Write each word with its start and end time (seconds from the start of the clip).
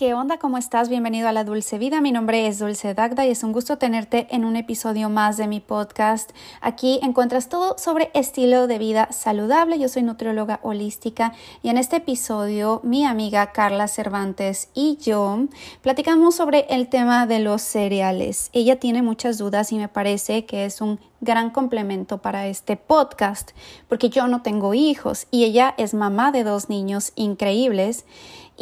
¿qué 0.00 0.14
onda? 0.14 0.38
¿Cómo 0.38 0.56
estás? 0.56 0.88
Bienvenido 0.88 1.28
a 1.28 1.32
La 1.32 1.44
Dulce 1.44 1.76
Vida. 1.76 2.00
Mi 2.00 2.10
nombre 2.10 2.46
es 2.46 2.58
Dulce 2.58 2.94
Dagda 2.94 3.26
y 3.26 3.32
es 3.32 3.44
un 3.44 3.52
gusto 3.52 3.76
tenerte 3.76 4.28
en 4.30 4.46
un 4.46 4.56
episodio 4.56 5.10
más 5.10 5.36
de 5.36 5.46
mi 5.46 5.60
podcast. 5.60 6.30
Aquí 6.62 6.98
encuentras 7.02 7.50
todo 7.50 7.76
sobre 7.76 8.10
estilo 8.14 8.66
de 8.66 8.78
vida 8.78 9.12
saludable. 9.12 9.78
Yo 9.78 9.90
soy 9.90 10.02
nutrióloga 10.02 10.58
holística 10.62 11.34
y 11.62 11.68
en 11.68 11.76
este 11.76 11.96
episodio 11.96 12.80
mi 12.82 13.04
amiga 13.04 13.52
Carla 13.52 13.88
Cervantes 13.88 14.70
y 14.72 14.96
yo 15.02 15.44
platicamos 15.82 16.34
sobre 16.34 16.64
el 16.70 16.88
tema 16.88 17.26
de 17.26 17.40
los 17.40 17.60
cereales. 17.60 18.48
Ella 18.54 18.80
tiene 18.80 19.02
muchas 19.02 19.36
dudas 19.36 19.70
y 19.70 19.76
me 19.76 19.88
parece 19.88 20.46
que 20.46 20.64
es 20.64 20.80
un 20.80 20.98
gran 21.20 21.50
complemento 21.50 22.22
para 22.22 22.46
este 22.46 22.78
podcast 22.78 23.50
porque 23.86 24.08
yo 24.08 24.26
no 24.28 24.40
tengo 24.40 24.72
hijos 24.72 25.26
y 25.30 25.44
ella 25.44 25.74
es 25.76 25.92
mamá 25.92 26.32
de 26.32 26.44
dos 26.44 26.70
niños 26.70 27.12
increíbles 27.16 28.06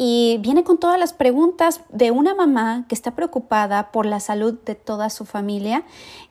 y 0.01 0.37
viene 0.39 0.63
con 0.63 0.77
todas 0.77 0.97
las 0.97 1.11
preguntas 1.11 1.81
de 1.89 2.11
una 2.11 2.33
mamá 2.33 2.85
que 2.87 2.95
está 2.95 3.15
preocupada 3.15 3.91
por 3.91 4.05
la 4.05 4.21
salud 4.21 4.57
de 4.65 4.73
toda 4.73 5.09
su 5.09 5.25
familia. 5.25 5.83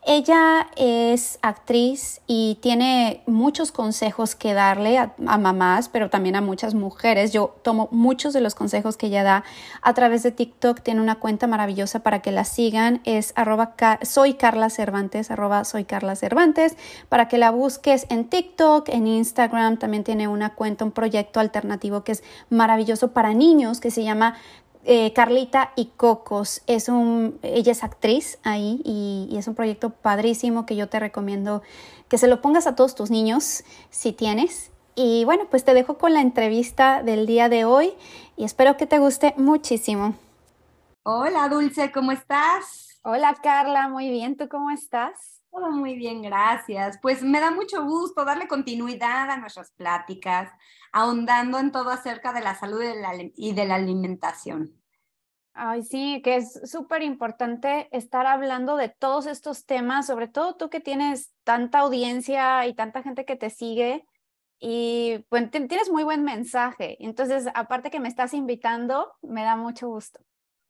Ella 0.07 0.69
es 0.77 1.39
actriz 1.43 2.23
y 2.27 2.57
tiene 2.63 3.23
muchos 3.27 3.71
consejos 3.71 4.35
que 4.35 4.55
darle 4.55 4.97
a, 4.97 5.13
mamás, 5.19 5.91
pero 5.91 6.09
también 6.09 6.35
a 6.35 6.41
muchas 6.41 6.73
mujeres. 6.73 7.31
Yo 7.35 7.57
tomo 7.61 7.91
muchos 7.91 8.33
de 8.33 8.41
los 8.41 8.55
consejos 8.55 8.97
que 8.97 9.09
ella 9.09 9.23
da 9.23 9.45
a 9.83 9.93
través 9.93 10.23
de 10.23 10.31
TikTok. 10.31 10.81
Tiene 10.81 11.03
una 11.03 11.17
cuenta 11.17 11.47
maravillosa 11.47 11.99
para 12.03 12.23
que 12.23 12.33
la 12.33 12.45
sigan. 12.45 13.03
Es 13.05 13.35
arroba 13.37 13.75
Carla 13.77 14.71
Cervantes, 14.71 15.31
arroba 15.31 15.65
soy 15.65 15.85
Carla 15.85 16.17
Cervantes, 16.17 16.75
para 17.11 17.29
que 17.29 17.37
la 17.37 17.51
busques 17.51 18.07
en 18.09 18.31
TikTok, 18.31 18.89
en 18.89 19.07
Instagram. 19.07 19.77
También 19.77 20.05
tiene 20.05 20.27
una 20.27 20.55
cuenta, 20.55 20.87
un 20.87 20.93
proyecto 20.93 21.39
alternativo 21.39 22.03
que 22.03 22.13
es 22.13 22.23
maravilloso 22.49 23.13
para 23.13 23.35
niños 23.35 23.58
que 23.81 23.91
se 23.91 24.05
llama 24.05 24.37
eh, 24.85 25.13
Carlita 25.13 25.73
y 25.75 25.87
Cocos. 25.97 26.63
Es 26.67 26.89
un, 26.89 27.39
ella 27.43 27.73
es 27.73 27.83
actriz 27.83 28.39
ahí 28.45 28.81
y, 28.85 29.37
es 29.37 29.49
un 29.49 29.55
proyecto 29.55 29.91
padrísimo 29.91 30.65
que 30.65 30.77
yo 30.77 30.89
te 30.89 31.01
recomiendo 31.01 31.63
que 32.09 32.19
se 32.19 32.29
lo 32.29 32.41
pongas 32.41 32.67
a 32.67 32.77
todos 32.77 32.95
tus 32.95 33.11
niños 33.11 33.65
si 33.91 34.13
tienes. 34.13 34.71
Y 34.95 35.25
bueno, 35.25 35.45
pues 35.51 35.65
te 35.65 35.75
dejo 35.75 35.99
con 35.99 36.15
la 36.15 36.21
entrevista 36.21 37.03
del 37.03 37.27
día 37.27 37.49
de 37.49 37.65
hoy 37.65 37.95
y 38.37 38.45
espero 38.45 38.77
que 38.77 38.87
te 38.87 38.99
guste 38.99 39.35
muchísimo. 39.37 40.15
Hola 41.03 41.49
Dulce, 41.49 41.91
¿cómo 41.91 42.13
estás? 42.13 43.01
Hola 43.03 43.37
Carla, 43.43 43.89
muy 43.89 44.11
bien, 44.11 44.37
¿tú 44.37 44.49
cómo 44.49 44.71
estás? 44.71 45.38
Todo 45.51 45.71
muy 45.71 45.97
bien, 45.97 46.23
gracias. 46.23 46.99
Pues 47.01 47.23
me 47.23 47.41
da 47.41 47.51
mucho 47.51 47.85
gusto 47.85 48.25
darle 48.25 48.47
continuidad 48.47 49.31
a 49.31 49.37
nuestras 49.39 49.71
pláticas, 49.73 50.51
ahondando 50.93 51.59
en 51.59 51.73
todo 51.73 51.91
acerca 51.91 52.33
de 52.33 52.41
la 52.41 52.55
salud 52.55 52.83
y 53.35 53.53
de 53.55 53.65
la 53.65 53.77
alimentación. 53.77 54.73
Ay, 55.55 55.83
sí, 55.83 56.21
que 56.23 56.37
es 56.37 56.61
súper 56.71 57.03
importante 57.03 57.89
estar 57.91 58.27
hablando 58.27 58.77
de 58.77 58.91
todos 58.91 59.27
estos 59.27 59.67
temas, 59.67 60.07
sobre 60.07 60.29
todo 60.29 60.55
tú 60.55 60.71
que 60.71 60.79
tienes 60.79 61.33
tanta 61.43 61.81
audiencia 61.81 62.65
y 62.67 62.75
tanta 62.75 63.03
gente 63.03 63.25
que 63.25 63.35
te 63.35 63.51
sigue 63.51 64.05
y 64.61 65.25
pues 65.29 65.51
tienes 65.51 65.91
muy 65.91 66.05
buen 66.05 66.23
mensaje. 66.23 66.97
Entonces, 67.01 67.49
aparte 67.55 67.91
que 67.91 67.99
me 67.99 68.09
estás 68.09 68.35
invitando, 68.35 69.13
me 69.23 69.43
da 69.43 69.57
mucho 69.57 69.89
gusto. 69.89 70.21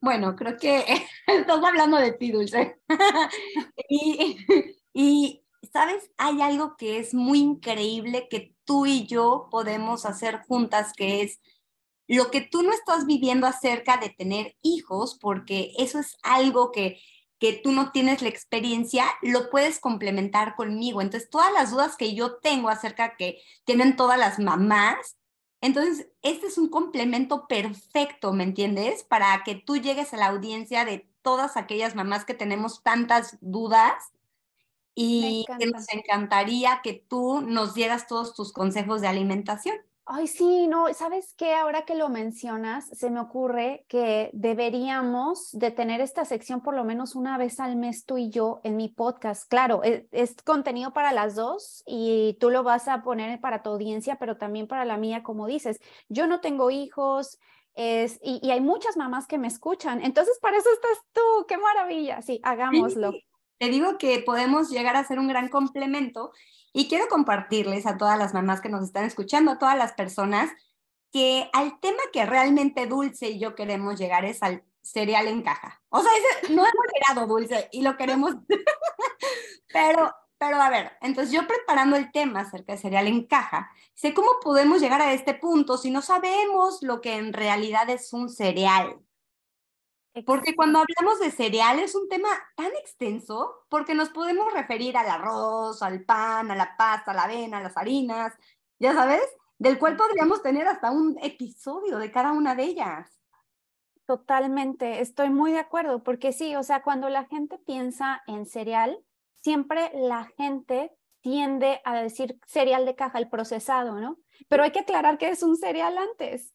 Bueno, 0.00 0.36
creo 0.36 0.56
que 0.56 0.84
estás 1.26 1.62
hablando 1.64 1.96
de 1.98 2.12
ti, 2.12 2.30
Dulce. 2.30 2.78
y, 3.88 5.44
¿sabes? 5.72 6.10
Hay 6.16 6.40
algo 6.40 6.76
que 6.76 6.98
es 6.98 7.14
muy 7.14 7.40
increíble 7.40 8.28
que 8.28 8.54
tú 8.64 8.86
y 8.86 9.06
yo 9.06 9.48
podemos 9.50 10.06
hacer 10.06 10.40
juntas, 10.46 10.92
que 10.96 11.22
es 11.22 11.40
lo 12.06 12.30
que 12.30 12.40
tú 12.40 12.62
no 12.62 12.72
estás 12.72 13.06
viviendo 13.06 13.46
acerca 13.46 13.96
de 13.98 14.10
tener 14.10 14.56
hijos, 14.62 15.18
porque 15.20 15.72
eso 15.78 15.98
es 15.98 16.16
algo 16.22 16.70
que, 16.72 17.00
que 17.38 17.52
tú 17.52 17.72
no 17.72 17.92
tienes 17.92 18.22
la 18.22 18.28
experiencia, 18.28 19.04
lo 19.22 19.50
puedes 19.50 19.80
complementar 19.80 20.54
conmigo. 20.56 21.02
Entonces, 21.02 21.28
todas 21.28 21.52
las 21.52 21.70
dudas 21.70 21.96
que 21.96 22.14
yo 22.14 22.36
tengo 22.36 22.68
acerca 22.68 23.16
que 23.16 23.42
tienen 23.64 23.96
todas 23.96 24.18
las 24.18 24.38
mamás, 24.38 25.17
entonces, 25.60 26.08
este 26.22 26.46
es 26.46 26.58
un 26.58 26.68
complemento 26.70 27.48
perfecto, 27.48 28.32
¿me 28.32 28.44
entiendes? 28.44 29.02
Para 29.04 29.42
que 29.44 29.54
tú 29.56 29.76
llegues 29.76 30.14
a 30.14 30.16
la 30.16 30.26
audiencia 30.28 30.84
de 30.84 31.08
todas 31.22 31.56
aquellas 31.56 31.94
mamás 31.96 32.24
que 32.24 32.34
tenemos 32.34 32.82
tantas 32.82 33.38
dudas 33.40 33.94
y 34.94 35.46
que 35.58 35.66
nos 35.68 35.84
encantaría 35.92 36.80
que 36.82 36.94
tú 36.94 37.40
nos 37.42 37.74
dieras 37.74 38.06
todos 38.08 38.34
tus 38.34 38.52
consejos 38.52 39.00
de 39.00 39.08
alimentación. 39.08 39.76
Ay, 40.10 40.26
sí, 40.26 40.66
no, 40.68 40.92
¿sabes 40.94 41.34
qué? 41.36 41.52
Ahora 41.52 41.84
que 41.84 41.94
lo 41.94 42.08
mencionas, 42.08 42.88
se 42.88 43.10
me 43.10 43.20
ocurre 43.20 43.84
que 43.88 44.30
deberíamos 44.32 45.50
de 45.52 45.70
tener 45.70 46.00
esta 46.00 46.24
sección 46.24 46.62
por 46.62 46.74
lo 46.74 46.82
menos 46.82 47.14
una 47.14 47.36
vez 47.36 47.60
al 47.60 47.76
mes 47.76 48.06
tú 48.06 48.16
y 48.16 48.30
yo 48.30 48.62
en 48.64 48.78
mi 48.78 48.88
podcast. 48.88 49.46
Claro, 49.50 49.84
e, 49.84 50.08
es, 50.10 50.34
contenido 50.42 50.94
para 50.94 51.12
las 51.12 51.34
dos 51.34 51.82
y 51.86 52.38
tú 52.40 52.48
lo 52.48 52.62
vas 52.62 52.88
a 52.88 53.02
poner 53.02 53.38
para 53.38 53.62
tu 53.62 53.68
audiencia, 53.68 54.16
pero 54.16 54.38
también 54.38 54.66
para 54.66 54.86
la 54.86 54.96
mía, 54.96 55.22
como 55.22 55.46
dices. 55.46 55.78
Yo 56.08 56.26
no 56.26 56.40
tengo 56.40 56.70
hijos, 56.70 57.38
y, 57.76 58.50
hay 58.50 58.60
muchas 58.60 58.96
mamás 58.96 59.26
que 59.26 59.36
me 59.36 59.46
escuchan. 59.46 60.02
Entonces, 60.02 60.38
para 60.40 60.56
eso 60.56 60.70
estás 60.72 60.98
tú. 61.12 61.46
¡Qué 61.46 61.58
maravilla! 61.58 62.22
Sí, 62.22 62.40
hagámoslo. 62.42 63.12
Te 63.58 63.68
digo 63.68 63.98
que 63.98 64.20
podemos 64.20 64.70
llegar 64.70 64.96
a 64.96 65.04
ser 65.04 65.18
un 65.18 65.28
gran 65.28 65.48
complemento 65.48 66.32
y 66.72 66.88
quiero 66.88 67.08
compartirles 67.08 67.86
a 67.86 67.96
todas 67.96 68.18
las 68.18 68.34
mamás 68.34 68.60
que 68.60 68.68
nos 68.68 68.84
están 68.84 69.04
escuchando, 69.04 69.52
a 69.52 69.58
todas 69.58 69.76
las 69.76 69.92
personas, 69.92 70.50
que 71.12 71.48
al 71.52 71.80
tema 71.80 72.02
que 72.12 72.26
realmente 72.26 72.86
Dulce 72.86 73.30
y 73.30 73.38
yo 73.38 73.54
queremos 73.54 73.98
llegar 73.98 74.24
es 74.24 74.42
al 74.42 74.62
cereal 74.82 75.26
en 75.28 75.42
caja. 75.42 75.82
O 75.88 76.00
sea, 76.00 76.10
no 76.50 76.62
hemos 76.62 76.86
llegado 76.94 77.26
Dulce 77.26 77.68
y 77.72 77.82
lo 77.82 77.96
queremos, 77.96 78.34
pero, 79.72 80.12
pero 80.38 80.60
a 80.60 80.70
ver, 80.70 80.92
entonces 81.00 81.32
yo 81.32 81.46
preparando 81.46 81.96
el 81.96 82.10
tema 82.12 82.40
acerca 82.40 82.72
de 82.72 82.78
cereal 82.78 83.06
en 83.06 83.26
caja, 83.26 83.70
sé 83.94 84.14
cómo 84.14 84.28
podemos 84.42 84.80
llegar 84.80 85.00
a 85.00 85.12
este 85.12 85.34
punto 85.34 85.78
si 85.78 85.90
no 85.90 86.02
sabemos 86.02 86.82
lo 86.82 87.00
que 87.00 87.16
en 87.16 87.32
realidad 87.32 87.88
es 87.90 88.12
un 88.12 88.28
cereal. 88.28 89.00
Porque 90.26 90.56
cuando 90.56 90.80
hablamos 90.80 91.20
de 91.20 91.30
cereal 91.30 91.78
es 91.78 91.94
un 91.94 92.08
tema 92.08 92.28
tan 92.56 92.72
extenso 92.82 93.64
porque 93.68 93.94
nos 93.94 94.08
podemos 94.08 94.52
referir 94.52 94.96
al 94.96 95.08
arroz, 95.08 95.82
al 95.82 96.04
pan, 96.04 96.50
a 96.50 96.56
la 96.56 96.76
pasta, 96.76 97.12
a 97.12 97.14
la 97.14 97.24
avena, 97.24 97.58
a 97.58 97.62
las 97.62 97.76
harinas, 97.76 98.32
ya 98.78 98.94
sabes, 98.94 99.22
del 99.58 99.78
cual 99.78 99.96
podríamos 99.96 100.42
tener 100.42 100.66
hasta 100.66 100.90
un 100.90 101.18
episodio 101.22 101.98
de 101.98 102.10
cada 102.10 102.32
una 102.32 102.54
de 102.54 102.64
ellas. 102.64 103.18
Totalmente, 104.06 105.00
estoy 105.00 105.30
muy 105.30 105.52
de 105.52 105.58
acuerdo, 105.58 106.02
porque 106.02 106.32
sí, 106.32 106.56
o 106.56 106.62
sea, 106.62 106.82
cuando 106.82 107.10
la 107.10 107.26
gente 107.26 107.58
piensa 107.58 108.22
en 108.26 108.46
cereal, 108.46 108.98
siempre 109.42 109.90
la 109.94 110.24
gente 110.36 110.96
tiende 111.20 111.80
a 111.84 112.00
decir 112.00 112.38
cereal 112.46 112.86
de 112.86 112.94
caja, 112.94 113.18
el 113.18 113.28
procesado, 113.28 114.00
¿no? 114.00 114.18
Pero 114.48 114.62
hay 114.62 114.70
que 114.70 114.80
aclarar 114.80 115.18
que 115.18 115.28
es 115.28 115.42
un 115.42 115.56
cereal 115.56 115.98
antes. 115.98 116.54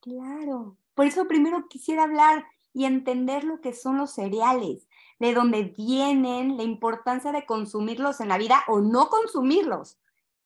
Claro, 0.00 0.76
por 0.94 1.06
eso 1.06 1.26
primero 1.26 1.68
quisiera 1.68 2.04
hablar 2.04 2.46
y 2.72 2.86
entender 2.86 3.44
lo 3.44 3.60
que 3.60 3.72
son 3.72 3.98
los 3.98 4.12
cereales, 4.12 4.88
de 5.18 5.32
dónde 5.32 5.62
vienen, 5.62 6.56
la 6.56 6.64
importancia 6.64 7.32
de 7.32 7.46
consumirlos 7.46 8.20
en 8.20 8.28
la 8.28 8.38
vida 8.38 8.64
o 8.66 8.80
no 8.80 9.08
consumirlos. 9.08 9.98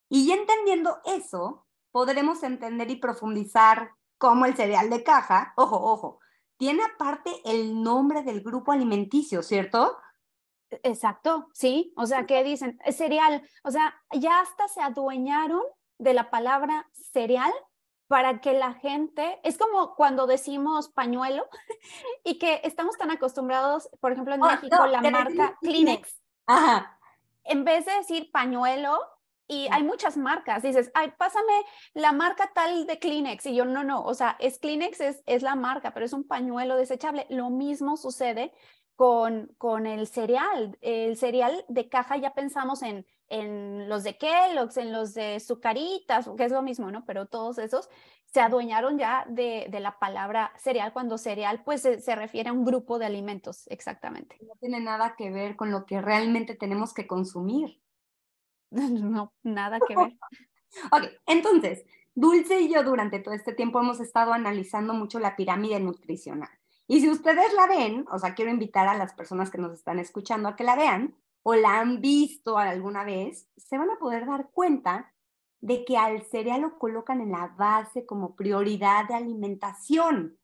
Y 0.09 0.27
ya 0.27 0.35
entendiendo 0.35 0.99
eso, 1.05 1.67
podremos 1.91 2.43
entender 2.43 2.91
y 2.91 2.97
profundizar 2.97 3.93
cómo 4.19 4.47
el 4.47 4.55
cereal 4.55 4.91
de 4.91 5.03
caja, 5.03 5.55
ojo, 5.57 5.77
ojo, 5.77 6.21
tiene 6.59 6.83
aparte 6.83 7.31
el 7.45 7.83
nombre 7.83 8.23
del 8.23 8.43
grupo 8.43 8.73
alimenticio, 8.73 9.43
¿cierto? 9.43 9.97
Exacto, 10.83 11.49
sí. 11.55 11.95
O 11.97 12.07
sea, 12.07 12.27
¿qué 12.27 12.45
dicen? 12.45 12.79
Cereal. 12.91 13.43
O 13.63 13.71
sea, 13.71 13.95
ya 14.13 14.41
hasta 14.41 14.69
se 14.69 14.83
adueñaron 14.83 15.63
de 15.99 16.15
la 16.15 16.31
palabra 16.31 16.89
cereal 16.93 17.53
para 18.09 18.41
que 18.41 18.55
la 18.55 18.73
gente, 18.73 19.39
es 19.45 19.59
como 19.59 19.95
cuando 19.95 20.27
decimos 20.27 20.89
pañuelo 20.89 21.47
y 22.25 22.39
que 22.39 22.63
estamos 22.65 22.97
tan 22.97 23.11
acostumbrados, 23.11 23.89
por 24.01 24.13
ejemplo, 24.13 24.35
en 24.35 24.43
oh, 24.43 24.47
México, 24.47 24.87
la 24.87 25.03
marca 25.03 25.57
Kleenex. 25.61 26.21
Ajá. 26.47 26.99
En 27.45 27.65
vez 27.65 27.85
de 27.87 27.93
decir 27.93 28.31
pañuelo, 28.33 28.99
y 29.47 29.67
hay 29.71 29.83
muchas 29.83 30.19
marcas, 30.19 30.63
dices, 30.63 30.91
ay, 30.95 31.13
pásame 31.17 31.53
la 31.95 32.13
marca 32.13 32.51
tal 32.55 32.87
de 32.87 32.99
Kleenex. 32.99 33.47
Y 33.47 33.55
yo, 33.55 33.65
no, 33.65 33.83
no, 33.83 34.03
o 34.03 34.13
sea, 34.13 34.37
es 34.41 34.59
Kleenex, 34.59 35.01
es, 35.01 35.23
es 35.25 35.43
la 35.43 35.55
marca, 35.55 35.95
pero 35.95 36.05
es 36.05 36.13
un 36.13 36.27
pañuelo 36.27 36.77
desechable. 36.77 37.27
Lo 37.31 37.49
mismo 37.49 37.97
sucede 37.97 38.53
con, 38.95 39.55
con 39.57 39.87
el 39.87 40.07
cereal. 40.07 40.77
El 40.83 41.17
cereal 41.17 41.65
de 41.69 41.89
caja 41.89 42.19
ya 42.19 42.35
pensamos 42.35 42.83
en 42.83 43.07
en 43.29 43.89
los 43.89 44.05
de 44.05 44.17
Kellogg's, 44.17 44.77
en 44.77 44.93
los 44.93 45.15
de 45.15 45.41
Zucaritas, 45.41 46.31
que 46.37 46.45
es 46.45 46.53
lo 46.53 46.63
mismo, 46.63 46.91
¿no? 46.91 47.05
Pero 47.05 47.27
todos 47.27 47.59
esos 47.59 47.89
se 48.25 48.41
adueñaron 48.41 48.99
ya 48.99 49.25
de, 49.29 49.67
de 49.71 49.81
la 49.81 49.99
palabra 49.99 50.53
cereal, 50.57 50.93
cuando 50.93 51.17
cereal 51.17 51.63
pues 51.65 51.83
se, 51.83 52.15
refiere 52.15 52.51
a 52.51 52.53
un 52.53 52.65
grupo 52.65 52.99
de 52.99 53.07
alimentos, 53.07 53.67
exactamente. 53.69 54.37
No 54.41 54.55
tiene 54.61 54.81
nada 54.81 55.15
que 55.17 55.31
ver 55.31 55.57
con 55.57 55.71
lo 55.71 55.87
que 55.87 56.01
realmente 56.01 56.55
tenemos 56.55 56.95
que 56.95 57.07
consumir. 57.07 57.81
No, 58.71 59.33
nada 59.43 59.79
que 59.81 59.97
ver. 59.97 60.19
ok, 60.93 61.05
entonces, 61.27 61.87
Dulce 62.15 62.61
y 62.61 62.71
yo 62.71 62.83
durante 62.83 63.19
todo 63.19 63.33
este 63.33 63.55
tiempo 63.55 63.81
hemos 63.81 63.99
estado 63.99 64.35
analizando 64.35 64.93
mucho 64.93 65.19
la 65.19 65.37
pirámide 65.37 65.81
nutricional. 65.81 66.51
Y 66.87 67.01
si 67.01 67.09
ustedes 67.09 67.55
la 67.55 67.67
ven, 67.67 68.05
o 68.11 68.19
sea, 68.19 68.35
quiero 68.35 68.51
invitar 68.51 68.89
a 68.89 68.97
las 68.97 69.15
personas 69.15 69.51
que 69.51 69.59
nos 69.59 69.73
están 69.73 69.99
escuchando 69.99 70.49
a 70.49 70.57
que 70.57 70.65
la 70.65 70.77
vean 70.77 71.15
o 71.51 71.55
la 71.55 71.81
han 71.81 72.03
visto 72.03 72.59
alguna 72.59 73.05
vez, 73.05 73.49
se 73.57 73.79
van 73.79 73.89
a 73.89 73.99
poder 73.99 74.27
dar 74.27 74.51
cuenta 74.51 75.15
de 75.63 75.83
que 75.87 75.97
al 75.97 76.21
cereal 76.25 76.61
lo 76.61 76.79
colocan 76.79 77.23
en 77.23 77.33
la 77.33 77.47
base 77.57 78.05
como 78.05 78.37
prioridad 78.37 79.09
de 79.09 79.15
alimentación. 79.15 80.39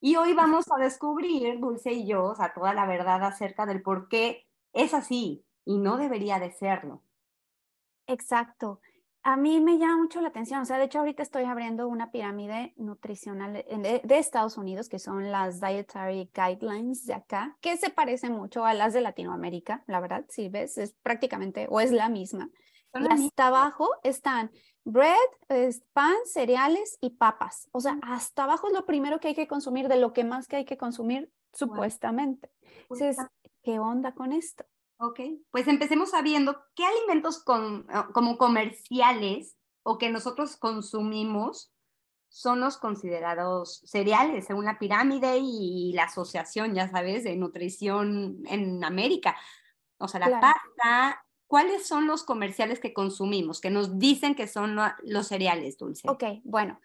Y 0.00 0.16
hoy 0.16 0.34
vamos 0.34 0.64
a 0.72 0.82
descubrir, 0.82 1.60
Dulce 1.60 1.92
y 1.92 2.08
yo, 2.08 2.24
o 2.24 2.34
sea, 2.34 2.52
toda 2.52 2.74
la 2.74 2.86
verdad 2.86 3.22
acerca 3.22 3.66
del 3.66 3.80
por 3.80 4.08
qué 4.08 4.48
es 4.72 4.94
así 4.94 5.46
y 5.64 5.78
no 5.78 5.96
debería 5.96 6.40
de 6.40 6.50
serlo. 6.50 7.04
Exacto. 8.08 8.80
A 9.22 9.36
mí 9.36 9.60
me 9.60 9.78
llama 9.78 9.98
mucho 9.98 10.20
la 10.20 10.28
atención, 10.28 10.60
o 10.60 10.64
sea, 10.64 10.78
de 10.78 10.84
hecho 10.84 11.00
ahorita 11.00 11.22
estoy 11.22 11.44
abriendo 11.44 11.88
una 11.88 12.10
pirámide 12.10 12.72
nutricional 12.76 13.52
de, 13.52 14.00
de, 14.02 14.18
Estados 14.18 14.56
Unidos, 14.56 14.88
que 14.88 14.98
son 14.98 15.30
las 15.30 15.60
Dietary 15.60 16.30
Guidelines 16.32 17.04
de 17.04 17.14
acá, 17.14 17.56
que 17.60 17.76
se 17.76 17.90
parecen 17.90 18.32
mucho 18.32 18.64
a 18.64 18.74
las 18.74 18.94
de 18.94 19.00
Latinoamérica, 19.00 19.82
la 19.86 20.00
verdad, 20.00 20.24
si 20.28 20.48
ves, 20.48 20.78
es 20.78 20.94
prácticamente 21.02 21.66
o 21.68 21.80
es 21.80 21.90
la 21.92 22.08
misma. 22.08 22.48
Y 22.94 23.06
hasta 23.12 23.48
abajo 23.48 23.90
están 24.02 24.50
bread, 24.84 25.16
pan, 25.92 26.16
cereales 26.24 26.96
y 27.00 27.10
papas. 27.10 27.68
O 27.72 27.80
sea, 27.80 27.98
hasta 28.02 28.44
abajo 28.44 28.68
es 28.68 28.72
lo 28.72 28.86
primero 28.86 29.20
que 29.20 29.28
hay 29.28 29.34
que 29.34 29.46
consumir, 29.46 29.88
de 29.88 29.96
lo 29.96 30.12
que 30.12 30.24
más 30.24 30.46
que 30.46 30.56
hay 30.56 30.64
que 30.64 30.78
consumir, 30.78 31.30
supuestamente. 31.52 32.50
Entonces, 32.82 33.18
¿qué 33.62 33.78
onda 33.78 34.12
con 34.12 34.32
esto? 34.32 34.64
Ok, 35.00 35.20
pues 35.50 35.68
empecemos 35.68 36.10
sabiendo 36.10 36.60
qué 36.74 36.84
alimentos 36.84 37.42
con, 37.42 37.86
ah, 37.88 38.08
como 38.12 38.36
comerciales 38.36 39.56
o 39.84 39.96
que 39.96 40.10
nosotros 40.10 40.56
consumimos 40.56 41.72
son 42.28 42.60
los 42.60 42.76
considerados 42.76 43.80
cereales 43.86 44.46
según 44.46 44.64
la 44.64 44.78
pirámide 44.78 45.38
y 45.40 45.92
la 45.94 46.04
asociación, 46.04 46.74
ya 46.74 46.88
sabes, 46.88 47.24
de 47.24 47.36
nutrición 47.36 48.42
en 48.46 48.84
América. 48.84 49.36
O 49.98 50.08
sea, 50.08 50.20
la 50.20 50.40
pasta, 50.40 51.24
¿cuáles 51.46 51.86
son 51.86 52.06
los 52.06 52.24
comerciales 52.24 52.80
que 52.80 52.92
consumimos, 52.92 53.60
que 53.60 53.70
nos 53.70 53.98
dicen 53.98 54.34
que 54.34 54.46
son 54.46 54.76
los 55.04 55.26
cereales, 55.26 55.78
Dulce? 55.78 56.08
Ok, 56.08 56.24
bueno, 56.44 56.80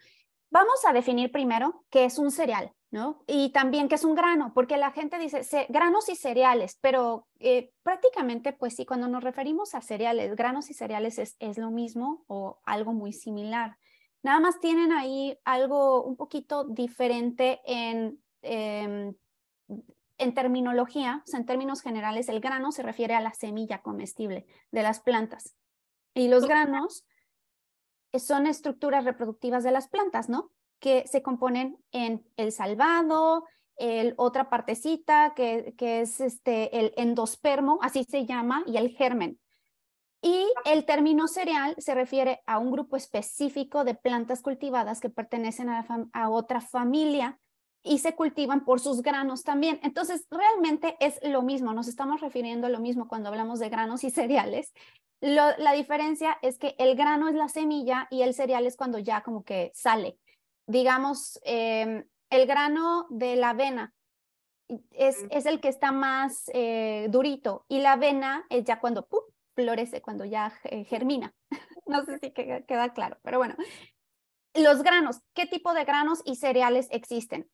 vamos 0.50 0.84
a 0.86 0.92
definir 0.92 1.30
primero 1.30 1.84
qué 1.90 2.04
es 2.04 2.18
un 2.18 2.30
cereal, 2.30 2.72
¿no? 2.94 3.24
Y 3.26 3.50
también 3.50 3.88
qué 3.88 3.96
es 3.96 4.04
un 4.04 4.14
grano, 4.14 4.52
porque 4.54 4.76
la 4.76 4.92
gente 4.92 5.18
dice 5.18 5.44
granos 5.68 6.08
y 6.08 6.14
cereales, 6.14 6.78
pero 6.80 7.26
eh, 7.40 7.72
prácticamente, 7.82 8.52
pues 8.52 8.76
sí, 8.76 8.86
cuando 8.86 9.08
nos 9.08 9.24
referimos 9.24 9.74
a 9.74 9.80
cereales, 9.80 10.36
granos 10.36 10.70
y 10.70 10.74
cereales 10.74 11.18
es, 11.18 11.34
es 11.40 11.58
lo 11.58 11.72
mismo 11.72 12.24
o 12.28 12.60
algo 12.64 12.92
muy 12.92 13.12
similar. 13.12 13.78
Nada 14.22 14.38
más 14.38 14.60
tienen 14.60 14.92
ahí 14.92 15.36
algo 15.44 16.04
un 16.04 16.14
poquito 16.14 16.62
diferente 16.62 17.60
en, 17.66 18.22
em, 18.42 19.12
en 20.18 20.34
terminología, 20.34 21.24
o 21.26 21.28
sea, 21.28 21.40
en 21.40 21.46
términos 21.46 21.82
generales, 21.82 22.28
el 22.28 22.38
grano 22.38 22.70
se 22.70 22.84
refiere 22.84 23.16
a 23.16 23.20
la 23.20 23.34
semilla 23.34 23.82
comestible 23.82 24.46
de 24.70 24.82
las 24.84 25.00
plantas. 25.00 25.56
Y 26.14 26.28
los 26.28 26.46
granos 26.46 27.04
son 28.20 28.46
estructuras 28.46 29.04
reproductivas 29.04 29.64
de 29.64 29.72
las 29.72 29.88
plantas, 29.88 30.28
¿no? 30.28 30.52
Que 30.80 31.06
se 31.06 31.22
componen 31.22 31.78
en 31.92 32.26
el 32.36 32.52
salvado, 32.52 33.44
el, 33.76 34.14
otra 34.16 34.50
partecita 34.50 35.32
que, 35.34 35.74
que 35.76 36.00
es 36.02 36.20
este, 36.20 36.78
el 36.78 36.92
endospermo, 36.96 37.78
así 37.82 38.04
se 38.04 38.26
llama, 38.26 38.62
y 38.66 38.76
el 38.76 38.90
germen. 38.90 39.38
Y 40.22 40.46
el 40.64 40.86
término 40.86 41.28
cereal 41.28 41.74
se 41.78 41.94
refiere 41.94 42.40
a 42.46 42.58
un 42.58 42.70
grupo 42.70 42.96
específico 42.96 43.84
de 43.84 43.94
plantas 43.94 44.40
cultivadas 44.40 45.00
que 45.00 45.10
pertenecen 45.10 45.68
a, 45.68 45.86
a 46.14 46.30
otra 46.30 46.62
familia 46.62 47.38
y 47.82 47.98
se 47.98 48.14
cultivan 48.14 48.64
por 48.64 48.80
sus 48.80 49.02
granos 49.02 49.42
también. 49.42 49.78
Entonces, 49.82 50.26
realmente 50.30 50.96
es 50.98 51.20
lo 51.22 51.42
mismo, 51.42 51.74
nos 51.74 51.88
estamos 51.88 52.22
refiriendo 52.22 52.66
a 52.66 52.70
lo 52.70 52.80
mismo 52.80 53.06
cuando 53.06 53.28
hablamos 53.28 53.58
de 53.58 53.68
granos 53.68 54.02
y 54.02 54.10
cereales. 54.10 54.72
la 55.20 55.72
diferencia 55.72 56.38
es 56.40 56.58
que 56.58 56.74
el 56.78 56.96
grano 56.96 57.28
es 57.28 57.34
la 57.34 57.48
semilla 57.48 58.08
y 58.10 58.22
el 58.22 58.32
cereal 58.32 58.66
es 58.66 58.76
cuando 58.76 58.98
ya 58.98 59.22
como 59.22 59.44
que 59.44 59.72
sale. 59.74 60.18
Digamos, 60.66 61.40
em, 61.44 62.04
el 62.30 62.46
grano 62.46 63.06
de 63.10 63.36
la 63.36 63.50
avena 63.50 63.94
es, 64.90 65.24
es 65.30 65.46
el 65.46 65.60
que 65.60 65.68
está 65.68 65.92
más 65.92 66.50
eh, 66.54 67.08
durito 67.10 67.66
y 67.68 67.80
la 67.80 67.92
avena 67.92 68.46
es 68.48 68.64
ya 68.64 68.80
cuando 68.80 69.06
florece, 69.54 70.00
cuando 70.00 70.24
ya 70.24 70.52
eh, 70.64 70.84
germina. 70.84 71.34
no 71.86 72.04
sé 72.04 72.18
si 72.18 72.32
queda 72.32 72.92
claro, 72.92 73.18
pero 73.22 73.38
bueno. 73.38 73.54
Los 74.54 74.82
granos, 74.82 75.20
¿qué 75.34 75.46
tipo 75.46 75.74
de 75.74 75.84
granos 75.84 76.22
y 76.24 76.36
cereales 76.36 76.86
existen? 76.90 77.50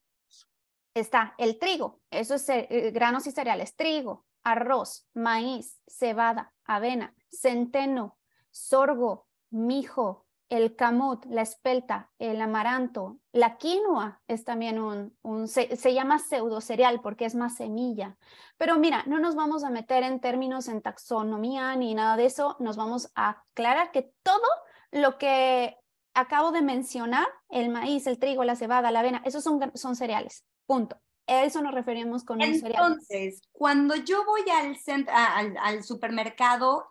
está 0.95 1.35
el 1.39 1.59
trigo, 1.59 2.01
eso 2.11 2.35
es 2.35 2.49
eh, 2.49 2.91
granos 2.93 3.27
y 3.27 3.33
cereales, 3.33 3.77
trigo, 3.77 4.27
arroz, 4.43 5.07
maíz, 5.15 5.79
cebada, 5.87 6.53
avena, 6.65 7.15
centeno, 7.31 8.19
sorgo, 8.51 9.27
mijo, 9.51 10.27
el 10.51 10.75
camut, 10.75 11.25
la 11.27 11.43
espelta, 11.43 12.11
el 12.19 12.41
amaranto, 12.41 13.19
la 13.33 13.57
quinoa 13.57 14.21
es 14.27 14.45
también 14.45 14.81
un, 14.81 15.49
se, 15.49 15.95
llama 15.95 16.19
pseudo 16.19 16.61
cereal 16.61 17.01
porque 17.01 17.25
es 17.25 17.37
más 17.37 17.55
semilla. 17.55 18.19
Pero 18.59 18.77
mira, 18.77 19.05
no 19.07 19.21
nos 19.21 19.37
vamos 19.37 19.63
a 19.63 19.71
meter 19.71 20.03
en 20.03 20.21
términos 20.21 20.67
en 20.67 20.83
taxonomía 20.83 21.75
ni 21.77 21.95
nada 21.95 22.17
de 22.17 22.27
eso, 22.27 22.57
nos 22.59 22.77
vamos 22.77 23.13
a 23.15 23.43
aclarar 23.53 23.93
que 23.93 24.13
todo 24.25 24.49
lo 24.91 25.19
que 25.19 25.77
acabo 26.15 26.51
de 26.51 26.63
mencionar, 26.63 27.29
el 27.49 27.69
maíz, 27.69 28.09
el 28.09 28.19
trigo, 28.19 28.43
la 28.43 28.57
cebada, 28.57 28.91
la 28.91 29.01
avena, 29.01 29.23
esos 29.25 29.45
son, 29.45 29.71
son 29.75 29.95
cereales. 29.95 30.45
Punto. 30.67 31.01
A 31.29 31.45
eso 31.45 31.63
nos 31.63 31.73
referimos 31.73 32.25
con 32.25 32.43
un 32.43 32.59
cereal. 32.59 32.87
Entonces, 32.87 33.41
cuando 33.53 33.95
yo 33.95 34.25
voy 34.25 34.43
al, 34.51 35.85
supermercado 35.85 36.91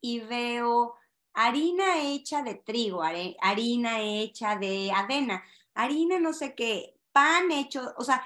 y 0.00 0.20
veo 0.20 0.94
harina 1.34 2.02
hecha 2.02 2.42
de 2.42 2.54
trigo, 2.54 3.02
harina 3.02 4.00
hecha 4.00 4.56
de 4.56 4.92
avena, 4.92 5.42
harina 5.74 6.18
no 6.18 6.32
sé 6.32 6.54
qué, 6.54 6.96
pan 7.12 7.50
hecho, 7.50 7.94
o 7.96 8.04
sea, 8.04 8.24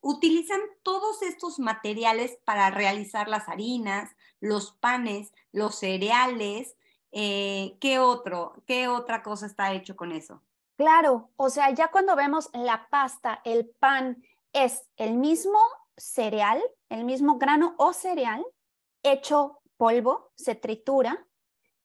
utilizan 0.00 0.60
todos 0.82 1.22
estos 1.22 1.58
materiales 1.58 2.38
para 2.44 2.70
realizar 2.70 3.28
las 3.28 3.48
harinas, 3.48 4.10
los 4.40 4.72
panes, 4.72 5.32
los 5.52 5.76
cereales. 5.76 6.76
Eh, 7.12 7.76
¿Qué 7.80 7.98
otro? 7.98 8.62
¿Qué 8.66 8.88
otra 8.88 9.22
cosa 9.22 9.46
está 9.46 9.72
hecho 9.72 9.96
con 9.96 10.12
eso? 10.12 10.42
Claro, 10.76 11.30
o 11.36 11.48
sea, 11.48 11.70
ya 11.70 11.90
cuando 11.90 12.16
vemos 12.16 12.50
la 12.52 12.88
pasta, 12.90 13.40
el 13.44 13.66
pan, 13.66 14.22
es 14.52 14.88
el 14.96 15.14
mismo 15.14 15.58
cereal, 15.96 16.60
el 16.88 17.04
mismo 17.04 17.38
grano 17.38 17.74
o 17.78 17.92
cereal 17.92 18.44
hecho 19.02 19.60
polvo, 19.76 20.32
se 20.34 20.54
tritura 20.54 21.26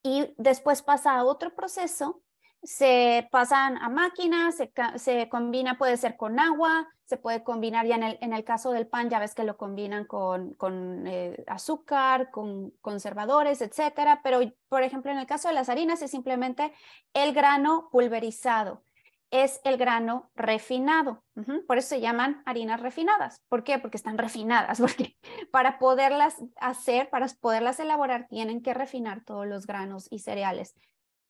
y 0.03 0.34
después 0.38 0.82
pasa 0.82 1.15
a 1.15 1.24
otro 1.24 1.53
proceso, 1.56 2.22
se 2.63 3.27
pasan 3.32 3.77
a 3.77 3.89
máquinas, 3.89 4.56
se, 4.98 5.29
combina, 5.29 5.77
puede 5.77 5.98
ser 5.98 6.18
con 6.18 6.39
agua, 6.39 6.88
se 7.06 7.18
puede 7.18 7.44
combinar 7.44 7.86
ya 7.86 7.96
en 7.96 8.03
el, 8.03 8.18
en 8.22 8.34
el 8.34 8.44
caso 8.44 8.72
del 8.72 8.88
pan, 8.88 9.10
ya 9.10 9.20
ves 9.20 9.34
que 9.34 9.44
lo 9.44 9.58
combinan 9.58 10.06
con, 10.06 10.53
con 10.56 11.08
eh, 11.08 11.44
azúcar, 11.48 12.32
con 12.32 12.72
conservadores, 12.82 13.62
etcétera, 13.62 14.22
pero 14.24 14.41
por 14.68 14.84
ejemplo 14.84 15.12
en 15.12 15.20
el 15.20 15.25
caso 15.25 15.48
de 15.48 15.53
las 15.53 15.70
harinas 15.70 16.01
es 16.01 16.12
simplemente 16.12 16.74
el 17.13 17.34
grano 17.34 17.89
pulverizado 17.91 18.84
es 19.32 19.62
el 19.64 19.78
grano 19.78 20.32
refinado. 20.36 21.24
Por 21.68 21.78
eso 21.78 21.90
se 21.90 22.02
llaman 22.02 22.42
harinas 22.46 22.82
refinadas. 22.82 23.42
¿Por 23.48 23.64
qué? 23.64 23.80
Porque 23.80 23.98
están 23.98 24.18
refinadas, 24.18 24.80
porque 24.82 25.18
para 25.52 25.80
poderlas 25.80 26.36
hacer, 26.58 27.10
para 27.10 27.28
poderlas 27.40 27.80
elaborar, 27.80 28.28
tienen 28.28 28.62
que 28.62 28.74
refinar 28.74 29.24
todos 29.24 29.48
los 29.48 29.66
granos 29.66 30.08
y 30.10 30.20
cereales. 30.20 30.76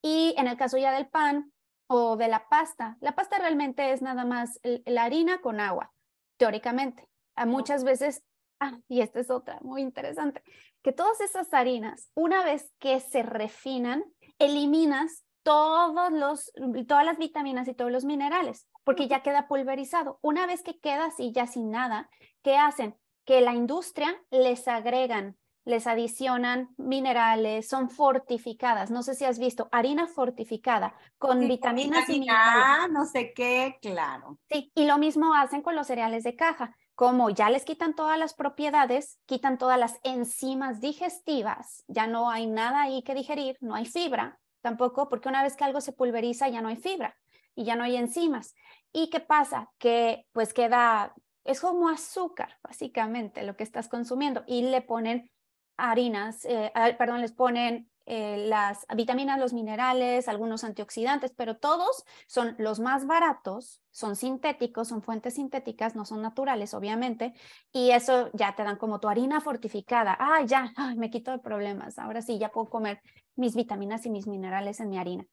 Y 0.01 0.33
en 0.37 0.47
el 0.47 0.57
caso 0.57 0.77
ya 0.77 0.93
del 0.93 1.09
pan 1.09 1.51
o 1.87 2.15
de 2.15 2.27
la 2.27 2.47
pasta, 2.47 2.97
la 3.01 3.15
pasta 3.15 3.37
realmente 3.37 3.91
es 3.91 4.01
nada 4.01 4.23
más 4.23 4.59
la 4.63 5.03
harina 5.03 5.41
con 5.41 5.59
agua, 5.59 5.91
teóricamente. 6.37 7.07
A 7.35 7.45
muchas 7.45 7.83
veces, 7.83 8.23
ah, 8.59 8.79
y 8.87 9.01
esta 9.01 9.19
es 9.19 9.29
otra 9.29 9.59
muy 9.61 9.81
interesante, 9.81 10.41
que 10.81 10.93
todas 10.93 11.19
esas 11.19 11.53
harinas, 11.53 12.11
una 12.15 12.43
vez 12.43 12.71
que 12.79 12.99
se 12.99 13.23
refinan, 13.23 14.05
eliminas 14.37 15.25
todos 15.49 16.11
los, 16.11 16.51
todas 16.87 17.03
las 17.03 17.17
vitaminas 17.17 17.67
y 17.67 17.73
todos 17.73 17.91
los 17.91 18.05
minerales, 18.05 18.67
porque 18.83 19.07
ya 19.07 19.23
queda 19.23 19.47
pulverizado. 19.47 20.19
Una 20.21 20.45
vez 20.45 20.61
que 20.61 20.79
queda 20.79 21.05
así, 21.05 21.31
ya 21.31 21.47
sin 21.47 21.71
nada, 21.71 22.07
¿qué 22.43 22.55
hacen? 22.55 22.95
Que 23.25 23.41
la 23.41 23.55
industria 23.55 24.15
les 24.29 24.67
agregan, 24.67 25.37
les 25.65 25.87
adicionan 25.87 26.69
minerales, 26.77 27.67
son 27.67 27.89
fortificadas. 27.89 28.91
No 28.91 29.01
sé 29.01 29.15
si 29.15 29.25
has 29.25 29.39
visto 29.39 29.69
harina 29.71 30.05
fortificada 30.05 30.93
con 31.17 31.39
vitaminas 31.39 32.07
y 32.09 32.19
minerales. 32.19 32.91
no 32.91 33.05
sé 33.05 33.33
qué, 33.33 33.79
claro. 33.81 34.37
Sí, 34.51 34.71
y 34.75 34.85
lo 34.85 34.99
mismo 34.99 35.33
hacen 35.33 35.63
con 35.63 35.75
los 35.75 35.87
cereales 35.87 36.23
de 36.23 36.35
caja. 36.35 36.75
Como 36.93 37.31
ya 37.31 37.49
les 37.49 37.65
quitan 37.65 37.95
todas 37.95 38.19
las 38.19 38.35
propiedades, 38.35 39.17
quitan 39.25 39.57
todas 39.57 39.79
las 39.79 39.99
enzimas 40.03 40.79
digestivas, 40.79 41.83
ya 41.87 42.05
no 42.05 42.29
hay 42.29 42.45
nada 42.45 42.83
ahí 42.83 43.01
que 43.01 43.15
digerir, 43.15 43.57
no 43.61 43.73
hay 43.73 43.85
fibra, 43.85 44.37
tampoco, 44.61 45.09
porque 45.09 45.29
una 45.29 45.43
vez 45.43 45.55
que 45.55 45.63
algo 45.63 45.81
se 45.81 45.93
pulveriza 45.93 46.49
ya 46.49 46.61
no 46.61 46.69
hay 46.69 46.77
fibra 46.77 47.17
y 47.55 47.65
ya 47.65 47.75
no 47.75 47.83
hay 47.83 47.97
enzimas. 47.97 48.55
¿Y 48.91 49.09
qué 49.09 49.19
pasa? 49.19 49.71
Que 49.77 50.25
pues 50.31 50.53
queda, 50.53 51.13
es 51.43 51.61
como 51.61 51.89
azúcar, 51.89 52.57
básicamente, 52.63 53.43
lo 53.43 53.55
que 53.55 53.63
estás 53.63 53.87
consumiendo. 53.87 54.43
Y 54.47 54.63
le 54.63 54.81
ponen 54.81 55.31
harinas, 55.77 56.45
eh, 56.45 56.71
perdón, 56.97 57.21
les 57.21 57.31
ponen 57.31 57.88
eh, 58.11 58.47
las 58.47 58.87
vitaminas, 58.95 59.39
los 59.39 59.53
minerales, 59.53 60.27
algunos 60.27 60.63
antioxidantes, 60.63 61.31
pero 61.31 61.57
todos 61.57 62.03
son 62.25 62.55
los 62.57 62.79
más 62.79 63.05
baratos, 63.05 63.83
son 63.91 64.15
sintéticos, 64.15 64.87
son 64.87 65.03
fuentes 65.03 65.35
sintéticas, 65.35 65.95
no 65.95 66.05
son 66.05 66.23
naturales, 66.23 66.73
obviamente, 66.73 67.33
y 67.71 67.91
eso 67.91 68.31
ya 68.33 68.55
te 68.55 68.63
dan 68.63 68.77
como 68.77 68.99
tu 68.99 69.09
harina 69.09 69.41
fortificada. 69.41 70.17
Ah, 70.19 70.41
ya, 70.43 70.73
me 70.97 71.11
quito 71.11 71.31
de 71.31 71.39
problemas. 71.39 71.99
Ahora 71.99 72.23
sí, 72.23 72.39
ya 72.39 72.49
puedo 72.49 72.69
comer 72.69 72.99
mis 73.35 73.55
vitaminas 73.55 74.05
y 74.07 74.09
mis 74.09 74.25
minerales 74.25 74.79
en 74.79 74.89
mi 74.89 74.97
harina. 74.97 75.25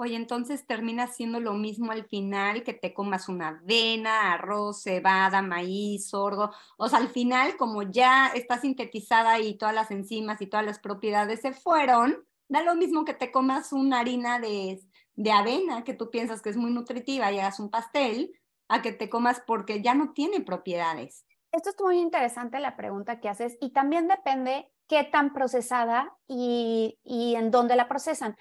Oye, 0.00 0.14
entonces 0.14 0.64
termina 0.64 1.08
siendo 1.08 1.40
lo 1.40 1.54
mismo 1.54 1.90
al 1.90 2.04
final 2.04 2.62
que 2.62 2.72
te 2.72 2.94
comas 2.94 3.28
una 3.28 3.48
avena, 3.48 4.32
arroz, 4.32 4.84
cebada, 4.84 5.42
maíz, 5.42 6.10
sorgo. 6.10 6.52
O 6.76 6.88
sea, 6.88 7.00
al 7.00 7.08
final, 7.08 7.56
como 7.56 7.82
ya 7.82 8.28
está 8.28 8.60
sintetizada 8.60 9.40
y 9.40 9.58
todas 9.58 9.74
las 9.74 9.90
enzimas 9.90 10.40
y 10.40 10.46
todas 10.46 10.64
las 10.64 10.78
propiedades 10.78 11.40
se 11.40 11.52
fueron, 11.52 12.24
da 12.46 12.62
lo 12.62 12.76
mismo 12.76 13.04
que 13.04 13.12
te 13.12 13.32
comas 13.32 13.72
una 13.72 13.98
harina 13.98 14.38
de, 14.38 14.80
de 15.16 15.32
avena 15.32 15.82
que 15.82 15.94
tú 15.94 16.10
piensas 16.10 16.42
que 16.42 16.50
es 16.50 16.56
muy 16.56 16.70
nutritiva 16.70 17.32
y 17.32 17.40
hagas 17.40 17.58
un 17.58 17.68
pastel, 17.68 18.38
a 18.68 18.82
que 18.82 18.92
te 18.92 19.10
comas 19.10 19.42
porque 19.44 19.82
ya 19.82 19.94
no 19.94 20.12
tiene 20.12 20.42
propiedades. 20.42 21.24
Esto 21.50 21.70
es 21.70 21.76
muy 21.80 21.98
interesante 21.98 22.60
la 22.60 22.76
pregunta 22.76 23.18
que 23.18 23.28
haces 23.28 23.56
y 23.60 23.70
también 23.70 24.06
depende 24.06 24.70
qué 24.86 25.02
tan 25.02 25.32
procesada 25.32 26.16
y, 26.28 26.98
y 27.02 27.34
en 27.34 27.50
dónde 27.50 27.74
la 27.74 27.88
procesan. 27.88 28.36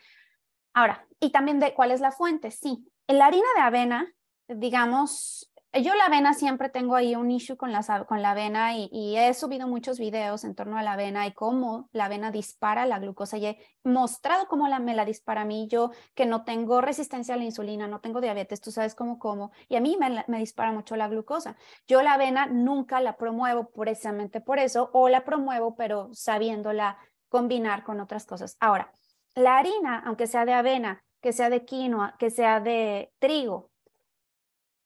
Ahora, 0.78 1.08
y 1.20 1.32
también 1.32 1.60
de 1.60 1.74
cuál 1.74 1.90
es 1.90 2.02
la 2.02 2.12
fuente. 2.12 2.52
Sí, 2.52 2.88
la 3.08 3.26
harina 3.26 3.48
de 3.56 3.62
avena, 3.62 4.14
digamos, 4.48 5.52
yo 5.74 5.96
la 5.96 6.06
avena 6.06 6.36
siempre 6.36 6.70
tengo 6.70 6.96
ahí 6.96 7.16
un 7.16 7.32
issue 7.32 7.58
con 7.58 7.72
la, 7.72 8.06
con 8.08 8.22
la 8.22 8.30
avena 8.30 8.78
y, 8.78 9.18
he 9.18 9.34
subido 9.34 9.68
muchos 9.68 9.98
videos 9.98 10.44
en 10.44 10.54
torno 10.54 10.78
a 10.78 10.84
la 10.84 10.94
avena 10.94 11.26
y 11.26 11.34
cómo 11.34 11.90
la 11.94 12.06
avena 12.06 12.30
dispara 12.30 12.86
la 12.86 13.00
glucosa 13.00 13.40
y 13.40 13.48
he 13.48 13.58
mostrado 13.84 14.48
cómo 14.48 14.68
la, 14.68 14.78
me 14.78 14.94
la 14.94 15.04
dispara 15.04 15.42
a 15.42 15.46
mí, 15.46 15.68
yo 15.68 15.90
que 16.14 16.28
no 16.28 16.44
tengo 16.44 16.80
resistencia 16.80 17.34
a 17.34 17.38
la 17.38 17.46
insulina, 17.46 17.88
no 17.88 18.00
tengo 18.00 18.22
diabetes, 18.22 18.62
tú 18.62 18.70
sabes 18.70 18.94
cómo 18.94 19.18
como 19.18 19.50
y 19.68 19.78
a 19.78 19.82
mí 19.82 19.98
me, 20.00 20.24
me 20.28 20.38
dispara 20.38 20.72
mucho 20.72 20.96
la 20.96 21.08
glucosa. 21.08 21.58
Yo 21.88 22.04
la 22.04 22.14
avena 22.14 22.46
nunca 22.46 23.02
la 23.02 23.18
promuevo 23.18 23.72
precisamente 23.72 24.42
por 24.42 24.60
eso 24.60 24.92
o 24.94 25.10
la 25.10 25.26
promuevo 25.26 25.76
pero 25.76 26.14
sabiéndola 26.14 27.00
combinar 27.30 27.84
con 27.84 28.00
otras 28.00 28.28
cosas. 28.28 28.58
Ahora, 28.60 28.94
la 29.38 29.60
harina, 29.60 30.02
aunque 30.04 30.26
sea 30.26 30.46
de 30.46 30.54
avena, 30.54 31.04
que 31.22 31.32
sea 31.32 31.52
de 31.52 31.64
quinoa, 31.64 32.16
que 32.18 32.32
sea 32.32 32.60
de 32.60 33.14
trigo, 33.20 33.70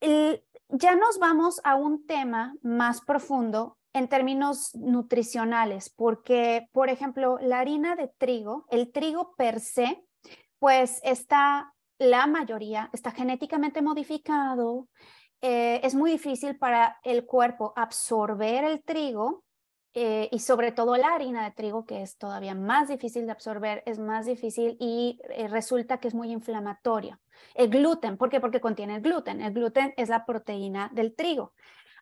ya 0.01 0.95
nos 0.95 1.19
vamos 1.19 1.61
a 1.63 1.75
un 1.75 2.05
tema 2.05 2.55
más 2.61 3.01
profundo 3.01 3.77
en 3.93 4.09
términos 4.09 4.75
nutricionales, 4.75 5.89
porque, 5.89 6.67
por 6.73 6.89
ejemplo, 6.89 7.37
la 7.41 7.59
harina 7.59 7.95
de 7.95 8.09
trigo, 8.09 8.65
el 8.69 8.91
trigo 8.91 9.35
per 9.37 9.61
se, 9.61 10.03
pues 10.59 10.99
está, 11.03 11.73
la 11.97 12.27
mayoría 12.27 12.89
está 12.91 13.11
genéticamente 13.11 13.81
modificado, 13.81 14.89
eh, 15.41 15.79
es 15.81 15.95
muy 15.95 16.11
difícil 16.11 16.57
para 16.57 16.99
el 17.03 17.25
cuerpo 17.25 17.71
absorber 17.77 18.65
el 18.65 18.83
trigo 18.83 19.45
eh, 19.93 20.29
y 20.31 20.39
sobre 20.39 20.71
todo 20.71 20.95
la 20.95 21.13
harina 21.13 21.43
de 21.43 21.51
trigo, 21.51 21.85
que 21.85 22.01
es 22.01 22.17
todavía 22.17 22.55
más 22.55 22.87
difícil 22.87 23.25
de 23.25 23.33
absorber, 23.33 23.83
es 23.85 23.99
más 23.99 24.25
difícil 24.25 24.77
y 24.79 25.19
eh, 25.29 25.49
resulta 25.49 25.99
que 25.99 26.07
es 26.07 26.13
muy 26.13 26.31
inflamatoria. 26.31 27.19
El 27.55 27.69
gluten, 27.69 28.17
¿por 28.17 28.29
qué? 28.29 28.39
Porque 28.39 28.61
contiene 28.61 28.95
el 28.95 29.01
gluten. 29.01 29.41
El 29.41 29.53
gluten 29.53 29.93
es 29.97 30.07
la 30.07 30.25
proteína 30.25 30.89
del 30.93 31.13
trigo. 31.13 31.53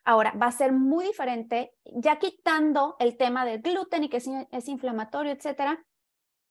Ahora, 0.04 0.32
va 0.40 0.46
a 0.46 0.52
ser 0.52 0.72
muy 0.72 1.06
diferente, 1.06 1.72
ya 1.84 2.18
quitando 2.18 2.96
el 3.00 3.16
tema 3.16 3.44
del 3.44 3.60
gluten 3.60 4.04
y 4.04 4.08
que 4.08 4.18
es, 4.18 4.68
inflamatorio, 4.68 5.32
etcétera, 5.32 5.84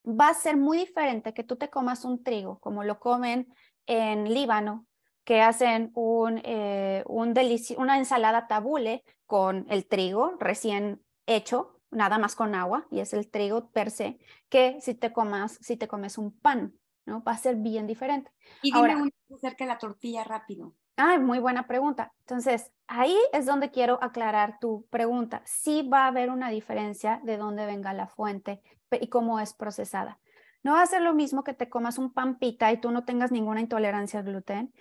va 0.06 0.30
a 0.30 0.34
ser 0.34 0.58
muy 0.58 0.78
diferente 0.78 1.34
que 1.34 1.44
tú 1.44 1.56
te 1.56 1.70
comas 1.70 2.04
un 2.06 2.22
trigo, 2.22 2.60
como 2.60 2.84
lo 2.84 3.00
comen 3.00 3.48
en 3.88 4.32
Líbano, 4.34 4.86
que 5.24 5.42
hacen 5.42 5.92
un, 5.96 6.42
eh, 6.44 7.04
un 7.08 7.34
una 7.78 7.98
ensalada 7.98 8.48
tabule 8.48 9.04
con 9.26 9.66
el 9.70 9.88
trigo 9.88 10.36
recién 10.40 11.02
hecho 11.36 11.80
nada 11.92 12.18
más 12.18 12.36
con 12.36 12.56
agua 12.56 12.88
y 12.92 13.00
es 13.00 13.14
el 13.14 13.30
trigo 13.30 13.72
per 13.72 13.92
se, 13.92 14.20
que 14.50 14.80
si 14.82 14.94
te 14.94 15.12
comas, 15.12 15.58
si 15.62 15.78
te 15.78 15.88
comes 15.88 16.18
un 16.18 16.38
pan, 16.38 16.74
¿no? 17.06 17.24
Va 17.24 17.34
a 17.34 17.38
ser 17.38 17.56
bien 17.56 17.88
diferente. 17.88 18.32
Y 18.62 18.72
dime 18.72 18.94
Ahora, 18.94 19.10
acerca 19.36 19.64
de 19.64 19.70
la 19.70 19.78
tortilla 19.78 20.24
rápido. 20.24 20.76
Ah, 20.98 21.18
muy 21.18 21.40
buena 21.40 21.66
pregunta. 21.66 22.14
Entonces, 22.20 22.72
ahí 22.88 23.18
es 23.32 23.46
donde 23.46 23.72
quiero 23.72 24.04
aclarar 24.04 24.60
tu 24.60 24.86
pregunta. 24.90 25.42
Sí 25.46 25.88
va 25.88 26.04
a 26.04 26.08
haber 26.08 26.30
una 26.30 26.50
diferencia 26.50 27.22
de 27.24 27.38
dónde 27.38 27.66
venga 27.66 27.94
la 27.94 28.08
fuente 28.08 28.62
y 28.92 29.08
cómo 29.08 29.40
es 29.40 29.54
procesada. 29.54 30.20
No 30.62 30.74
va 30.74 30.82
a 30.82 30.88
ser 30.88 31.02
lo 31.02 31.14
mismo 31.14 31.46
que 31.46 31.54
te 31.54 31.70
comas 31.70 31.98
un 31.98 32.14
pan 32.14 32.38
pita 32.38 32.72
y 32.74 32.82
tú 32.82 32.92
no 32.92 33.06
tengas 33.06 33.32
ninguna 33.32 33.62
intolerancia 33.62 34.20
al 34.20 34.26
gluten 34.26 34.74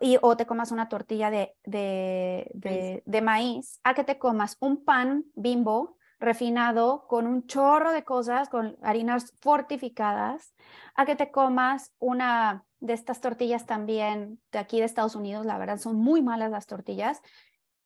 y, 0.00 0.18
o 0.22 0.36
te 0.36 0.46
comas 0.46 0.72
una 0.72 0.88
tortilla 0.88 1.30
de, 1.30 1.54
de, 1.64 3.02
de, 3.04 3.22
maíz, 3.22 3.80
a 3.84 3.94
que 3.94 4.04
te 4.04 4.18
comas 4.18 4.56
un 4.60 4.84
pan 4.84 5.24
bimbo 5.34 5.98
refinado 6.18 7.06
con 7.08 7.26
un 7.26 7.46
chorro 7.46 7.92
de 7.92 8.04
cosas, 8.04 8.48
con 8.48 8.76
harinas 8.82 9.34
fortificadas, 9.40 10.54
a 10.94 11.04
que 11.04 11.16
te 11.16 11.30
comas 11.30 11.92
una 11.98 12.64
de 12.80 12.92
estas 12.94 13.20
tortillas 13.20 13.66
también 13.66 14.40
de 14.50 14.58
aquí 14.58 14.78
de 14.78 14.84
Estados 14.84 15.14
Unidos, 15.16 15.46
la 15.46 15.58
verdad 15.58 15.78
son 15.78 15.96
muy 15.96 16.22
malas 16.22 16.50
las 16.50 16.66
tortillas, 16.66 17.20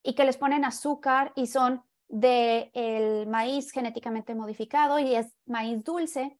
y 0.02 0.14
que 0.14 0.24
les 0.24 0.36
ponen 0.36 0.64
azúcar 0.64 1.32
y 1.34 1.46
son 1.46 1.82
de 2.08 2.70
el 2.74 3.26
maíz 3.26 3.72
genéticamente 3.72 4.34
modificado 4.34 4.98
y 4.98 5.14
es 5.14 5.34
maíz 5.46 5.82
dulce. 5.82 6.38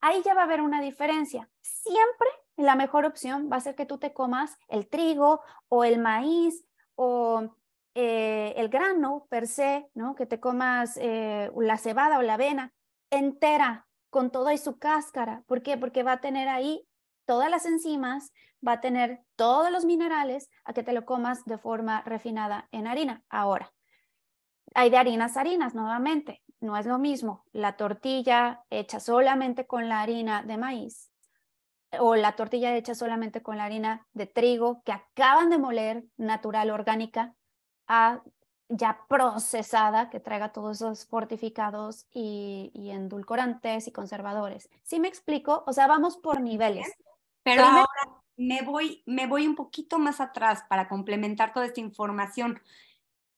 Ahí 0.00 0.22
ya 0.24 0.34
va 0.34 0.42
a 0.42 0.44
haber 0.44 0.60
una 0.60 0.80
diferencia. 0.80 1.48
Siempre 1.60 2.28
la 2.58 2.74
mejor 2.74 3.06
opción 3.06 3.48
va 3.50 3.56
a 3.56 3.60
ser 3.60 3.76
que 3.76 3.86
tú 3.86 3.98
te 3.98 4.12
comas 4.12 4.58
el 4.68 4.88
trigo 4.88 5.40
o 5.68 5.84
el 5.84 5.98
maíz 5.98 6.64
o 6.96 7.54
eh, 7.94 8.52
el 8.56 8.68
grano 8.68 9.26
per 9.30 9.46
se, 9.46 9.88
¿no? 9.94 10.16
que 10.16 10.26
te 10.26 10.40
comas 10.40 10.96
eh, 10.96 11.50
la 11.56 11.78
cebada 11.78 12.18
o 12.18 12.22
la 12.22 12.34
avena 12.34 12.74
entera 13.10 13.86
con 14.10 14.30
toda 14.30 14.52
y 14.54 14.58
su 14.58 14.78
cáscara. 14.78 15.44
¿Por 15.46 15.62
qué? 15.62 15.76
Porque 15.76 16.02
va 16.02 16.12
a 16.12 16.20
tener 16.20 16.48
ahí 16.48 16.84
todas 17.26 17.48
las 17.48 17.64
enzimas, 17.64 18.32
va 18.66 18.72
a 18.72 18.80
tener 18.80 19.20
todos 19.36 19.70
los 19.70 19.84
minerales 19.84 20.50
a 20.64 20.72
que 20.72 20.82
te 20.82 20.92
lo 20.92 21.04
comas 21.04 21.44
de 21.44 21.58
forma 21.58 22.02
refinada 22.02 22.68
en 22.72 22.88
harina. 22.88 23.22
Ahora, 23.28 23.72
hay 24.74 24.90
de 24.90 24.96
harinas 24.96 25.36
harinas 25.36 25.74
nuevamente. 25.76 26.42
No 26.60 26.76
es 26.76 26.86
lo 26.86 26.98
mismo 26.98 27.44
la 27.52 27.76
tortilla 27.76 28.64
hecha 28.68 28.98
solamente 28.98 29.64
con 29.66 29.88
la 29.88 30.00
harina 30.00 30.42
de 30.42 30.56
maíz 30.56 31.12
o 31.98 32.16
la 32.16 32.36
tortilla 32.36 32.76
hecha 32.76 32.94
solamente 32.94 33.42
con 33.42 33.56
la 33.56 33.64
harina 33.64 34.06
de 34.12 34.26
trigo 34.26 34.82
que 34.84 34.92
acaban 34.92 35.50
de 35.50 35.58
moler, 35.58 36.04
natural, 36.16 36.70
orgánica, 36.70 37.34
a 37.86 38.22
ya 38.68 39.06
procesada, 39.08 40.10
que 40.10 40.20
traiga 40.20 40.52
todos 40.52 40.76
esos 40.76 41.06
fortificados 41.06 42.06
y, 42.12 42.70
y 42.74 42.90
endulcorantes 42.90 43.88
y 43.88 43.92
conservadores. 43.92 44.68
¿Sí 44.82 45.00
me 45.00 45.08
explico? 45.08 45.64
O 45.66 45.72
sea, 45.72 45.86
vamos 45.86 46.18
por 46.18 46.40
niveles. 46.40 46.86
Pero 47.42 47.64
ahora 47.64 47.86
me 48.36 48.62
voy, 48.62 49.02
me 49.04 49.26
voy 49.26 49.46
un 49.46 49.56
poquito 49.56 49.98
más 49.98 50.20
atrás 50.20 50.64
para 50.68 50.88
complementar 50.88 51.52
toda 51.52 51.66
esta 51.66 51.80
información. 51.80 52.60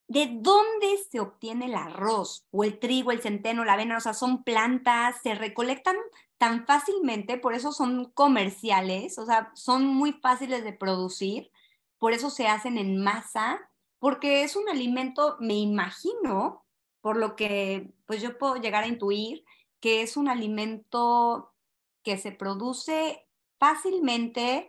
¿De 0.07 0.27
dónde 0.29 0.97
se 1.09 1.19
obtiene 1.19 1.65
el 1.65 1.75
arroz 1.75 2.45
o 2.51 2.63
el 2.63 2.79
trigo, 2.79 3.11
el 3.11 3.21
centeno, 3.21 3.63
la 3.63 3.73
avena? 3.73 3.97
O 3.97 4.01
sea, 4.01 4.13
son 4.13 4.43
plantas, 4.43 5.15
se 5.23 5.33
recolectan 5.33 5.95
tan 6.41 6.65
fácilmente, 6.65 7.37
por 7.37 7.53
eso 7.53 7.71
son 7.71 8.05
comerciales, 8.13 9.19
o 9.19 9.27
sea, 9.27 9.51
son 9.53 9.85
muy 9.85 10.11
fáciles 10.11 10.63
de 10.63 10.73
producir, 10.73 11.51
por 11.99 12.13
eso 12.13 12.31
se 12.31 12.47
hacen 12.47 12.79
en 12.79 12.97
masa, 12.97 13.59
porque 13.99 14.41
es 14.41 14.55
un 14.55 14.67
alimento, 14.67 15.37
me 15.39 15.53
imagino, 15.53 16.65
por 16.99 17.15
lo 17.15 17.35
que 17.35 17.93
pues 18.07 18.23
yo 18.23 18.39
puedo 18.39 18.55
llegar 18.55 18.83
a 18.85 18.87
intuir, 18.87 19.45
que 19.79 20.01
es 20.01 20.17
un 20.17 20.27
alimento 20.27 21.53
que 22.01 22.17
se 22.17 22.31
produce 22.31 23.27
fácilmente 23.59 24.67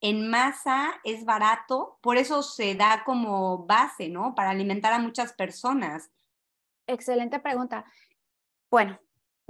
en 0.00 0.30
masa, 0.30 0.92
es 1.02 1.24
barato, 1.24 1.98
por 2.02 2.18
eso 2.18 2.44
se 2.44 2.76
da 2.76 3.02
como 3.02 3.66
base, 3.66 4.08
¿no? 4.08 4.36
Para 4.36 4.50
alimentar 4.50 4.92
a 4.92 5.00
muchas 5.00 5.32
personas. 5.32 6.12
Excelente 6.86 7.40
pregunta. 7.40 7.84
Bueno, 8.70 9.00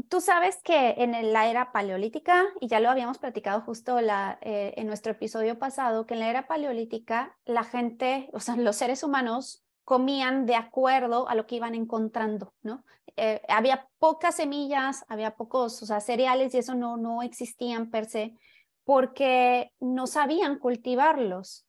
Tú 0.09 0.21
sabes 0.21 0.61
que 0.63 0.95
en 0.99 1.33
la 1.33 1.49
era 1.49 1.73
paleolítica, 1.73 2.47
y 2.61 2.69
ya 2.69 2.81
lo 2.81 2.91
habíamos 2.91 3.19
platicado 3.19 3.61
justo 3.61 3.99
eh, 3.99 4.75
en 4.77 4.87
nuestro 4.87 5.13
episodio 5.13 5.59
pasado, 5.59 6.07
que 6.07 6.15
en 6.15 6.21
la 6.21 6.31
era 6.31 6.47
paleolítica 6.47 7.37
la 7.45 7.65
gente, 7.65 8.31
o 8.33 8.41
sea, 8.41 8.57
los 8.57 8.77
seres 8.77 9.03
humanos 9.03 9.65
comían 9.85 10.47
de 10.47 10.55
acuerdo 10.55 11.29
a 11.29 11.35
lo 11.35 11.47
que 11.47 11.57
iban 11.57 11.75
encontrando, 11.75 12.55
¿no? 12.63 12.85
Eh, 13.17 13.43
había 13.49 13.89
pocas 13.99 14.37
semillas, 14.37 15.05
había 15.09 15.35
pocos, 15.37 15.83
o 15.83 15.87
sea, 15.87 16.01
cereales 16.01 16.55
y 16.55 16.59
eso 16.59 16.75
no, 16.75 16.97
no 16.97 17.23
existían 17.23 17.91
per 17.91 18.07
se 18.07 18.35
porque 18.85 19.73
no 19.81 20.07
sabían 20.07 20.59
cultivarlos 20.59 21.67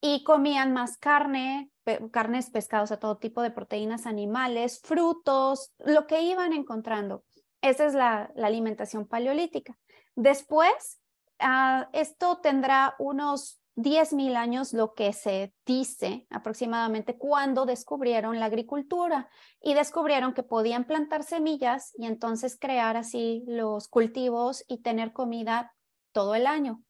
y 0.00 0.24
comían 0.24 0.72
más 0.72 0.96
carne, 0.96 1.70
carnes, 2.10 2.50
pescados, 2.50 2.92
a 2.92 2.98
todo 2.98 3.18
tipo 3.18 3.42
de 3.42 3.50
proteínas 3.50 4.06
animales, 4.06 4.80
frutos, 4.82 5.72
lo 5.78 6.06
que 6.06 6.22
iban 6.22 6.52
encontrando. 6.52 7.24
Esa 7.60 7.86
es 7.86 7.94
la, 7.94 8.32
alimentación 8.36 9.06
paleolítica. 9.06 9.78
Después, 10.14 11.00
ah, 11.38 11.88
esto 11.92 12.38
tendrá 12.38 12.94
unos 12.98 13.60
10.000 13.76 14.36
años, 14.36 14.72
lo 14.72 14.94
que 14.94 15.12
se 15.12 15.54
dice 15.64 16.26
aproximadamente, 16.30 17.16
cuando 17.16 17.64
descubrieron 17.64 18.40
la 18.40 18.46
agricultura 18.46 19.28
y 19.62 19.74
descubrieron 19.74 20.34
que 20.34 20.42
podían 20.42 20.84
plantar 20.84 21.22
semillas 21.22 21.92
y 21.96 22.06
entonces 22.06 22.58
crear 22.58 22.96
así 22.96 23.44
los 23.46 23.86
cultivos 23.86 24.64
y 24.66 24.82
tener 24.82 25.12
comida 25.12 25.74
todo 26.12 26.34
el 26.34 26.48
año. 26.48 26.82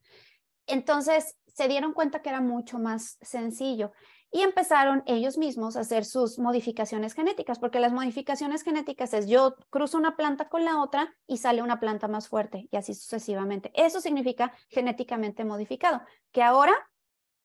Entonces 0.66 1.36
se 1.46 1.68
dieron 1.68 1.92
cuenta 1.92 2.22
que 2.22 2.30
era 2.30 2.40
mucho 2.40 2.78
más 2.78 3.18
sencillo 3.20 3.92
y 4.30 4.42
empezaron 4.42 5.02
ellos 5.06 5.38
mismos 5.38 5.76
a 5.76 5.80
hacer 5.80 6.04
sus 6.04 6.38
modificaciones 6.38 7.14
genéticas, 7.14 7.58
porque 7.58 7.80
las 7.80 7.92
modificaciones 7.92 8.62
genéticas 8.62 9.14
es 9.14 9.26
yo 9.26 9.56
cruzo 9.70 9.96
una 9.96 10.16
planta 10.16 10.48
con 10.48 10.64
la 10.64 10.82
otra 10.82 11.16
y 11.26 11.38
sale 11.38 11.62
una 11.62 11.80
planta 11.80 12.08
más 12.08 12.28
fuerte 12.28 12.68
y 12.70 12.76
así 12.76 12.94
sucesivamente. 12.94 13.72
Eso 13.74 14.00
significa 14.00 14.52
genéticamente 14.68 15.44
modificado, 15.44 16.02
que 16.32 16.42
ahora 16.42 16.74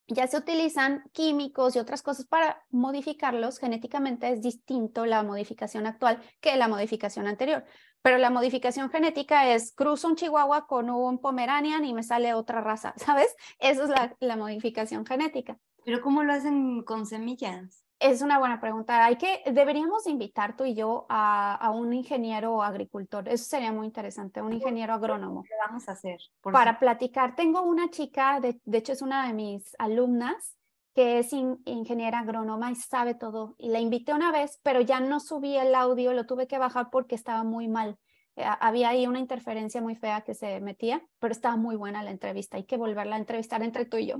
ya 0.07 0.27
se 0.27 0.37
utilizan 0.37 1.03
químicos 1.13 1.75
y 1.75 1.79
otras 1.79 2.01
cosas 2.01 2.25
para 2.25 2.61
modificarlos 2.69 3.59
genéticamente. 3.59 4.29
Es 4.29 4.41
distinto 4.41 5.05
la 5.05 5.23
modificación 5.23 5.85
actual 5.85 6.21
que 6.41 6.57
la 6.57 6.67
modificación 6.67 7.27
anterior. 7.27 7.63
Pero 8.01 8.17
la 8.17 8.29
modificación 8.29 8.89
genética 8.89 9.53
es 9.53 9.73
cruzo 9.73 10.09
un 10.09 10.15
chihuahua 10.15 10.67
con 10.67 10.89
un 10.89 11.19
pomeranian 11.19 11.85
y 11.85 11.93
me 11.93 12.03
sale 12.03 12.33
otra 12.33 12.59
raza, 12.59 12.93
¿sabes? 12.97 13.33
Eso 13.59 13.83
es 13.83 13.89
la, 13.89 14.15
la 14.19 14.35
modificación 14.35 15.05
genética. 15.05 15.57
Pero 15.85 16.01
¿cómo 16.01 16.23
lo 16.23 16.33
hacen 16.33 16.83
con 16.83 17.05
semillas? 17.05 17.83
Es 17.99 18.21
una 18.21 18.37
buena 18.37 18.59
pregunta. 18.59 19.05
Hay 19.05 19.15
que, 19.15 19.43
deberíamos 19.51 20.07
invitar 20.07 20.57
tú 20.57 20.65
y 20.65 20.75
yo 20.75 21.05
a, 21.09 21.55
a 21.55 21.71
un 21.71 21.93
ingeniero 21.93 22.61
agricultor. 22.61 23.29
Eso 23.29 23.45
sería 23.45 23.71
muy 23.71 23.87
interesante, 23.87 24.41
un 24.41 24.51
ingeniero 24.51 24.93
agrónomo. 24.93 25.43
¿Qué 25.43 25.53
vamos 25.65 25.87
a 25.87 25.93
hacer? 25.93 26.19
para 26.41 26.79
platicar. 26.79 27.35
Tengo 27.35 27.61
una 27.61 27.89
chica, 27.89 28.39
de, 28.41 28.59
de, 28.65 28.77
hecho 28.77 28.91
es 28.91 29.01
una 29.01 29.25
de 29.27 29.33
mis 29.33 29.73
alumnas, 29.79 30.57
que 30.93 31.19
es 31.19 31.31
ingeniera 31.31 32.19
agrónoma 32.19 32.71
y 32.71 32.75
sabe 32.75 33.15
todo. 33.15 33.55
Y 33.57 33.69
la 33.69 33.79
invité 33.79 34.13
una 34.13 34.31
vez, 34.31 34.59
pero 34.63 34.81
ya 34.81 34.99
no 34.99 35.19
subí 35.19 35.55
el 35.55 35.73
audio, 35.73 36.13
lo 36.13 36.25
tuve 36.25 36.47
que 36.47 36.57
bajar 36.57 36.89
porque 36.91 37.15
estaba 37.15 37.43
muy 37.43 37.67
mal. 37.69 37.97
Eh, 38.35 38.43
había 38.59 38.89
ahí 38.89 39.07
una 39.07 39.19
interferencia 39.19 39.81
muy 39.81 39.95
fea 39.95 40.21
que 40.21 40.33
se 40.33 40.59
metía, 40.59 41.01
pero 41.19 41.31
estaba 41.31 41.55
muy 41.55 41.75
buena 41.75 42.03
la 42.03 42.11
entrevista. 42.11 42.57
Hay 42.57 42.65
que 42.65 42.77
volverla 42.77 43.15
a 43.15 43.19
entrevistar 43.19 43.63
entre 43.63 43.85
tú 43.85 43.97
y 43.97 44.07
yo 44.07 44.17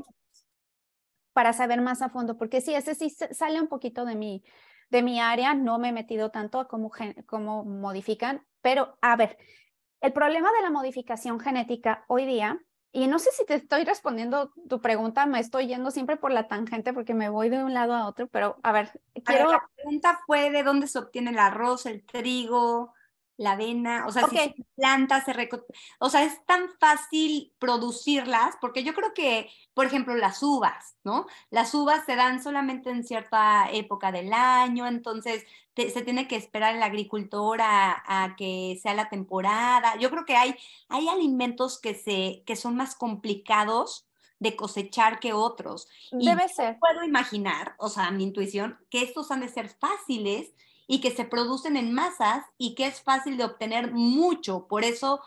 para 1.33 1.53
saber 1.53 1.81
más 1.81 2.01
a 2.01 2.09
fondo, 2.09 2.37
porque 2.37 2.61
sí, 2.61 2.73
ese 2.73 2.95
sí 2.95 3.09
sale 3.09 3.59
un 3.59 3.67
poquito 3.67 4.05
de 4.05 4.15
mi, 4.15 4.43
de 4.89 5.01
mi 5.01 5.19
área, 5.19 5.53
no 5.53 5.79
me 5.79 5.89
he 5.89 5.91
metido 5.91 6.31
tanto 6.31 6.59
a 6.59 6.67
cómo, 6.67 6.91
cómo 7.25 7.65
modifican, 7.65 8.45
pero 8.61 8.97
a 9.01 9.15
ver, 9.15 9.37
el 10.01 10.13
problema 10.13 10.51
de 10.51 10.61
la 10.61 10.69
modificación 10.69 11.39
genética 11.39 12.05
hoy 12.07 12.25
día, 12.25 12.59
y 12.91 13.07
no 13.07 13.17
sé 13.17 13.31
si 13.31 13.43
te 13.45 13.55
estoy 13.55 13.85
respondiendo 13.85 14.53
tu 14.69 14.79
pregunta, 14.79 15.25
me 15.25 15.39
estoy 15.39 15.65
yendo 15.65 15.89
siempre 15.89 16.15
por 16.15 16.31
la 16.31 16.47
tangente 16.47 16.93
porque 16.93 17.15
me 17.15 17.29
voy 17.29 17.49
de 17.49 17.63
un 17.63 17.73
lado 17.73 17.95
a 17.95 18.07
otro, 18.07 18.27
pero 18.27 18.59
a 18.61 18.71
ver, 18.71 18.91
quiero... 19.25 19.51
la 19.51 19.67
pregunta 19.75 20.19
fue 20.27 20.51
de 20.51 20.61
dónde 20.61 20.85
se 20.87 20.99
obtiene 20.99 21.31
el 21.31 21.39
arroz, 21.39 21.87
el 21.87 22.05
trigo, 22.05 22.93
la 23.37 23.53
avena, 23.53 24.05
o 24.05 24.11
sea, 24.11 24.27
si 24.27 24.37
se 24.37 24.55
planta, 24.75 25.23
se 25.23 25.33
o 25.99 26.09
sea, 26.09 26.23
es 26.23 26.45
tan 26.45 26.69
fácil 26.79 27.51
producirlas, 27.57 28.55
porque 28.61 28.83
yo 28.83 28.93
creo 28.93 29.13
que, 29.13 29.49
por 29.73 29.85
ejemplo, 29.85 30.15
las 30.15 30.43
uvas, 30.43 30.95
¿no? 31.03 31.25
Las 31.49 31.73
uvas 31.73 32.05
se 32.05 32.15
dan 32.15 32.43
solamente 32.43 32.91
en 32.91 33.03
cierta 33.03 33.69
época 33.71 34.11
del 34.11 34.31
año, 34.33 34.85
entonces 34.85 35.45
se 35.75 36.01
tiene 36.03 36.27
que 36.27 36.35
esperar 36.35 36.75
el 36.75 36.83
agricultor 36.83 37.59
a, 37.61 38.35
que 38.37 38.79
sea 38.81 38.93
la 38.93 39.09
temporada. 39.09 39.98
Yo 39.98 40.11
creo 40.11 40.25
que 40.25 40.35
hay, 40.35 40.55
hay 40.87 41.07
alimentos 41.07 41.79
que, 41.79 41.96
se, 41.96 42.43
que 42.46 42.55
son 42.55 42.75
más 42.75 42.96
complicados 42.96 44.07
de 44.37 44.55
cosechar 44.55 45.19
que 45.19 45.33
otros. 45.33 45.87
Debe 46.11 46.48
ser. 46.50 46.77
Puedo 46.77 47.03
imaginar, 47.03 47.75
o 47.79 47.89
sea, 47.89 48.11
mi 48.11 48.24
intuición, 48.24 48.77
que 48.91 49.01
estos 49.01 49.31
han 49.31 49.39
de 49.39 49.48
ser 49.48 49.69
fáciles 49.69 50.53
y 50.87 51.01
que 51.01 51.11
se 51.11 51.25
producen 51.25 51.77
en 51.77 51.93
masas 51.93 52.46
y 52.57 52.75
que 52.75 52.87
es 52.87 53.01
fácil 53.01 53.37
de 53.37 53.46
obtener 53.46 53.91
mucho. 53.91 54.67
Por 54.67 54.83
eso 54.83 55.22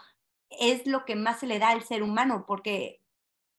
es 0.51 0.87
lo 0.87 1.05
que 1.05 1.17
más 1.17 1.41
se 1.41 1.47
le 1.47 1.59
da 1.59 1.71
al 1.71 1.85
ser 1.85 2.03
humano, 2.03 2.45
porque 2.47 3.03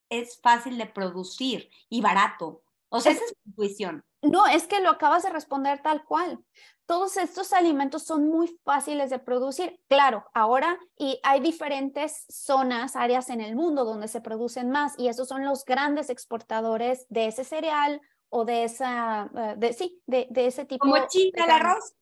es 0.09 0.39
fácil 0.41 0.77
de 0.77 0.85
producir 0.85 1.69
y 1.89 2.01
barato. 2.01 2.61
O 2.89 3.01
sea, 3.01 3.11
esa 3.11 3.25
es 3.25 3.33
mi 3.43 3.51
intuición. 3.51 4.03
No, 4.21 4.47
es 4.47 4.65
que 4.65 4.79
lo 4.79 4.89
acabas 4.89 5.23
de 5.23 5.29
responder 5.29 5.81
tal 5.81 6.03
cual. 6.05 6.43
Todos 6.85 7.17
estos 7.17 7.51
alimentos 7.53 8.03
son 8.03 8.29
muy 8.29 8.59
fáciles 8.63 9.09
de 9.09 9.19
producir. 9.19 9.79
Claro, 9.89 10.25
ahora 10.33 10.79
y 10.97 11.19
hay 11.23 11.41
diferentes 11.41 12.25
zonas, 12.29 12.95
áreas 12.95 13.29
en 13.29 13.41
el 13.41 13.55
mundo 13.55 13.83
donde 13.83 14.07
se 14.07 14.21
producen 14.21 14.71
más 14.71 14.97
y 14.97 15.09
esos 15.09 15.27
son 15.27 15.45
los 15.45 15.65
grandes 15.65 16.09
exportadores 16.09 17.05
de 17.09 17.27
ese 17.27 17.43
cereal 17.43 18.01
o 18.29 18.45
de 18.45 18.63
esa, 18.63 19.29
eh, 19.35 19.55
de, 19.57 19.73
sí, 19.73 20.01
de, 20.05 20.27
de 20.29 20.47
ese 20.47 20.65
tipo. 20.65 20.85
Como 20.85 21.07
China 21.07 21.45
el 21.45 21.51
arroz. 21.51 21.93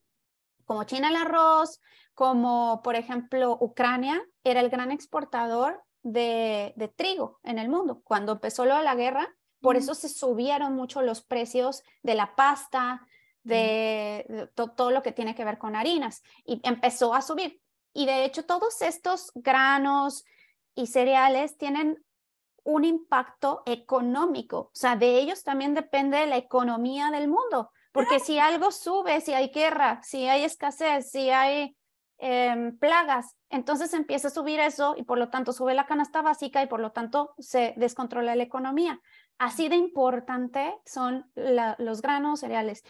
Como 0.65 0.83
China 0.83 1.09
el 1.09 1.15
arroz, 1.15 1.81
como 2.13 2.81
por 2.83 2.95
ejemplo 2.95 3.57
Ucrania 3.61 4.21
era 4.43 4.61
el 4.61 4.69
gran 4.69 4.91
exportador 4.91 5.83
de, 6.01 6.73
de 6.75 6.88
trigo 6.88 7.39
en 7.43 7.59
el 7.59 7.69
mundo. 7.69 8.01
Cuando 8.03 8.33
empezó 8.33 8.65
la 8.65 8.95
guerra, 8.95 9.35
por 9.61 9.77
eso 9.77 9.95
se 9.95 10.09
subieron 10.09 10.75
mucho 10.75 11.01
los 11.01 11.23
precios 11.23 11.83
de 12.03 12.13
la 12.13 12.35
pasta, 12.35 13.05
de, 13.43 14.49
todo 14.55 14.91
lo 14.91 15.01
que 15.01 15.11
tiene 15.11 15.33
que 15.33 15.45
ver 15.45 15.57
con 15.57 15.75
harinas, 15.75 16.21
y 16.45 16.61
empezó 16.63 17.15
a 17.15 17.21
subir. 17.21 17.59
Y 17.93 18.05
de 18.05 18.25
hecho 18.25 18.45
todos 18.45 18.81
estos 18.81 19.31
granos 19.33 20.23
y 20.75 20.88
cereales 20.88 21.57
tienen 21.57 22.03
un 22.65 22.84
impacto 22.84 23.62
económico. 23.65 24.58
O 24.58 24.71
sea, 24.73 24.95
de 24.95 25.19
ellos 25.19 25.43
también 25.43 25.73
depende 25.73 26.25
la 26.25 26.38
economía 26.38 27.12
del 27.12 27.30
mundo, 27.30 27.71
porque 27.93 28.19
si 28.19 28.39
algo 28.39 28.71
sube, 28.71 29.21
si 29.21 29.34
hay 29.34 29.49
guerra, 29.49 30.01
si 30.04 30.28
hay 30.28 30.43
escasez, 30.43 31.10
si 31.10 31.30
hay 31.30 31.78
em, 32.17 32.78
plagas, 32.78 33.38
entonces 33.49 33.93
empieza 33.93 34.28
a 34.28 34.32
subir 34.32 34.60
eso 34.60 34.95
y 34.97 35.04
por 35.04 35.17
lo 35.17 35.30
tanto 35.30 35.54
sube 35.54 35.73
la 35.75 35.86
canasta 35.86 36.21
básica 36.21 36.62
y 36.63 36.67
por 36.67 36.80
lo 36.80 36.91
tanto 36.91 37.36
se 37.38 37.75
descontrola 37.78 38.36
la 38.36 38.43
economía. 38.43 38.99
Así 39.38 39.69
de 39.69 39.75
importante 39.75 40.75
son 40.86 41.32
los 41.36 42.01
granos 42.01 42.39
cereales. 42.39 42.84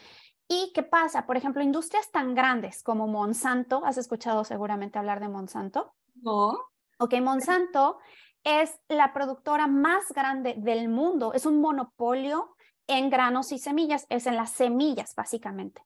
¿Y 0.48 0.72
qué 0.74 0.84
pasa? 0.84 1.26
Por 1.26 1.38
ejemplo, 1.38 1.64
industrias 1.64 2.12
tan 2.12 2.34
grandes 2.34 2.82
como 2.82 3.08
Monsanto, 3.08 3.84
has 3.84 3.98
escuchado 3.98 4.44
seguramente 4.46 5.00
hablar 5.00 5.20
de 5.20 5.28
Monsanto. 5.28 5.96
No. 6.16 6.54
Ok, 6.98 7.16
Monsanto 7.22 7.98
es 8.46 8.80
la 8.88 9.12
productora 9.12 9.68
más 9.68 10.12
grande 10.14 10.54
del 10.58 10.88
mundo, 10.88 11.34
es 11.34 11.46
un 11.46 11.60
monopolio 11.60 12.56
en 12.88 13.10
granos 13.10 13.52
y 13.52 13.58
semillas, 13.58 14.06
es 14.10 14.28
en 14.28 14.36
las 14.36 14.52
semillas 14.52 15.16
básicamente. 15.16 15.82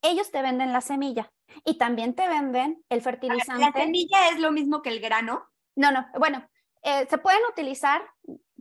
Ellos 0.00 0.30
te 0.30 0.40
venden 0.40 0.72
la 0.72 0.80
semilla 0.80 1.30
y 1.64 1.76
también 1.76 2.14
te 2.14 2.28
venden 2.28 2.82
el 2.88 3.02
fertilizante. 3.02 3.64
¿La 3.64 3.72
semilla 3.72 4.28
es 4.28 4.38
lo 4.38 4.52
mismo 4.52 4.80
que 4.80 4.90
el 4.90 5.00
grano? 5.00 5.44
No, 5.74 5.90
no, 5.90 6.06
bueno, 6.18 6.48
eh, 6.82 7.06
se 7.10 7.18
pueden 7.18 7.40
utilizar, 7.50 8.02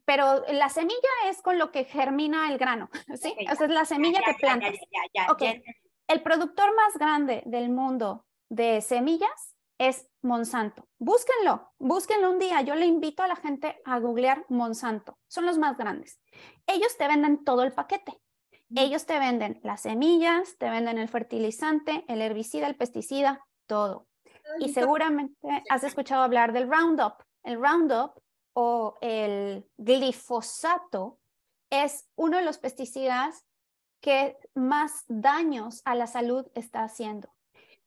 pero 0.04 0.44
la 0.50 0.70
semilla 0.70 0.98
es 1.28 1.42
con 1.44 1.60
lo 1.60 1.72
que 1.72 1.86
germina 1.86 2.52
el 2.52 2.58
grano, 2.58 2.90
¿sí? 3.22 3.36
o 3.52 3.56
sea, 3.56 3.68
es 3.68 3.74
la 3.74 3.86
semilla 3.86 4.22
que 4.26 4.34
plantas. 4.34 4.74
okay. 5.30 5.64
El 6.08 6.24
productor 6.24 6.76
más 6.76 6.98
grande 6.98 7.44
del 7.46 7.70
mundo 7.70 8.26
de 8.50 8.82
semillas 8.82 9.53
es 9.78 10.10
Monsanto. 10.22 10.88
Búsquenlo, 11.00 11.72
búsquenlo 11.80 12.32
un 12.32 12.40
día. 12.40 12.62
Yo 12.62 12.76
le 12.76 12.86
invito 12.86 13.24
a 13.24 13.28
la 13.28 13.36
gente 13.36 13.82
a 13.86 14.00
googlear 14.00 14.46
Monsanto. 14.50 15.18
Son 15.28 15.46
los 15.46 15.58
más 15.58 15.78
grandes. 15.78 16.22
Ellos 16.68 16.98
te 16.98 17.08
venden 17.08 17.44
todo 17.44 17.64
el 17.64 17.74
paquete. 17.74 18.20
Ellos 18.76 19.06
te 19.06 19.20
venden 19.20 19.60
las 19.64 19.82
semillas, 19.82 20.58
te 20.58 20.70
venden 20.70 20.98
el 20.98 21.08
fertilizante, 21.08 22.06
el 22.08 22.22
herbicida, 22.22 22.68
el 22.68 22.76
pesticida, 22.76 23.46
todo. 23.68 24.08
Y 24.60 24.74
seguramente 24.74 25.64
has 25.70 25.84
escuchado 25.84 26.24
hablar 26.24 26.54
del 26.54 26.70
Roundup. 26.70 27.14
El 27.44 27.62
Roundup 27.62 28.14
o 28.54 28.98
el 29.02 29.68
glifosato 29.78 31.20
es 31.70 32.08
uno 32.16 32.38
de 32.38 32.44
los 32.44 32.58
pesticidas 32.58 33.46
que 34.02 34.38
más 34.54 35.04
daños 35.08 35.82
a 35.86 35.96
la 35.96 36.08
salud 36.08 36.46
está 36.56 36.84
haciendo. 36.84 37.34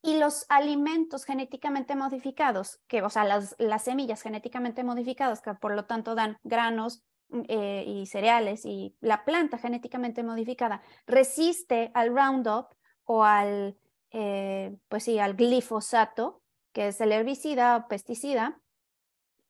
Y 0.06 0.18
los 0.18 0.46
alimentos 0.48 1.24
genéticamente 1.24 1.96
modificados, 1.96 2.80
que, 2.86 3.02
o 3.02 3.10
sea, 3.10 3.24
las, 3.24 3.56
las 3.58 3.82
semillas 3.82 4.22
genéticamente 4.22 4.84
modificadas, 4.84 5.42
que 5.42 5.52
por 5.54 5.74
lo 5.74 5.84
tanto 5.86 6.14
dan 6.14 6.38
granos, 6.44 7.02
mm, 7.28 7.40
eh, 7.48 7.84
y 7.88 8.06
cereales 8.06 8.64
y 8.64 8.96
la 9.00 9.24
planta 9.24 9.58
genéticamente 9.58 10.22
modificada 10.22 10.80
resiste 11.08 11.90
al 11.92 12.14
Roundup 12.14 12.68
o 13.04 13.24
al, 13.24 13.76
eh, 14.12 14.76
pues 14.88 15.02
sí, 15.02 15.18
al 15.18 15.34
glifosato, 15.34 16.40
que 16.72 16.88
es 16.88 17.00
el 17.00 17.10
herbicida 17.10 17.76
o 17.76 17.88
pesticida, 17.88 18.60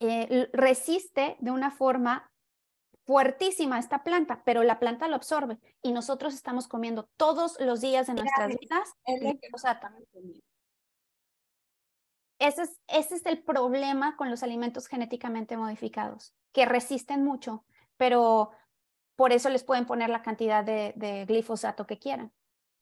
eh, 0.00 0.48
resiste 0.54 1.36
de 1.40 1.50
una 1.50 1.70
forma 1.70 2.30
fuertísima 3.06 3.78
esta 3.78 4.02
planta, 4.02 4.42
pero 4.44 4.64
la 4.64 4.78
planta 4.78 5.08
lo 5.08 5.14
absorbe 5.14 5.58
y 5.80 5.92
nosotros 5.92 6.34
estamos 6.34 6.66
comiendo 6.66 7.08
todos 7.16 7.56
los 7.60 7.80
días 7.80 8.08
de 8.08 8.14
nuestras 8.14 8.48
vidas 8.58 8.92
glifosato. 9.06 9.88
Ese 12.38 12.62
es, 12.62 12.80
ese 12.88 13.14
es 13.14 13.26
el 13.26 13.42
problema 13.42 14.16
con 14.16 14.28
los 14.28 14.42
alimentos 14.42 14.88
genéticamente 14.88 15.56
modificados, 15.56 16.34
que 16.52 16.66
resisten 16.66 17.24
mucho, 17.24 17.64
pero 17.96 18.50
por 19.14 19.32
eso 19.32 19.48
les 19.48 19.64
pueden 19.64 19.86
poner 19.86 20.10
la 20.10 20.22
cantidad 20.22 20.62
de, 20.62 20.92
de 20.96 21.24
glifosato 21.24 21.86
que 21.86 21.98
quieran. 21.98 22.32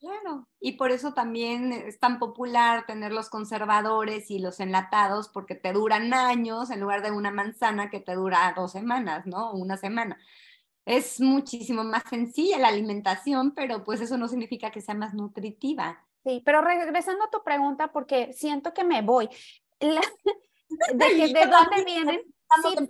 Claro, 0.01 0.47
y 0.61 0.73
por 0.73 0.91
eso 0.91 1.15
también 1.15 1.73
es 1.73 1.99
tan 1.99 2.19
popular 2.19 2.85
tener 2.87 3.13
los 3.13 3.31
conservadores 3.31 4.31
y 4.31 4.39
los 4.39 4.61
enlatados, 4.61 5.29
porque 5.29 5.55
te 5.55 5.73
duran 5.73 6.13
años 6.13 6.71
en 6.71 6.81
lugar 6.81 7.03
de 7.03 7.11
una 7.11 7.31
manzana 7.31 7.89
que 7.89 8.01
te 8.01 8.15
dura 8.15 8.53
dos 8.55 8.73
semanas, 8.73 9.25
¿no? 9.27 9.53
Una 9.53 9.77
semana. 9.79 10.19
Es 10.85 11.21
muchísimo 11.21 11.85
más 11.85 12.03
sencilla 12.11 12.59
la 12.59 12.69
alimentación, 12.69 13.55
pero 13.55 13.83
pues 13.85 14.03
eso 14.03 14.19
no 14.19 14.29
significa 14.29 14.71
que 14.71 14.83
sea 14.83 14.95
más 14.95 15.15
nutritiva. 15.15 16.05
Sí, 16.25 16.43
pero 16.45 16.61
regresando 16.61 17.25
a 17.25 17.31
tu 17.31 17.43
pregunta, 17.43 17.91
porque 17.93 18.33
siento 18.35 18.75
que 18.75 18.85
me 18.85 19.01
voy. 19.01 19.29
de, 19.81 19.99
¿De 20.93 21.47
dónde 21.47 21.85
vienen? 21.85 22.21
Sí, 22.63 22.89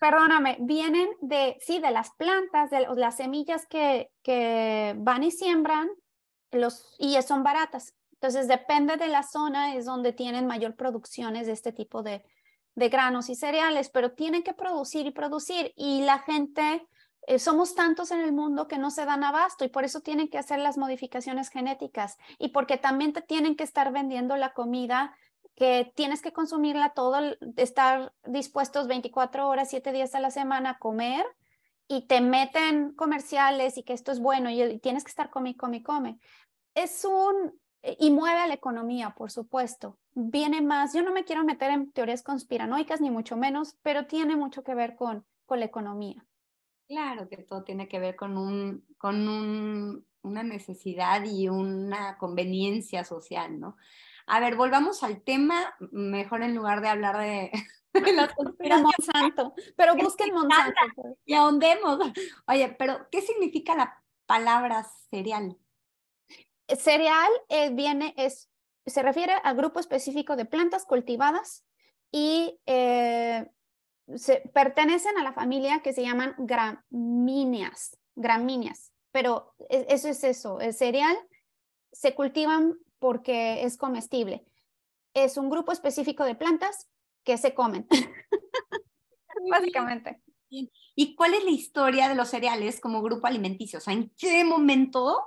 Perdóname, 0.00 0.56
vienen 0.60 1.08
de, 1.20 1.56
sí, 1.60 1.78
de 1.78 1.90
las 1.90 2.10
plantas, 2.12 2.70
de 2.70 2.86
las 2.96 3.16
semillas 3.16 3.66
que, 3.66 4.10
que 4.22 4.94
van 4.98 5.22
y 5.22 5.30
siembran 5.30 5.88
los, 6.50 6.94
y 6.98 7.20
son 7.22 7.42
baratas. 7.42 7.94
Entonces, 8.12 8.48
depende 8.48 8.96
de 8.96 9.08
la 9.08 9.22
zona, 9.22 9.74
es 9.74 9.84
donde 9.84 10.12
tienen 10.12 10.46
mayor 10.46 10.74
producciones 10.74 11.46
de 11.46 11.52
este 11.52 11.72
tipo 11.72 12.02
de, 12.02 12.22
de 12.74 12.88
granos 12.88 13.28
y 13.28 13.34
cereales, 13.34 13.90
pero 13.90 14.12
tienen 14.12 14.42
que 14.42 14.54
producir 14.54 15.06
y 15.06 15.10
producir. 15.10 15.72
Y 15.76 16.02
la 16.02 16.20
gente, 16.20 16.86
eh, 17.26 17.38
somos 17.38 17.74
tantos 17.74 18.10
en 18.10 18.20
el 18.20 18.32
mundo 18.32 18.68
que 18.68 18.78
no 18.78 18.90
se 18.90 19.04
dan 19.04 19.24
abasto 19.24 19.64
y 19.64 19.68
por 19.68 19.84
eso 19.84 20.00
tienen 20.00 20.28
que 20.28 20.38
hacer 20.38 20.60
las 20.60 20.78
modificaciones 20.78 21.48
genéticas 21.48 22.18
y 22.38 22.48
porque 22.48 22.76
también 22.76 23.12
te 23.12 23.22
tienen 23.22 23.56
que 23.56 23.64
estar 23.64 23.92
vendiendo 23.92 24.36
la 24.36 24.52
comida 24.52 25.16
que 25.56 25.90
tienes 25.96 26.20
que 26.20 26.32
consumirla 26.32 26.90
todo, 26.90 27.16
estar 27.56 28.12
dispuestos 28.24 28.86
24 28.86 29.48
horas, 29.48 29.70
7 29.70 29.90
días 29.90 30.14
a 30.14 30.20
la 30.20 30.30
semana 30.30 30.70
a 30.70 30.78
comer 30.78 31.24
y 31.88 32.06
te 32.06 32.20
meten 32.20 32.92
comerciales 32.92 33.78
y 33.78 33.82
que 33.82 33.94
esto 33.94 34.12
es 34.12 34.20
bueno 34.20 34.50
y, 34.50 34.78
tienes 34.78 35.02
que 35.02 35.10
estar 35.10 35.30
come, 35.30 35.56
come, 35.56 35.82
come. 35.82 36.20
Es 36.74 37.06
un, 37.06 37.58
y 37.82 38.10
mueve 38.10 38.40
a 38.40 38.46
la 38.46 38.54
economía, 38.54 39.14
por 39.16 39.30
supuesto. 39.30 39.98
Viene 40.12 40.60
más, 40.60 40.92
yo 40.92 41.02
no 41.02 41.10
me 41.10 41.24
quiero 41.24 41.42
meter 41.42 41.70
en 41.70 41.90
teorías 41.90 42.22
conspiranoicas 42.22 43.00
ni 43.00 43.10
mucho 43.10 43.38
menos, 43.38 43.78
pero 43.82 44.06
tiene 44.06 44.36
mucho 44.36 44.62
que 44.62 44.74
ver 44.74 44.94
con, 44.94 45.24
con 45.46 45.60
la 45.60 45.66
economía. 45.66 46.26
Claro 46.86 47.28
que 47.30 47.38
todo 47.38 47.64
tiene 47.64 47.88
que 47.88 47.98
ver 47.98 48.14
con, 48.14 48.36
un, 48.36 48.84
con 48.98 49.26
un, 49.26 50.06
una 50.20 50.42
necesidad 50.42 51.24
y 51.24 51.48
una 51.48 52.18
conveniencia 52.18 53.04
social, 53.04 53.58
¿no? 53.58 53.76
A 54.26 54.40
ver, 54.40 54.56
volvamos 54.56 55.02
al 55.02 55.22
tema, 55.22 55.74
mejor 55.92 56.42
en 56.42 56.54
lugar 56.54 56.80
de 56.80 56.88
hablar 56.88 57.18
de, 57.18 57.52
las 58.60 58.82
Monsanto, 58.82 59.54
pero 59.76 59.94
busquen 59.96 60.34
Monsanto. 60.34 61.16
Y 61.24 61.34
ahondemos. 61.34 61.98
Oye, 62.48 62.74
pero 62.78 63.08
¿qué 63.10 63.22
significa 63.22 63.74
la 63.76 64.02
palabra 64.26 64.84
cereal? 65.10 65.56
Cereal 66.68 67.30
eh, 67.48 67.70
viene, 67.70 68.14
es, 68.16 68.50
se 68.84 69.02
refiere 69.02 69.34
a 69.42 69.52
grupo 69.52 69.78
específico 69.78 70.34
de 70.34 70.44
plantas 70.44 70.84
cultivadas 70.84 71.64
y 72.10 72.58
eh, 72.66 73.48
se, 74.14 74.40
pertenecen 74.52 75.16
a 75.18 75.22
la 75.22 75.32
familia 75.32 75.80
que 75.80 75.92
se 75.92 76.02
llaman 76.02 76.34
gramíneas, 76.38 77.96
gramíneas, 78.16 78.92
pero 79.12 79.54
e, 79.68 79.86
eso 79.88 80.08
es 80.08 80.24
eso, 80.24 80.60
el 80.60 80.74
cereal 80.74 81.16
se 81.92 82.14
cultivan 82.14 82.78
porque 82.98 83.62
es 83.64 83.76
comestible. 83.76 84.44
Es 85.14 85.36
un 85.36 85.50
grupo 85.50 85.72
específico 85.72 86.24
de 86.24 86.34
plantas 86.34 86.88
que 87.24 87.38
se 87.38 87.54
comen. 87.54 87.86
Básicamente. 89.50 90.20
¿Y 90.48 91.14
cuál 91.14 91.34
es 91.34 91.44
la 91.44 91.50
historia 91.50 92.08
de 92.08 92.14
los 92.14 92.28
cereales 92.28 92.80
como 92.80 93.02
grupo 93.02 93.26
alimenticio? 93.26 93.78
O 93.78 93.82
sea, 93.82 93.92
¿en 93.94 94.10
qué 94.16 94.44
momento 94.44 95.26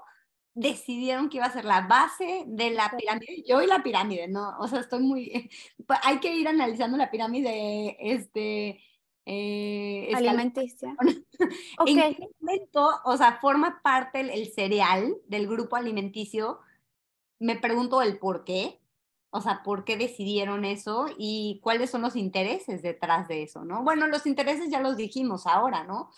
decidieron 0.54 1.30
que 1.30 1.38
iba 1.38 1.46
a 1.46 1.54
ser 1.54 1.66
la 1.66 1.82
base 1.82 2.44
de 2.48 2.72
la 2.72 2.92
pirámide? 2.98 3.44
Yo 3.48 3.62
y 3.62 3.68
la 3.68 3.84
pirámide, 3.84 4.28
¿no? 4.28 4.58
O 4.60 4.68
sea, 4.68 4.80
estoy 4.80 5.02
muy... 5.02 5.50
Hay 6.04 6.20
que 6.20 6.34
ir 6.36 6.48
analizando 6.48 6.98
la 6.98 7.12
pirámide 7.12 7.98
este, 8.00 8.82
eh, 9.26 10.12
alimenticia. 10.16 10.96
¿En 11.86 12.16
qué 12.16 12.30
momento, 12.40 12.90
o 13.06 13.16
sea, 13.16 13.40
forma 13.40 13.80
parte 13.84 14.22
el, 14.22 14.52
cereal 14.52 15.16
del 15.28 15.48
grupo 15.48 15.76
alimenticio 15.76 16.62
me 17.40 17.56
pregunto 17.56 18.02
el 18.02 18.20
por 18.20 18.44
qué, 18.44 18.80
o 19.32 19.42
sea, 19.42 19.62
por 19.64 19.86
qué 19.86 19.98
decidieron 19.98 20.66
eso 20.66 21.08
y 21.18 21.60
cuáles 21.64 21.90
son 21.90 22.02
los 22.02 22.16
intereses 22.16 22.82
detrás 22.82 23.28
de 23.28 23.44
eso, 23.44 23.64
¿no? 23.64 23.84
Bueno, 23.84 24.08
los 24.08 24.26
intereses 24.26 24.70
ya 24.70 24.80
los 24.80 24.98
dijimos 24.98 25.48
ahora, 25.48 25.84
¿no? 25.84 26.12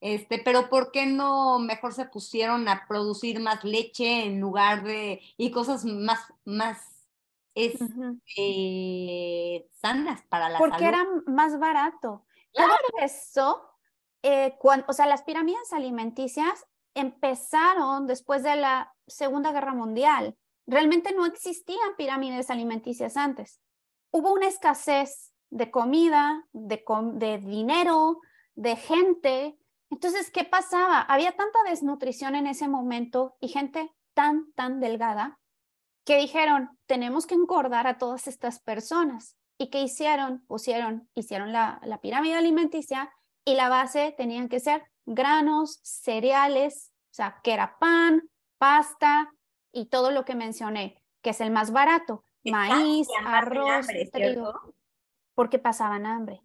Este, 0.00 0.38
pero 0.38 0.68
¿por 0.68 0.90
qué 0.90 1.06
no 1.06 1.58
mejor 1.58 1.94
se 1.94 2.04
pusieron 2.04 2.68
a 2.68 2.86
producir 2.86 3.40
más 3.40 3.64
leche 3.64 4.24
en 4.24 4.40
lugar 4.40 4.82
de 4.82 5.22
y 5.36 5.50
cosas 5.50 5.84
más 5.84 6.20
más 6.44 6.94
es, 7.54 7.78
eh, 8.36 9.68
sanas 9.72 10.22
para 10.28 10.48
la 10.48 10.58
Porque 10.58 10.86
era 10.86 11.06
más 11.26 11.58
barato. 11.58 12.26
Claro. 12.52 12.72
Todo 12.88 13.04
eso, 13.04 13.70
eh, 14.22 14.56
cuando, 14.58 14.86
o 14.88 14.92
sea, 14.92 15.06
las 15.06 15.22
pirámides 15.22 15.72
alimenticias 15.72 16.66
empezaron 16.94 18.06
después 18.06 18.42
de 18.42 18.56
la 18.56 18.94
Segunda 19.06 19.52
Guerra 19.52 19.74
Mundial. 19.74 20.36
Realmente 20.66 21.12
no 21.14 21.26
existían 21.26 21.96
pirámides 21.96 22.50
alimenticias 22.50 23.16
antes. 23.16 23.60
Hubo 24.10 24.32
una 24.32 24.46
escasez 24.46 25.34
de 25.50 25.70
comida, 25.70 26.46
de, 26.52 27.38
dinero, 27.38 28.20
de 28.54 28.76
gente. 28.76 29.58
Entonces, 29.90 30.30
¿qué 30.30 30.44
pasaba? 30.44 31.00
Había 31.00 31.36
tanta 31.36 31.62
desnutrición 31.64 32.34
en 32.34 32.46
ese 32.46 32.68
momento 32.68 33.36
y 33.40 33.48
gente 33.48 33.92
tan, 34.14 34.52
tan 34.52 34.80
delgada 34.80 35.38
que 36.04 36.18
dijeron, 36.18 36.78
tenemos 36.86 37.26
que 37.26 37.34
engordar 37.34 37.86
a 37.86 37.98
todas 37.98 38.26
estas 38.26 38.60
personas. 38.60 39.36
¿Y 39.58 39.70
qué 39.70 39.82
hicieron? 39.82 40.44
Pusieron, 40.46 41.08
hicieron 41.14 41.52
la, 41.52 41.80
la 41.84 42.00
pirámide 42.00 42.34
alimenticia 42.34 43.12
y 43.44 43.54
la 43.54 43.68
base 43.68 44.14
tenían 44.16 44.48
que 44.48 44.60
ser 44.60 44.82
granos, 45.06 45.80
cereales, 45.82 46.92
o 47.12 47.14
sea, 47.14 47.40
que 47.44 47.52
era 47.52 47.78
pan, 47.78 48.22
pasta, 48.58 49.30
y 49.74 49.86
todo 49.86 50.10
lo 50.10 50.24
que 50.24 50.34
mencioné, 50.34 51.02
que 51.20 51.30
es 51.30 51.40
el 51.40 51.50
más 51.50 51.72
barato, 51.72 52.24
maíz, 52.44 53.08
arroz, 53.26 53.86
trigo, 54.12 54.54
porque 55.34 55.58
pasaban 55.58 56.06
hambre. 56.06 56.40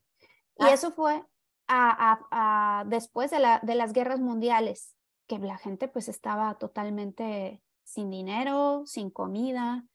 Y 0.57 0.65
ah. 0.65 0.73
eso 0.73 0.91
fue 0.91 1.23
a, 1.67 2.83
después 2.87 3.29
de, 3.29 3.39
la, 3.39 3.59
de 3.61 3.75
las 3.75 3.93
guerras 3.93 4.19
mundiales, 4.19 4.95
que 5.27 5.37
la 5.37 5.57
gente 5.57 5.87
pues 5.87 6.09
estaba 6.09 6.55
totalmente 6.55 7.61
sin 7.83 8.09
dinero, 8.09 8.83
sin 8.85 9.11
comida, 9.11 9.85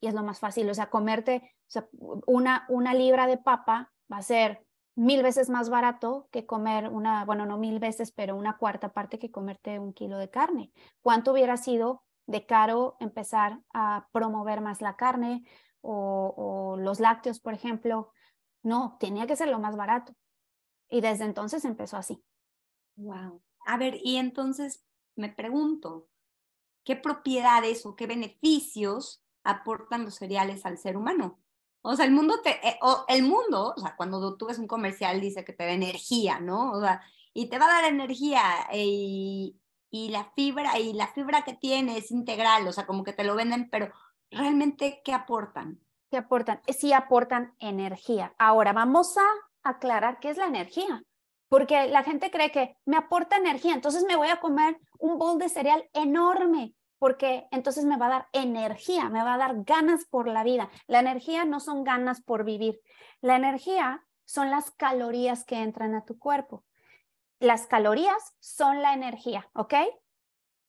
y 0.00 0.08
es 0.08 0.14
lo 0.14 0.22
más 0.22 0.38
fácil, 0.38 0.68
o 0.68 0.74
sea, 0.74 0.90
comerte 0.90 1.54
una, 2.26 2.66
una 2.68 2.92
libra 2.92 3.26
de 3.26 3.38
papa 3.38 3.92
va 4.12 4.18
a 4.18 4.22
ser 4.22 4.66
mil 4.94 5.22
veces 5.22 5.48
más 5.48 5.70
barato 5.70 6.28
que 6.30 6.44
comer 6.44 6.88
una, 6.88 7.24
bueno, 7.24 7.46
no 7.46 7.56
mil 7.56 7.78
veces, 7.78 8.12
pero 8.12 8.36
una 8.36 8.58
cuarta 8.58 8.92
parte 8.92 9.18
que 9.18 9.30
comerte 9.30 9.78
un 9.78 9.94
kilo 9.94 10.18
de 10.18 10.28
carne. 10.28 10.70
¿Cuánto 11.00 11.32
hubiera 11.32 11.56
sido 11.56 12.02
de 12.26 12.46
caro 12.46 12.96
empezar 13.00 13.60
a 13.72 14.08
promover 14.12 14.60
más 14.60 14.80
la 14.80 14.96
carne 14.96 15.44
o, 15.80 16.76
los 16.78 17.00
lácteos, 17.00 17.40
por 17.40 17.54
ejemplo. 17.54 18.12
No, 18.62 18.96
tenía 19.00 19.26
que 19.26 19.36
ser 19.36 19.48
lo 19.48 19.58
más 19.58 19.76
barato. 19.76 20.14
Y 20.88 21.00
desde 21.00 21.24
entonces 21.24 21.64
empezó 21.64 21.96
así. 21.96 22.22
Wow. 22.96 23.42
A 23.66 23.76
ver, 23.76 23.98
y 24.02 24.16
entonces 24.16 24.84
me 25.16 25.28
pregunto, 25.28 26.08
¿qué 26.84 26.96
propiedades 26.96 27.86
o 27.86 27.96
qué 27.96 28.06
beneficios 28.06 29.22
aportan 29.44 30.04
los 30.04 30.16
cereales 30.16 30.64
al 30.66 30.78
ser 30.78 30.96
humano? 30.96 31.40
O 31.82 31.96
sea, 31.96 32.04
el 32.04 32.12
mundo 32.12 32.40
eh, 32.44 32.78
o 32.80 33.04
el 33.08 33.24
mundo, 33.24 33.74
o 33.76 33.80
sea, 33.80 33.96
cuando 33.96 34.36
tú 34.36 34.46
ves 34.46 34.58
un 34.58 34.68
comercial 34.68 35.20
dice 35.20 35.44
que 35.44 35.52
te 35.52 35.64
da 35.64 35.72
energía, 35.72 36.38
¿no? 36.38 36.72
O 36.72 36.80
sea, 36.80 37.02
y 37.34 37.48
te 37.48 37.58
va 37.58 37.66
a 37.66 37.82
dar 37.82 37.92
energía 37.92 38.42
y, 38.72 39.58
y 39.92 40.08
la 40.08 40.24
fibra 40.34 40.78
y 40.78 40.94
la 40.94 41.06
fibra 41.06 41.42
que 41.42 41.52
tiene 41.52 41.98
es 41.98 42.10
integral, 42.10 42.66
o 42.66 42.72
sea, 42.72 42.86
como 42.86 43.04
que 43.04 43.12
te 43.12 43.24
lo 43.24 43.36
venden, 43.36 43.68
pero 43.70 43.92
realmente 44.30 45.02
¿qué 45.04 45.12
aportan? 45.12 45.80
¿Qué 46.10 46.16
aportan? 46.16 46.62
Sí 46.66 46.94
aportan 46.94 47.54
energía. 47.60 48.34
Ahora 48.38 48.72
vamos 48.72 49.16
a 49.18 49.24
aclarar 49.62 50.18
qué 50.18 50.30
es 50.30 50.38
la 50.38 50.46
energía, 50.46 51.04
porque 51.48 51.88
la 51.88 52.02
gente 52.02 52.30
cree 52.30 52.50
que 52.50 52.74
me 52.86 52.96
aporta 52.96 53.36
energía, 53.36 53.74
entonces 53.74 54.04
me 54.08 54.16
voy 54.16 54.28
a 54.28 54.40
comer 54.40 54.78
un 54.98 55.18
bol 55.18 55.38
de 55.38 55.50
cereal 55.50 55.84
enorme, 55.92 56.74
porque 56.98 57.46
entonces 57.50 57.84
me 57.84 57.98
va 57.98 58.06
a 58.06 58.10
dar 58.10 58.28
energía, 58.32 59.10
me 59.10 59.22
va 59.22 59.34
a 59.34 59.38
dar 59.38 59.62
ganas 59.64 60.06
por 60.06 60.26
la 60.26 60.42
vida. 60.42 60.70
La 60.86 61.00
energía 61.00 61.44
no 61.44 61.60
son 61.60 61.84
ganas 61.84 62.22
por 62.22 62.44
vivir, 62.44 62.80
la 63.20 63.36
energía 63.36 64.02
son 64.24 64.50
las 64.50 64.70
calorías 64.70 65.44
que 65.44 65.56
entran 65.56 65.94
a 65.94 66.06
tu 66.06 66.18
cuerpo. 66.18 66.64
Las 67.42 67.66
calorías 67.66 68.34
son 68.38 68.82
la 68.82 68.94
energía, 68.94 69.50
¿ok? 69.54 69.74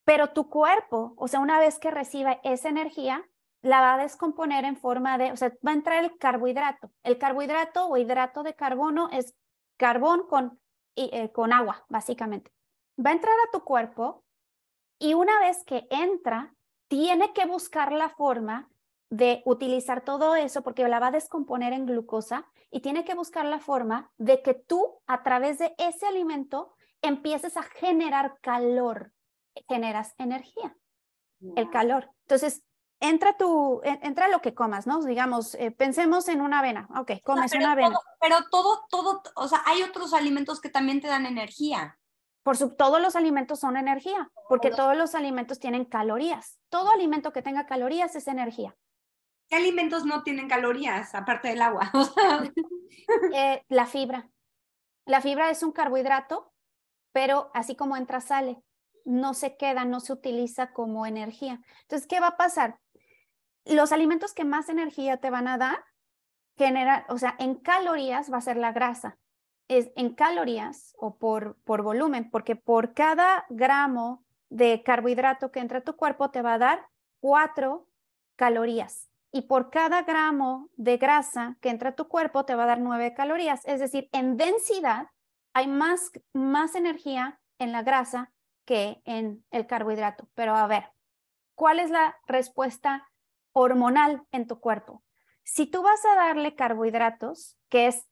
Pero 0.06 0.34
tu 0.34 0.50
cuerpo, 0.50 1.14
o 1.18 1.28
sea, 1.28 1.40
una 1.40 1.60
vez 1.60 1.80
que 1.80 1.92
reciba 1.92 2.40
esa 2.44 2.68
energía, 2.68 3.24
la 3.62 3.80
va 3.80 3.94
a 3.94 3.98
descomponer 3.98 4.66
en 4.66 4.76
forma 4.76 5.18
de, 5.18 5.32
o 5.32 5.38
sea, 5.38 5.54
va 5.66 5.72
a 5.72 5.76
entrar 5.76 6.04
el 6.04 6.18
carbohidrato. 6.18 6.92
El 7.04 7.18
carbohidrato 7.18 7.88
o 7.88 7.96
hidrato 7.96 8.44
de 8.44 8.56
carbono 8.56 9.08
es 9.12 9.34
carbón 9.78 10.28
con 10.28 10.60
eh, 10.96 11.32
con 11.32 11.52
agua, 11.52 11.86
básicamente. 11.90 12.52
Va 13.04 13.10
a 13.10 13.14
entrar 13.14 13.34
a 13.34 13.52
tu 13.52 13.64
cuerpo 13.64 14.24
y 15.00 15.16
una 15.16 15.40
vez 15.40 15.64
que 15.64 15.88
entra, 15.90 16.54
tiene 16.88 17.34
que 17.34 17.48
buscar 17.48 17.92
la 17.92 18.10
forma 18.10 18.70
de 19.14 19.44
utilizar 19.46 20.02
todo 20.02 20.36
eso 20.36 20.64
porque 20.64 20.88
la 20.88 21.00
va 21.00 21.08
a 21.08 21.12
descomponer 21.12 21.72
en 21.72 21.86
glucosa 21.86 22.48
y 22.72 22.80
tiene 22.80 23.06
que 23.06 23.14
buscar 23.14 23.46
la 23.46 23.60
forma 23.60 24.12
de 24.18 24.42
que 24.42 24.56
tú 24.56 25.02
a 25.06 25.22
través 25.22 25.60
de 25.60 25.76
ese 25.78 26.08
alimento 26.08 26.74
empieces 27.04 27.56
a 27.56 27.62
generar 27.62 28.40
calor, 28.42 29.14
generas 29.70 30.16
energía, 30.18 30.76
el 31.56 31.70
calor. 31.70 32.10
Entonces, 32.22 32.64
entra 33.00 33.38
tu, 33.38 33.82
entra 33.84 34.30
lo 34.30 34.42
que 34.42 34.56
comas, 34.56 34.88
¿no? 34.88 35.00
Digamos, 35.04 35.54
eh, 35.56 35.70
pensemos 35.70 36.28
en 36.28 36.42
una 36.42 36.60
avena. 36.60 36.90
Ok, 36.98 37.12
comes 37.24 37.54
una 37.54 37.74
avena. 37.74 37.96
pero 38.20 38.38
todo, 38.50 38.84
todo, 38.90 39.22
o 39.36 39.48
sea, 39.48 39.62
hay 39.68 39.84
otros 39.84 40.16
alimentos 40.16 40.60
que 40.60 40.70
también 40.70 41.02
te 41.02 41.08
dan 41.08 41.28
energía. 41.28 42.00
Por 42.42 42.58
su, 42.58 42.76
todos 42.76 43.00
los 43.00 43.16
alimentos 43.16 43.60
son 43.60 43.78
energía, 43.78 44.32
porque 44.50 44.72
todos 44.72 44.98
los 44.98 45.14
alimentos 45.14 45.60
tienen 45.60 45.86
calorías. 45.86 46.58
Todo 46.70 46.90
alimento 46.90 47.32
que 47.32 47.44
tenga 47.44 47.68
calorías 47.68 48.16
es 48.16 48.28
energía. 48.28 48.76
¿Qué 49.50 49.56
alimentos 49.56 50.06
no 50.06 50.24
tienen 50.24 50.48
calorías, 50.48 51.14
aparte 51.16 51.50
del 51.50 51.62
agua? 51.62 51.92
Eh, 53.36 53.62
la 53.68 53.86
fibra. 53.86 54.30
La 55.06 55.20
fibra 55.20 55.50
es 55.50 55.62
un 55.62 55.74
carbohidrato, 55.74 56.54
pero 57.12 57.52
así 57.54 57.76
como 57.76 57.98
entra, 57.98 58.22
sale. 58.22 58.62
No 59.04 59.34
se 59.34 59.58
queda, 59.58 59.84
no 59.84 60.00
se 60.00 60.14
utiliza 60.14 60.72
como 60.72 61.06
energía. 61.06 61.60
Entonces, 61.82 62.08
¿qué 62.08 62.22
va 62.22 62.28
a 62.28 62.38
pasar? 62.38 62.80
los 63.66 63.92
alimentos 63.92 64.34
que 64.34 64.46
más 64.46 64.70
energía 64.70 65.18
te 65.18 65.30
van 65.30 65.48
a 65.48 65.58
dar, 65.58 65.84
genera, 66.58 67.06
o 67.10 67.18
sea, 67.18 67.36
en 67.40 67.56
calorías 67.56 68.32
va 68.32 68.38
a 68.38 68.42
ser 68.42 68.58
la 68.58 68.72
grasa. 68.72 69.18
Es 69.68 69.92
en 69.96 70.14
calorías 70.14 70.94
o 70.98 71.18
por, 71.18 71.58
por 71.64 71.82
volumen, 71.82 72.30
porque 72.30 72.56
por 72.56 72.94
cada 72.94 73.46
gramo 73.50 74.26
de 74.50 74.84
carbohidrato 74.84 75.52
que 75.52 75.62
entra 75.62 75.80
a 75.80 75.84
tu 75.84 75.96
cuerpo 75.96 76.30
te 76.32 76.42
va 76.42 76.56
a 76.56 76.60
dar 76.60 76.88
cuatro 77.22 77.88
calorías. 78.36 79.10
Y 79.34 79.42
por 79.42 79.70
cada 79.70 80.04
gramo 80.04 80.70
de 80.78 80.96
grasa 80.96 81.58
que 81.60 81.70
entra 81.70 81.90
a 81.90 81.96
tu 81.96 82.08
cuerpo 82.08 82.46
te 82.46 82.56
va 82.56 82.64
a 82.64 82.68
dar 82.68 82.80
nueve 82.80 83.14
calorías. 83.14 83.60
Es 83.66 83.82
decir, 83.82 84.08
en 84.14 84.38
densidad 84.38 85.08
hay 85.54 85.68
más, 85.68 86.12
más 86.32 86.76
energía 86.76 87.42
en 87.60 87.74
la 87.74 87.84
grasa 87.84 88.32
que 88.64 89.02
en 89.04 89.44
el 89.52 89.68
carbohidrato. 89.68 90.30
Pero 90.34 90.56
a 90.56 90.68
ver, 90.68 90.86
¿cuál 91.56 91.80
es 91.80 91.90
la 91.90 92.16
respuesta 92.28 93.10
hormonal 93.54 94.24
en 94.32 94.48
tu 94.48 94.60
cuerpo. 94.60 95.04
Si 95.44 95.66
tú 95.66 95.82
vas 95.82 96.04
a 96.06 96.16
darle 96.16 96.56
carbohidratos, 96.56 97.58
que 97.70 97.88
es 97.88 98.08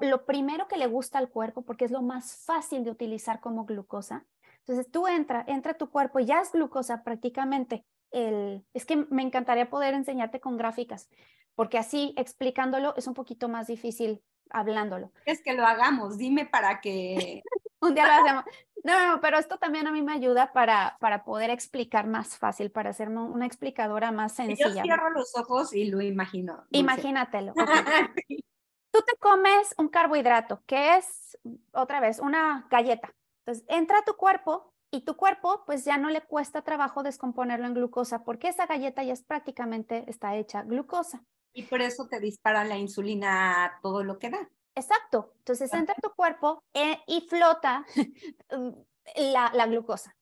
lo 0.00 0.24
primero 0.26 0.66
que 0.66 0.76
le 0.76 0.86
gusta 0.86 1.18
al 1.18 1.30
cuerpo 1.30 1.62
porque 1.62 1.84
es 1.84 1.90
lo 1.90 2.02
más 2.02 2.42
fácil 2.44 2.84
de 2.84 2.90
utilizar 2.90 3.40
como 3.40 3.64
glucosa, 3.64 4.26
entonces 4.60 4.90
tú 4.90 5.06
entra, 5.06 5.44
entra 5.46 5.72
a 5.72 5.76
tu 5.76 5.90
cuerpo, 5.90 6.18
ya 6.18 6.40
es 6.40 6.52
glucosa 6.52 7.04
prácticamente. 7.04 7.84
El, 8.10 8.64
es 8.72 8.86
que 8.86 8.96
me 9.10 9.22
encantaría 9.22 9.68
poder 9.68 9.94
enseñarte 9.94 10.40
con 10.40 10.56
gráficas, 10.56 11.08
porque 11.54 11.78
así 11.78 12.14
explicándolo 12.16 12.94
es 12.96 13.06
un 13.06 13.14
poquito 13.14 13.48
más 13.48 13.66
difícil 13.66 14.22
hablándolo. 14.50 15.12
Es 15.24 15.42
que 15.42 15.54
lo 15.54 15.66
hagamos, 15.66 16.18
dime 16.18 16.46
para 16.46 16.80
que... 16.80 17.42
un 17.80 17.94
día 17.94 18.06
lo 18.06 18.12
hacemos. 18.12 18.44
No, 18.84 19.20
pero 19.20 19.38
esto 19.38 19.58
también 19.58 19.86
a 19.88 19.92
mí 19.92 20.02
me 20.02 20.12
ayuda 20.12 20.52
para, 20.52 20.96
para 21.00 21.24
poder 21.24 21.50
explicar 21.50 22.06
más 22.06 22.38
fácil, 22.38 22.70
para 22.70 22.92
ser 22.92 23.08
una 23.08 23.44
explicadora 23.44 24.12
más 24.12 24.36
sencilla. 24.36 24.68
Yo 24.68 24.82
cierro 24.82 25.10
los 25.10 25.36
ojos 25.36 25.74
y 25.74 25.86
lo 25.86 26.00
imagino. 26.00 26.64
Imagínatelo. 26.70 27.52
Tú 28.92 29.02
te 29.02 29.16
comes 29.18 29.74
un 29.76 29.88
carbohidrato, 29.88 30.62
que 30.66 30.96
es, 30.96 31.36
otra 31.72 32.00
vez, 32.00 32.20
una 32.20 32.66
galleta. 32.70 33.12
Entonces, 33.44 33.64
entra 33.68 33.98
a 33.98 34.04
tu 34.04 34.14
cuerpo 34.14 34.72
y 34.96 35.02
tu 35.02 35.14
cuerpo 35.14 35.62
pues 35.66 35.84
ya 35.84 35.98
no 35.98 36.08
le 36.08 36.22
cuesta 36.22 36.62
trabajo 36.62 37.02
descomponerlo 37.02 37.66
en 37.66 37.74
glucosa 37.74 38.24
porque 38.24 38.48
esa 38.48 38.66
galleta 38.66 39.04
ya 39.04 39.12
es 39.12 39.22
prácticamente 39.22 40.04
está 40.08 40.36
hecha 40.36 40.62
glucosa. 40.62 41.22
Y 41.52 41.64
por 41.64 41.82
eso 41.82 42.08
te 42.08 42.18
dispara 42.18 42.64
la 42.64 42.78
insulina 42.78 43.78
todo 43.82 44.02
lo 44.02 44.18
que 44.18 44.30
da. 44.30 44.48
Exacto. 44.74 45.34
Entonces 45.38 45.72
entra 45.74 45.94
tu 46.02 46.10
cuerpo 46.14 46.64
eh, 46.72 46.98
y 47.06 47.20
flota 47.28 47.84
la, 49.16 49.50
la 49.52 49.66
glucosa. 49.66 50.16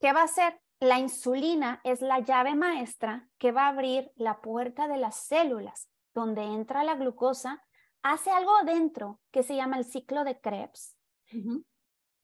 ¿Qué 0.00 0.12
va 0.12 0.22
a 0.22 0.24
hacer? 0.24 0.60
La 0.80 0.98
insulina 0.98 1.80
es 1.84 2.00
la 2.00 2.18
llave 2.18 2.56
maestra 2.56 3.28
que 3.38 3.52
va 3.52 3.66
a 3.66 3.68
abrir 3.68 4.10
la 4.16 4.40
puerta 4.40 4.88
de 4.88 4.96
las 4.96 5.14
células 5.14 5.88
donde 6.12 6.42
entra 6.42 6.82
la 6.82 6.96
glucosa, 6.96 7.64
hace 8.02 8.30
algo 8.30 8.56
adentro 8.56 9.20
que 9.30 9.44
se 9.44 9.54
llama 9.54 9.78
el 9.78 9.84
ciclo 9.84 10.24
de 10.24 10.40
Krebs. 10.40 10.96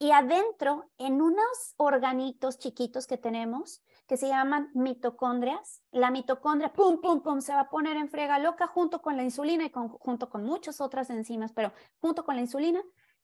Y 0.05 0.13
adentro, 0.13 0.91
en 0.99 1.23
unos 1.23 1.73
organitos 1.79 2.59
chiquitos 2.59 3.07
que 3.07 3.17
tenemos, 3.17 3.83
que 4.07 4.19
se 4.19 4.29
llaman 4.29 4.71
mitocondrias. 4.75 5.83
La 5.93 6.11
mitocondria, 6.11 6.75
pum, 6.75 7.01
pum, 7.01 7.23
pum, 7.23 7.41
se 7.41 7.55
va 7.55 7.61
a 7.61 7.71
poner 7.71 7.97
en 7.97 8.11
frega 8.11 8.39
loca 8.39 8.67
junto 8.67 9.01
con 9.01 9.17
la 9.17 9.23
insulina 9.23 9.65
y 9.65 9.73
junto 9.73 10.29
con 10.29 10.45
muchas 10.45 10.83
otras 10.83 11.09
enzimas, 11.09 11.55
pero 11.55 11.73
junto 12.01 12.27
con 12.27 12.35
la 12.35 12.43
insulina 12.43 12.83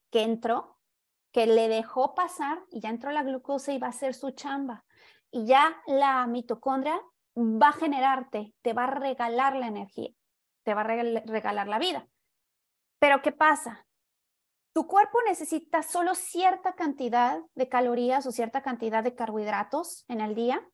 que 0.09 0.23
entró, 0.23 0.79
que 1.33 1.47
le 1.47 1.69
dejó 1.69 2.15
pasar 2.15 2.63
y 2.71 2.81
ya 2.81 2.89
entró 2.89 3.11
la 3.11 3.25
glucosa 3.25 3.75
y 3.75 3.79
va 3.79 3.89
a 3.89 3.91
hacer 3.91 4.15
su 4.15 4.31
chamba. 4.31 4.87
Y 5.31 5.45
ya 5.45 5.83
la 5.87 6.27
mitocondria 6.29 6.99
va 7.37 7.69
a 7.69 7.73
generarte, 7.73 8.55
te 8.63 8.73
va 8.73 8.85
a 8.85 8.91
regalar 8.99 9.55
la 9.55 9.67
energía, 9.67 10.13
te 10.63 10.73
va 10.73 10.81
a 10.81 10.85
regalar 10.85 11.69
la 11.69 11.79
vida. 11.79 12.09
Pero 12.99 13.21
¿qué 13.21 13.33
pasa? 13.33 13.87
Tu 14.73 14.87
cuerpo 14.87 15.19
necesita 15.27 15.83
solo 15.83 16.15
cierta 16.15 16.75
cantidad 16.75 17.41
de 17.55 17.69
calorías 17.69 18.27
o 18.27 18.33
cierta 18.33 18.63
cantidad 18.63 19.03
de 19.03 19.15
carbohidratos 19.15 20.05
en 20.09 20.21
el 20.21 20.35
día. 20.35 20.65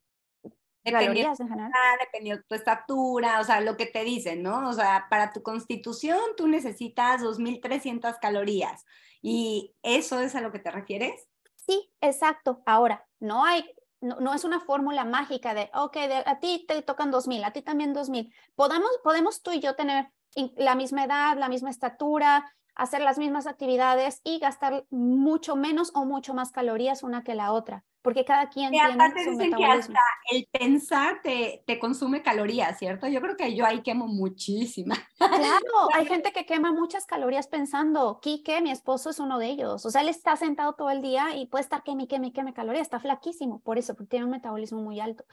calorías 0.84 1.40
en 1.40 1.48
general. 1.48 1.72
Dependiendo 2.00 2.42
de 2.42 2.46
tu 2.46 2.54
estatura, 2.54 3.40
o 3.40 3.44
sea, 3.44 3.60
lo 3.60 3.76
que 3.76 3.86
te 3.86 4.04
dicen, 4.04 4.42
¿no? 4.42 4.68
O 4.68 4.72
sea, 4.74 5.06
para 5.08 5.32
tu 5.32 5.42
constitución 5.42 6.18
tú 6.36 6.46
necesitas 6.46 7.22
2.300 7.22 8.18
calorías. 8.20 8.84
¿Y 9.22 9.74
eso 9.82 10.20
es 10.20 10.34
a 10.34 10.42
lo 10.42 10.52
que 10.52 10.58
te 10.58 10.70
refieres? 10.70 11.28
Sí, 11.54 11.90
exacto. 12.00 12.62
Ahora, 12.66 13.08
no 13.18 13.44
hay, 13.44 13.64
no, 14.00 14.34
es 14.34 14.44
una 14.44 14.60
fórmula 14.60 15.04
mágica 15.04 15.54
de, 15.54 15.70
ok, 15.74 15.96
a 16.26 16.38
ti 16.38 16.64
te 16.68 16.82
tocan 16.82 17.10
2.000, 17.10 17.44
a 17.44 17.52
ti 17.52 17.62
también 17.62 17.94
2.000. 17.94 18.32
Podemos, 18.54 18.90
podemos 19.02 19.42
tú 19.42 19.52
y 19.52 19.60
yo 19.60 19.74
tener 19.74 20.12
la 20.56 20.74
misma 20.74 21.04
edad, 21.04 21.36
la 21.38 21.48
misma 21.48 21.70
estatura, 21.70 22.44
hacer 22.76 23.00
las 23.00 23.18
mismas 23.18 23.46
actividades 23.46 24.20
y 24.22 24.38
gastar 24.38 24.84
mucho 24.90 25.56
menos 25.56 25.90
o 25.94 26.04
mucho 26.04 26.34
más 26.34 26.52
calorías 26.52 27.02
una 27.02 27.24
que 27.24 27.34
la 27.34 27.52
otra, 27.52 27.84
porque 28.02 28.26
cada 28.26 28.50
quien 28.50 28.70
tiene 28.70 28.92
su 29.24 29.30
dicen 29.30 29.54
que 29.54 29.64
hasta 29.64 29.98
el 30.30 30.46
pensar 30.52 31.20
te, 31.22 31.64
te, 31.66 31.78
consume 31.78 32.22
calorías, 32.22 32.78
¿cierto? 32.78 33.08
Yo 33.08 33.22
creo 33.22 33.36
que 33.36 33.56
yo 33.56 33.64
ahí 33.64 33.82
quemo 33.82 34.06
muchísimas. 34.06 34.98
Claro, 35.16 35.32
hay 35.94 36.04
gente 36.04 36.32
que 36.32 36.44
quema 36.44 36.70
muchas 36.70 37.06
calorías 37.06 37.48
pensando, 37.48 38.20
Quique, 38.20 38.60
mi 38.60 38.70
esposo 38.70 39.08
es 39.08 39.18
uno 39.18 39.38
de 39.38 39.46
ellos, 39.46 39.86
o 39.86 39.90
sea, 39.90 40.02
él 40.02 40.10
está 40.10 40.36
sentado 40.36 40.74
todo 40.74 40.90
el 40.90 41.00
día 41.00 41.34
y 41.34 41.46
puede 41.46 41.62
estar 41.62 41.82
queme, 41.82 42.06
queme, 42.06 42.32
queme 42.34 42.52
calorías, 42.52 42.82
está 42.82 43.00
flaquísimo, 43.00 43.60
por 43.60 43.78
eso, 43.78 43.94
porque 43.94 44.10
tiene 44.10 44.26
un 44.26 44.32
metabolismo 44.32 44.82
muy 44.82 45.00
alto. 45.00 45.24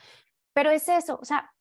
Pero 0.54 0.72
es 0.72 0.88
eso, 0.88 1.20
o 1.22 1.26
sea, 1.26 1.54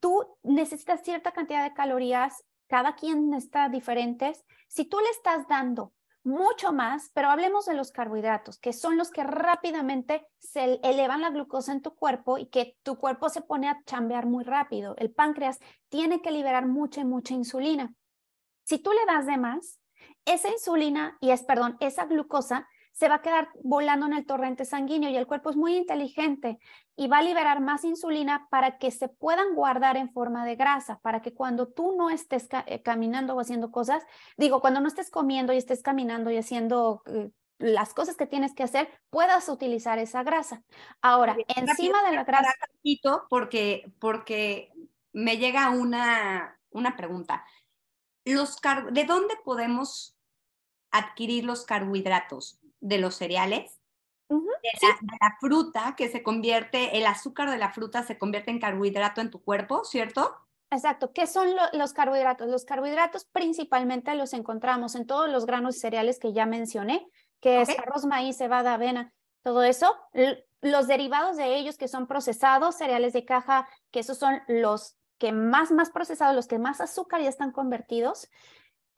tú 0.00 0.26
necesitas 0.42 1.02
cierta 1.02 1.30
cantidad 1.30 1.62
de 1.62 1.74
calorías 1.74 2.44
cada 2.72 2.94
quien 2.94 3.34
está 3.34 3.68
diferentes. 3.68 4.46
Si 4.66 4.86
tú 4.86 4.98
le 4.98 5.10
estás 5.10 5.46
dando 5.46 5.92
mucho 6.24 6.72
más, 6.72 7.10
pero 7.12 7.28
hablemos 7.28 7.66
de 7.66 7.74
los 7.74 7.92
carbohidratos, 7.92 8.58
que 8.58 8.72
son 8.72 8.96
los 8.96 9.10
que 9.10 9.24
rápidamente 9.24 10.26
se 10.38 10.80
elevan 10.82 11.20
la 11.20 11.28
glucosa 11.28 11.72
en 11.72 11.82
tu 11.82 11.94
cuerpo 11.94 12.38
y 12.38 12.46
que 12.46 12.78
tu 12.82 12.96
cuerpo 12.96 13.28
se 13.28 13.42
pone 13.42 13.68
a 13.68 13.82
chambear 13.84 14.24
muy 14.24 14.42
rápido. 14.42 14.94
El 14.96 15.12
páncreas 15.12 15.58
tiene 15.90 16.22
que 16.22 16.30
liberar 16.30 16.66
mucha, 16.66 17.04
mucha 17.04 17.34
insulina. 17.34 17.94
Si 18.64 18.78
tú 18.78 18.90
le 18.92 19.04
das 19.04 19.26
de 19.26 19.36
más, 19.36 19.78
esa 20.24 20.48
insulina 20.48 21.18
y 21.20 21.32
es, 21.32 21.42
perdón, 21.42 21.76
esa 21.78 22.06
glucosa 22.06 22.66
se 22.92 23.08
va 23.08 23.16
a 23.16 23.22
quedar 23.22 23.48
volando 23.62 24.06
en 24.06 24.12
el 24.12 24.26
torrente 24.26 24.64
sanguíneo 24.64 25.10
y 25.10 25.16
el 25.16 25.26
cuerpo 25.26 25.50
es 25.50 25.56
muy 25.56 25.76
inteligente 25.76 26.58
y 26.94 27.08
va 27.08 27.18
a 27.18 27.22
liberar 27.22 27.60
más 27.60 27.84
insulina 27.84 28.46
para 28.50 28.78
que 28.78 28.90
se 28.90 29.08
puedan 29.08 29.54
guardar 29.54 29.96
en 29.96 30.12
forma 30.12 30.44
de 30.44 30.56
grasa, 30.56 31.00
para 31.00 31.22
que 31.22 31.32
cuando 31.32 31.68
tú 31.68 31.96
no 31.96 32.10
estés 32.10 32.48
eh, 32.66 32.82
caminando 32.82 33.34
o 33.34 33.40
haciendo 33.40 33.70
cosas, 33.70 34.04
digo, 34.36 34.60
cuando 34.60 34.80
no 34.80 34.88
estés 34.88 35.10
comiendo 35.10 35.52
y 35.52 35.56
estés 35.56 35.82
caminando 35.82 36.30
y 36.30 36.36
haciendo 36.36 37.02
eh, 37.06 37.30
las 37.58 37.94
cosas 37.94 38.16
que 38.16 38.26
tienes 38.26 38.54
que 38.54 38.64
hacer, 38.64 38.88
puedas 39.08 39.48
utilizar 39.48 39.98
esa 39.98 40.22
grasa. 40.22 40.62
Ahora, 41.00 41.36
encima 41.56 42.02
de 42.04 42.16
la 42.16 42.24
grasa... 42.24 42.52
Porque, 43.30 43.90
porque 44.00 44.70
me 45.12 45.38
llega 45.38 45.70
una, 45.70 46.58
una 46.70 46.96
pregunta. 46.96 47.44
Los 48.24 48.58
¿De 48.90 49.04
dónde 49.04 49.34
podemos 49.44 50.16
adquirir 50.90 51.44
los 51.44 51.64
carbohidratos? 51.64 52.61
¿De 52.82 52.98
los 52.98 53.14
cereales? 53.14 53.80
de, 54.62 55.18
la, 55.20 55.36
fruta 55.40 55.94
que 55.96 56.08
se 56.08 56.22
convierte, 56.22 56.96
el 56.96 57.06
azúcar 57.06 57.50
de 57.50 57.58
la 57.58 57.72
fruta 57.72 58.02
se 58.02 58.18
convierte 58.18 58.50
en 58.50 58.60
carbohidrato 58.60 59.20
en 59.20 59.30
tu 59.30 59.42
cuerpo, 59.42 59.84
¿cierto? 59.84 60.34
Exacto. 60.70 61.12
¿Qué 61.12 61.26
son 61.26 61.48
los 61.74 61.92
carbohidratos? 61.92 62.48
Los 62.48 62.64
carbohidratos 62.64 63.24
principalmente 63.26 64.14
los 64.14 64.32
encontramos 64.32 64.94
en 64.94 65.06
todos 65.06 65.28
los 65.28 65.44
granos 65.44 65.76
y 65.76 65.80
cereales 65.80 66.18
que 66.18 66.32
ya 66.32 66.46
mencioné, 66.46 67.06
que 67.40 67.60
es 67.60 67.68
arroz, 67.78 68.06
maíz, 68.06 68.38
cebada, 68.38 68.74
avena, 68.74 69.12
todo 69.42 69.62
eso. 69.64 69.94
Los 70.62 70.86
derivados 70.86 71.36
de 71.36 71.56
ellos 71.56 71.76
que 71.76 71.88
son 71.88 72.06
procesados, 72.06 72.76
cereales 72.76 73.12
de 73.12 73.24
caja, 73.24 73.68
que 73.90 74.00
esos 74.00 74.18
son 74.18 74.40
los 74.48 74.96
que 75.18 75.32
más, 75.32 75.70
más 75.70 75.90
procesados, 75.90 76.34
los 76.34 76.46
que 76.46 76.58
más 76.58 76.80
azúcar 76.80 77.20
ya 77.20 77.28
están 77.28 77.52
convertidos. 77.52 78.28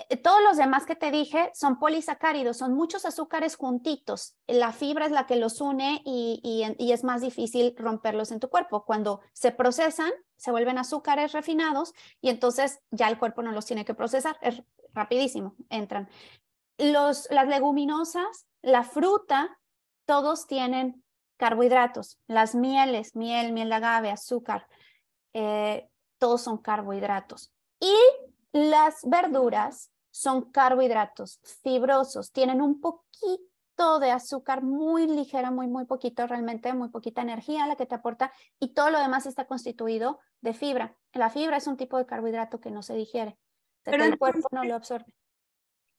Eh, 0.09 0.17
todos 0.17 0.43
los 0.43 0.57
demás 0.57 0.87
que 0.87 0.97
te 0.97 1.11
dije 1.11 1.51
son 1.55 1.79
polisacáridos, 1.79 2.57
son 2.57 2.75
muchos 2.75 3.05
azúcares 3.05 3.57
juntitos. 3.57 4.37
La 4.47 4.73
fibra 4.73 5.07
es 5.07 5.13
la 5.13 5.27
que 5.27 5.37
los 5.37 5.61
une 5.61 6.03
y, 6.05 6.41
y, 6.79 6.93
es 6.93 7.05
más 7.05 7.21
difícil 7.21 7.75
romperlos 7.77 8.33
en 8.33 8.41
tu 8.41 8.49
cuerpo. 8.49 8.85
Cuando 8.85 9.21
se 9.33 9.53
procesan, 9.53 10.11
se 10.37 10.51
vuelven 10.51 10.79
azúcares 10.79 11.33
refinados 11.33 11.93
y 12.21 12.29
entonces 12.31 12.81
ya 12.91 13.09
el 13.09 13.19
cuerpo 13.19 13.43
no 13.43 13.53
los 13.53 13.67
tiene 13.67 13.85
que 13.85 13.95
procesar, 13.95 14.37
es 14.41 14.63
rapidísimo, 14.93 15.55
entran. 15.71 16.09
Los, 16.77 17.29
las 17.31 17.47
leguminosas, 17.47 18.47
la 18.63 18.83
fruta, 18.83 19.59
todos 20.07 20.47
tienen 20.47 21.05
carbohidratos. 21.37 22.19
Las 22.27 22.55
mieles, 22.55 23.15
miel, 23.15 23.53
miel 23.53 23.69
de 23.69 23.75
agave, 23.75 24.11
azúcar, 24.11 24.67
eh, 25.35 25.89
todos 26.19 26.43
son 26.43 26.59
carbohidratos. 26.59 27.53
Y 27.81 27.95
las 28.55 29.01
verduras 29.03 29.91
son 30.13 30.53
carbohidratos 30.53 31.41
fibrosos, 31.65 32.31
tienen 32.31 32.63
un 32.63 32.81
poquito 32.81 33.99
de 33.99 34.13
azúcar 34.13 34.63
muy 34.63 35.09
ligera, 35.09 35.51
muy, 35.51 35.67
muy 35.67 35.87
poquito, 35.87 36.25
realmente 36.29 36.73
muy 36.73 36.89
poquita 36.89 37.21
energía 37.21 37.67
la 37.67 37.75
que 37.75 37.87
te 37.87 37.97
aporta 37.97 38.33
y 38.61 38.73
todo 38.73 38.91
lo 38.91 39.01
demás 39.01 39.27
está 39.27 39.49
constituido 39.49 40.21
de 40.41 40.55
fibra. 40.55 40.97
La 41.13 41.31
fibra 41.31 41.57
es 41.57 41.67
un 41.67 41.77
tipo 41.77 41.99
de 41.99 42.07
carbohidrato 42.07 42.61
que 42.61 42.71
no 42.71 42.83
se 42.83 42.95
digiere, 42.95 43.37
pero 43.83 44.05
el 44.05 44.17
cuerpo 44.17 44.47
no 44.53 44.63
lo 44.63 44.77
absorbe. 44.77 45.13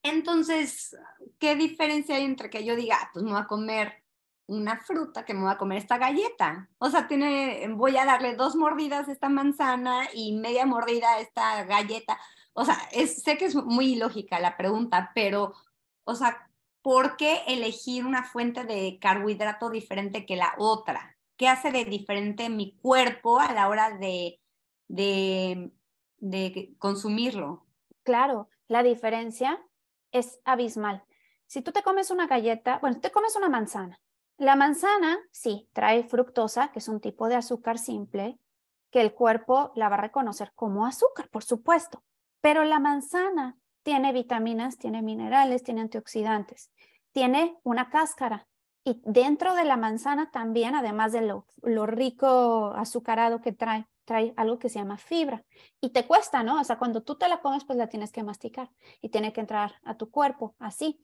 Entonces, 0.02 0.96
¿qué 1.38 1.56
diferencia 1.56 2.16
hay 2.16 2.24
entre 2.24 2.48
que 2.48 2.64
yo 2.64 2.74
diga, 2.74 2.96
ah, 3.02 3.10
pues 3.12 3.22
me 3.22 3.32
voy 3.32 3.40
a 3.40 3.46
comer 3.46 4.02
una 4.46 4.78
fruta 4.78 5.24
que 5.24 5.34
me 5.34 5.42
voy 5.42 5.52
a 5.52 5.58
comer 5.58 5.78
esta 5.78 5.98
galleta. 5.98 6.70
O 6.78 6.88
sea, 6.88 7.08
tiene, 7.08 7.68
voy 7.74 7.96
a 7.96 8.04
darle 8.04 8.34
dos 8.34 8.54
mordidas 8.56 9.08
a 9.08 9.12
esta 9.12 9.28
manzana 9.28 10.08
y 10.14 10.36
media 10.36 10.66
mordida 10.66 11.14
a 11.14 11.20
esta 11.20 11.64
galleta 11.64 12.18
o 12.56 12.64
sea, 12.64 12.76
sé 13.06 13.36
que 13.36 13.44
es 13.44 13.54
muy 13.54 13.92
ilógica 13.92 14.40
la 14.40 14.56
pregunta, 14.56 15.12
pero, 15.14 15.52
o 16.04 16.14
sea, 16.14 16.50
¿por 16.80 17.16
qué 17.16 17.42
elegir 17.46 18.06
una 18.06 18.24
fuente 18.24 18.64
de 18.64 18.98
carbohidrato 18.98 19.68
diferente 19.68 20.24
que 20.24 20.36
la 20.36 20.54
otra? 20.56 21.18
¿Qué 21.36 21.48
hace 21.48 21.70
de 21.70 21.84
diferente 21.84 22.48
mi 22.48 22.74
cuerpo 22.78 23.38
a 23.38 23.52
la 23.52 23.68
hora 23.68 23.98
de, 23.98 24.40
de, 24.88 25.70
de 26.16 26.74
consumirlo? 26.78 27.66
Claro, 28.04 28.48
la 28.68 28.82
diferencia 28.82 29.62
es 30.10 30.40
abismal. 30.46 31.04
Si 31.46 31.60
tú 31.60 31.72
te 31.72 31.82
comes 31.82 32.10
una 32.10 32.26
galleta, 32.26 32.78
bueno, 32.78 33.00
te 33.00 33.10
comes 33.10 33.36
una 33.36 33.50
manzana. 33.50 34.00
La 34.38 34.56
manzana, 34.56 35.18
sí, 35.30 35.68
trae 35.74 36.04
fructosa, 36.04 36.72
que 36.72 36.78
es 36.78 36.88
un 36.88 37.00
tipo 37.00 37.28
de 37.28 37.34
azúcar 37.34 37.78
simple, 37.78 38.38
que 38.90 39.02
el 39.02 39.12
cuerpo 39.12 39.72
la 39.74 39.90
va 39.90 39.96
a 39.96 40.00
reconocer 40.00 40.52
como 40.54 40.86
azúcar, 40.86 41.28
por 41.28 41.44
supuesto. 41.44 42.02
Pero 42.40 42.64
la 42.64 42.78
manzana 42.78 43.56
tiene 43.86 44.12
vitaminas, 44.12 44.78
tiene 44.78 45.00
minerales, 45.00 45.62
tiene 45.62 45.80
antioxidantes, 45.80 46.72
tiene 47.12 47.56
una 47.62 47.88
cáscara. 47.88 48.48
Y 48.82 49.00
dentro 49.04 49.54
de 49.54 49.64
la 49.64 49.76
manzana 49.76 50.32
también, 50.32 50.74
además 50.74 51.12
de 51.12 51.22
lo, 51.22 51.46
rico 51.86 52.72
azucarado 52.74 53.40
que 53.40 53.52
trae, 53.52 53.86
trae 54.04 54.34
algo 54.36 54.58
que 54.58 54.68
se 54.68 54.80
llama 54.80 54.98
fibra. 54.98 55.44
Y 55.80 55.90
te 55.90 56.04
cuesta, 56.04 56.42
¿no? 56.42 56.60
O 56.60 56.64
sea, 56.64 56.78
cuando 56.78 57.04
tú 57.04 57.16
te 57.16 57.28
la 57.28 57.40
comes, 57.40 57.64
pues 57.64 57.78
la 57.78 57.88
tienes 57.88 58.10
que 58.10 58.24
masticar 58.24 58.70
y 59.00 59.08
tiene 59.08 59.32
que 59.32 59.40
entrar 59.40 59.76
a 59.84 59.96
tu 59.96 60.10
cuerpo, 60.10 60.56
así. 60.58 61.00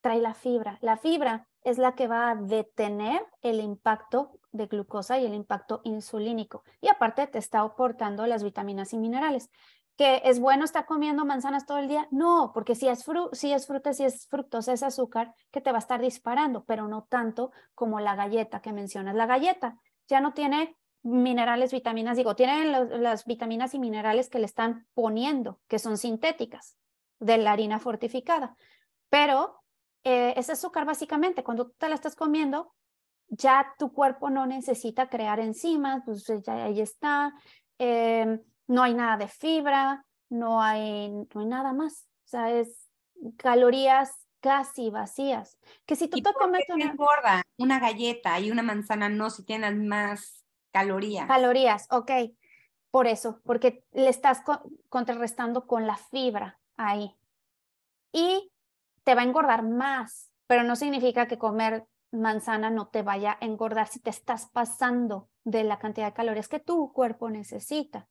Trae 0.00 0.20
la 0.20 0.32
fibra. 0.32 0.78
La 0.80 0.96
fibra 0.96 1.48
es 1.62 1.76
la 1.76 1.94
que 1.94 2.06
va 2.06 2.30
a 2.30 2.34
detener 2.34 3.22
el 3.42 3.60
impacto 3.60 4.38
de 4.52 4.68
glucosa 4.68 5.18
y 5.18 5.26
el 5.26 5.34
impacto 5.34 5.82
insulínico. 5.84 6.64
Y 6.80 6.88
aparte 6.88 7.26
te 7.26 7.38
está 7.38 7.60
aportando 7.60 8.26
las 8.26 8.42
vitaminas 8.42 8.94
y 8.94 8.98
minerales 8.98 9.50
que 9.96 10.20
es 10.24 10.40
bueno 10.40 10.64
estar 10.64 10.84
comiendo 10.84 11.24
manzanas 11.24 11.66
todo 11.66 11.78
el 11.78 11.88
día. 11.88 12.06
No, 12.10 12.52
porque 12.54 12.74
si 12.74 12.88
es, 12.88 13.04
si 13.32 13.52
es 13.52 13.66
fruta, 13.66 13.92
si 13.94 14.04
es 14.04 14.28
fructosa, 14.28 14.72
es 14.72 14.82
azúcar 14.82 15.34
que 15.50 15.60
te 15.60 15.72
va 15.72 15.78
a 15.78 15.80
estar 15.80 16.00
disparando, 16.00 16.64
pero 16.64 16.86
no 16.86 17.04
tanto 17.04 17.50
como 17.74 17.98
la 18.00 18.14
galleta 18.14 18.60
que 18.60 18.72
mencionas. 18.72 19.14
La 19.14 19.26
galleta 19.26 19.78
ya 20.06 20.20
no 20.20 20.34
tiene 20.34 20.76
minerales, 21.02 21.72
vitaminas, 21.72 22.16
digo, 22.16 22.34
tiene 22.34 22.66
las 22.66 23.24
vitaminas 23.24 23.74
y 23.74 23.78
minerales 23.78 24.28
que 24.28 24.38
le 24.38 24.46
están 24.46 24.86
poniendo, 24.92 25.60
que 25.68 25.78
son 25.78 25.96
sintéticas 25.96 26.76
de 27.18 27.38
la 27.38 27.52
harina 27.52 27.78
fortificada. 27.78 28.56
Pero 29.08 29.62
eh, 30.04 30.34
ese 30.36 30.52
azúcar 30.52 30.84
básicamente, 30.84 31.42
cuando 31.42 31.70
te 31.70 31.88
la 31.88 31.94
estás 31.94 32.16
comiendo, 32.16 32.74
ya 33.28 33.74
tu 33.78 33.92
cuerpo 33.92 34.30
no 34.30 34.46
necesita 34.46 35.08
crear 35.08 35.40
enzimas, 35.40 36.02
pues 36.04 36.26
ya 36.44 36.64
ahí 36.64 36.80
está. 36.80 37.32
Eh, 37.78 38.40
no 38.66 38.82
hay 38.82 38.94
nada 38.94 39.16
de 39.16 39.28
fibra, 39.28 40.04
no 40.28 40.60
hay, 40.60 41.10
no 41.10 41.40
hay 41.40 41.46
nada 41.46 41.72
más. 41.72 42.08
O 42.24 42.28
sea, 42.28 42.50
es 42.50 42.88
calorías 43.36 44.26
casi 44.40 44.90
vacías. 44.90 45.58
Que 45.86 45.96
si 45.96 46.08
tú 46.08 46.20
te 46.20 46.32
comes 46.32 46.64
una... 46.68 46.84
engorda 46.84 47.42
una 47.56 47.78
galleta 47.78 48.38
y 48.40 48.50
una 48.50 48.62
manzana 48.62 49.08
no 49.08 49.30
si 49.30 49.44
tienes 49.44 49.76
más 49.76 50.44
calorías? 50.72 51.26
Calorías, 51.26 51.86
ok. 51.90 52.10
Por 52.90 53.06
eso, 53.06 53.40
porque 53.44 53.84
le 53.92 54.08
estás 54.08 54.42
contrarrestando 54.88 55.66
con 55.66 55.86
la 55.86 55.96
fibra 55.96 56.58
ahí. 56.76 57.14
Y 58.12 58.50
te 59.04 59.14
va 59.14 59.20
a 59.20 59.24
engordar 59.24 59.62
más, 59.62 60.30
pero 60.46 60.62
no 60.62 60.76
significa 60.76 61.26
que 61.26 61.38
comer 61.38 61.86
manzana 62.10 62.70
no 62.70 62.88
te 62.88 63.02
vaya 63.02 63.36
a 63.40 63.44
engordar 63.44 63.88
si 63.88 64.00
te 64.00 64.10
estás 64.10 64.48
pasando 64.50 65.28
de 65.44 65.64
la 65.64 65.78
cantidad 65.78 66.06
de 66.06 66.12
calorías 66.14 66.48
que 66.48 66.60
tu 66.60 66.92
cuerpo 66.92 67.28
necesita 67.28 68.08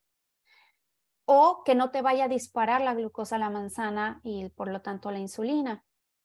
o 1.26 1.64
que 1.64 1.76
no 1.76 1.92
te 1.92 2.02
vaya 2.02 2.26
a 2.26 2.30
disparar 2.30 2.82
la 2.82 2.94
glucosa 2.94 3.36
a 3.36 3.40
la 3.40 3.50
manzana 3.50 4.22
y 4.24 4.50
por 4.50 4.70
lo 4.70 4.82
tanto 4.82 5.12
la 5.12 5.20
insulina. 5.20 5.84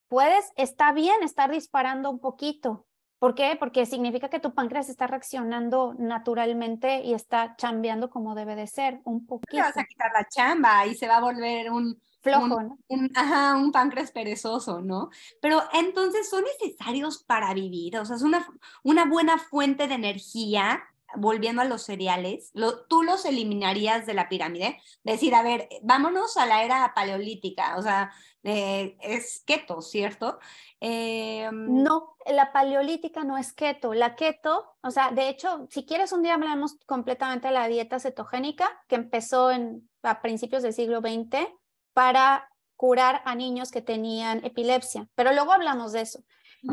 Puedes, 0.08 0.52
está 0.56 0.92
bien 0.92 1.22
estar 1.22 1.50
disparando 1.50 2.10
un 2.10 2.20
poquito. 2.20 2.86
¿Por 3.18 3.34
qué? 3.34 3.56
Porque 3.58 3.84
significa 3.84 4.30
que 4.30 4.40
tu 4.40 4.54
páncreas 4.54 4.88
está 4.88 5.06
reaccionando 5.06 5.94
naturalmente 5.98 7.02
y 7.02 7.12
está 7.12 7.54
chambeando 7.56 8.08
como 8.08 8.34
debe 8.34 8.56
de 8.56 8.66
ser, 8.66 9.00
un 9.04 9.26
poquito. 9.26 9.56
Te 9.56 9.60
vas 9.62 9.76
a 9.76 9.84
quitar 9.84 10.10
la 10.12 10.26
chamba 10.26 10.86
y 10.86 10.94
se 10.94 11.06
va 11.06 11.18
a 11.18 11.20
volver 11.20 11.70
un, 11.70 12.00
flojo, 12.22 12.62
¿no? 12.62 12.78
Un, 12.88 13.10
ajá, 13.14 13.56
un 13.56 13.72
páncreas 13.72 14.10
perezoso, 14.10 14.80
¿no? 14.80 15.10
Pero 15.40 15.62
entonces 15.72 16.28
son 16.28 16.44
necesarios 16.60 17.22
para 17.22 17.52
vivir, 17.54 17.98
o 17.98 18.04
sea, 18.04 18.16
es 18.16 18.22
una, 18.22 18.46
una 18.82 19.04
buena 19.04 19.38
fuente 19.38 19.88
de 19.88 19.94
energía 19.94 20.82
volviendo 21.16 21.62
a 21.62 21.64
los 21.64 21.82
cereales, 21.82 22.52
tú 22.88 23.02
los 23.02 23.24
eliminarías 23.24 24.06
de 24.06 24.14
la 24.14 24.28
pirámide, 24.28 24.80
decir, 25.02 25.34
a 25.34 25.42
ver, 25.42 25.68
vámonos 25.82 26.36
a 26.36 26.46
la 26.46 26.64
era 26.64 26.92
paleolítica, 26.94 27.76
o 27.76 27.82
sea, 27.82 28.12
eh, 28.42 28.96
es 29.00 29.42
keto, 29.46 29.82
¿cierto? 29.82 30.38
Em, 30.80 31.82
no, 31.82 32.16
la 32.26 32.52
paleolítica 32.52 33.22
no 33.24 33.36
es 33.36 33.52
keto, 33.52 33.92
la 33.92 34.16
keto, 34.16 34.76
o 34.82 34.90
sea, 34.90 35.10
de 35.10 35.28
hecho, 35.28 35.66
si 35.70 35.84
quieres 35.84 36.12
un 36.12 36.22
día 36.22 36.34
hablamos 36.34 36.76
completamente 36.86 37.48
de 37.48 37.54
la 37.54 37.68
dieta 37.68 38.00
cetogénica 38.00 38.68
que 38.88 38.96
empezó 38.96 39.50
en, 39.50 39.88
a 40.02 40.22
principios 40.22 40.62
del 40.62 40.72
siglo 40.72 41.00
XX 41.00 41.48
para 41.92 42.48
curar 42.76 43.20
a 43.26 43.34
niños 43.34 43.70
que 43.70 43.82
tenían 43.82 44.44
epilepsia, 44.44 45.06
pero 45.14 45.32
luego 45.32 45.52
hablamos 45.52 45.92
de 45.92 46.00
eso. 46.00 46.24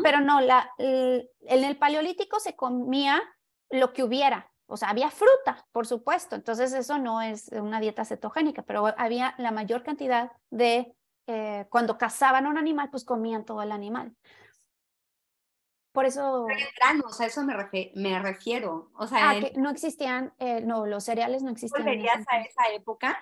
Pero 0.04 0.20
no, 0.20 0.42
la, 0.42 0.70
en 0.78 1.64
el 1.64 1.78
paleolítico 1.78 2.40
se 2.40 2.56
comía 2.56 3.22
lo 3.70 3.94
que 3.94 4.04
hubiera. 4.04 4.52
O 4.68 4.76
sea, 4.76 4.90
había 4.90 5.10
fruta, 5.10 5.66
por 5.72 5.88
supuesto. 5.88 6.36
Entonces 6.36 6.74
eso 6.74 6.98
no 6.98 7.22
es 7.22 7.50
una 7.50 7.80
dieta 7.80 8.06
cetogénica, 8.06 8.64
pero 8.64 8.94
había 8.98 9.34
la 9.38 9.52
mayor 9.52 9.84
cantidad 9.84 10.32
de, 10.50 10.94
eh, 11.28 11.66
cuando 11.70 11.98
cazaban 11.98 12.48
un 12.48 12.58
animal, 12.58 12.90
pues 12.90 13.06
comían 13.06 13.46
todo 13.46 13.62
el 13.62 13.72
animal. 13.72 14.14
Por 15.94 16.06
eso... 16.06 16.46
granos, 16.80 17.20
a 17.20 17.26
eso 17.26 17.44
me, 17.44 17.56
me 17.96 18.20
refiero. 18.20 18.92
O 18.96 19.08
sea, 19.08 19.32
ah, 19.32 19.40
que 19.40 19.54
no 19.56 19.70
existían, 19.70 20.34
eh, 20.38 20.62
no, 20.62 20.86
los 20.86 21.06
cereales 21.06 21.42
no 21.42 21.50
existían. 21.50 21.84
¿Volverías 21.84 22.24
a 22.30 22.42
esa 22.42 22.70
época? 22.74 23.18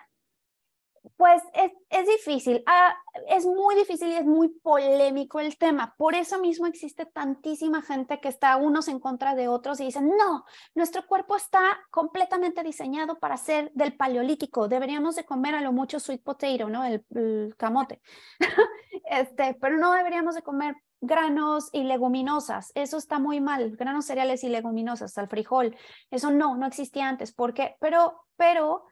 Pues 1.18 1.42
es, 1.54 1.72
es 1.90 2.08
difícil, 2.08 2.64
ah, 2.66 2.96
es 3.28 3.46
muy 3.46 3.76
difícil 3.76 4.10
y 4.10 4.16
es 4.16 4.26
muy 4.26 4.50
polémico 4.50 5.40
el 5.40 5.58
tema. 5.58 5.94
Por 5.98 6.16
eso 6.16 6.40
mismo 6.40 6.68
existe 6.68 7.06
tantísima 7.06 7.82
gente 7.82 8.20
que 8.20 8.30
está 8.30 8.58
unos 8.58 8.88
en 8.88 9.00
contra 9.00 9.36
de 9.36 9.48
otros 9.48 9.80
y 9.80 9.86
dicen, 9.86 10.12
no, 10.18 10.46
nuestro 10.74 11.06
cuerpo 11.08 11.36
está 11.36 11.80
completamente 11.92 12.64
diseñado 12.64 13.20
para 13.20 13.38
ser 13.38 13.72
del 13.74 13.96
paleolítico, 13.96 14.68
deberíamos 14.68 15.16
de 15.16 15.26
comer 15.26 15.56
a 15.56 15.62
lo 15.62 15.72
mucho 15.72 16.00
sweet 16.00 16.24
potato, 16.24 16.70
¿no? 16.70 16.84
El, 16.84 17.06
el 17.16 17.56
camote. 17.58 18.02
este, 19.10 19.56
pero 19.60 19.78
no 19.78 19.94
deberíamos 19.94 20.36
de 20.36 20.42
comer 20.42 20.76
granos 21.02 21.70
y 21.72 21.84
leguminosas, 21.84 22.72
eso 22.76 22.98
está 22.98 23.20
muy 23.20 23.40
mal, 23.40 23.76
granos 23.76 24.06
cereales 24.06 24.44
y 24.44 24.50
leguminosas, 24.50 25.18
el 25.18 25.28
frijol, 25.28 25.76
eso 26.10 26.32
no, 26.32 26.58
no 26.58 26.66
existía 26.66 27.08
antes, 27.08 27.32
¿por 27.34 27.54
qué? 27.54 27.76
Pero, 27.80 28.26
pero 28.36 28.86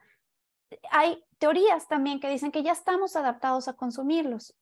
hay 0.90 1.22
teorías 1.38 1.88
también 1.88 2.20
que 2.20 2.28
dicen 2.28 2.52
que 2.52 2.62
ya 2.62 2.72
estamos 2.72 3.16
adaptados 3.16 3.68
a 3.68 3.74
consumirlos. 3.74 4.54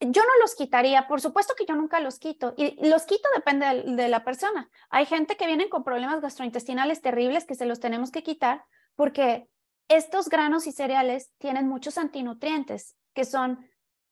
Yo 0.00 0.22
no 0.22 0.30
los 0.40 0.54
quitaría, 0.54 1.08
por 1.08 1.20
supuesto 1.20 1.54
que 1.56 1.66
yo 1.66 1.74
nunca 1.74 1.98
los 1.98 2.18
quito, 2.18 2.54
y 2.56 2.88
los 2.88 3.04
quito 3.04 3.28
depende 3.34 3.82
de, 3.84 4.08
la 4.08 4.24
persona. 4.24 4.70
Hay 4.90 5.06
gente 5.06 5.36
que 5.36 5.46
viene 5.46 5.68
con 5.68 5.82
problemas 5.82 6.20
gastrointestinales 6.20 7.00
terribles 7.00 7.44
que 7.44 7.56
se 7.56 7.66
los 7.66 7.80
tenemos 7.80 8.12
que 8.12 8.22
quitar 8.22 8.64
porque 8.94 9.48
estos 9.88 10.28
granos 10.28 10.66
y 10.66 10.72
cereales 10.72 11.32
tienen 11.38 11.66
muchos 11.66 11.98
antinutrientes, 11.98 12.96
que 13.12 13.24
son 13.24 13.68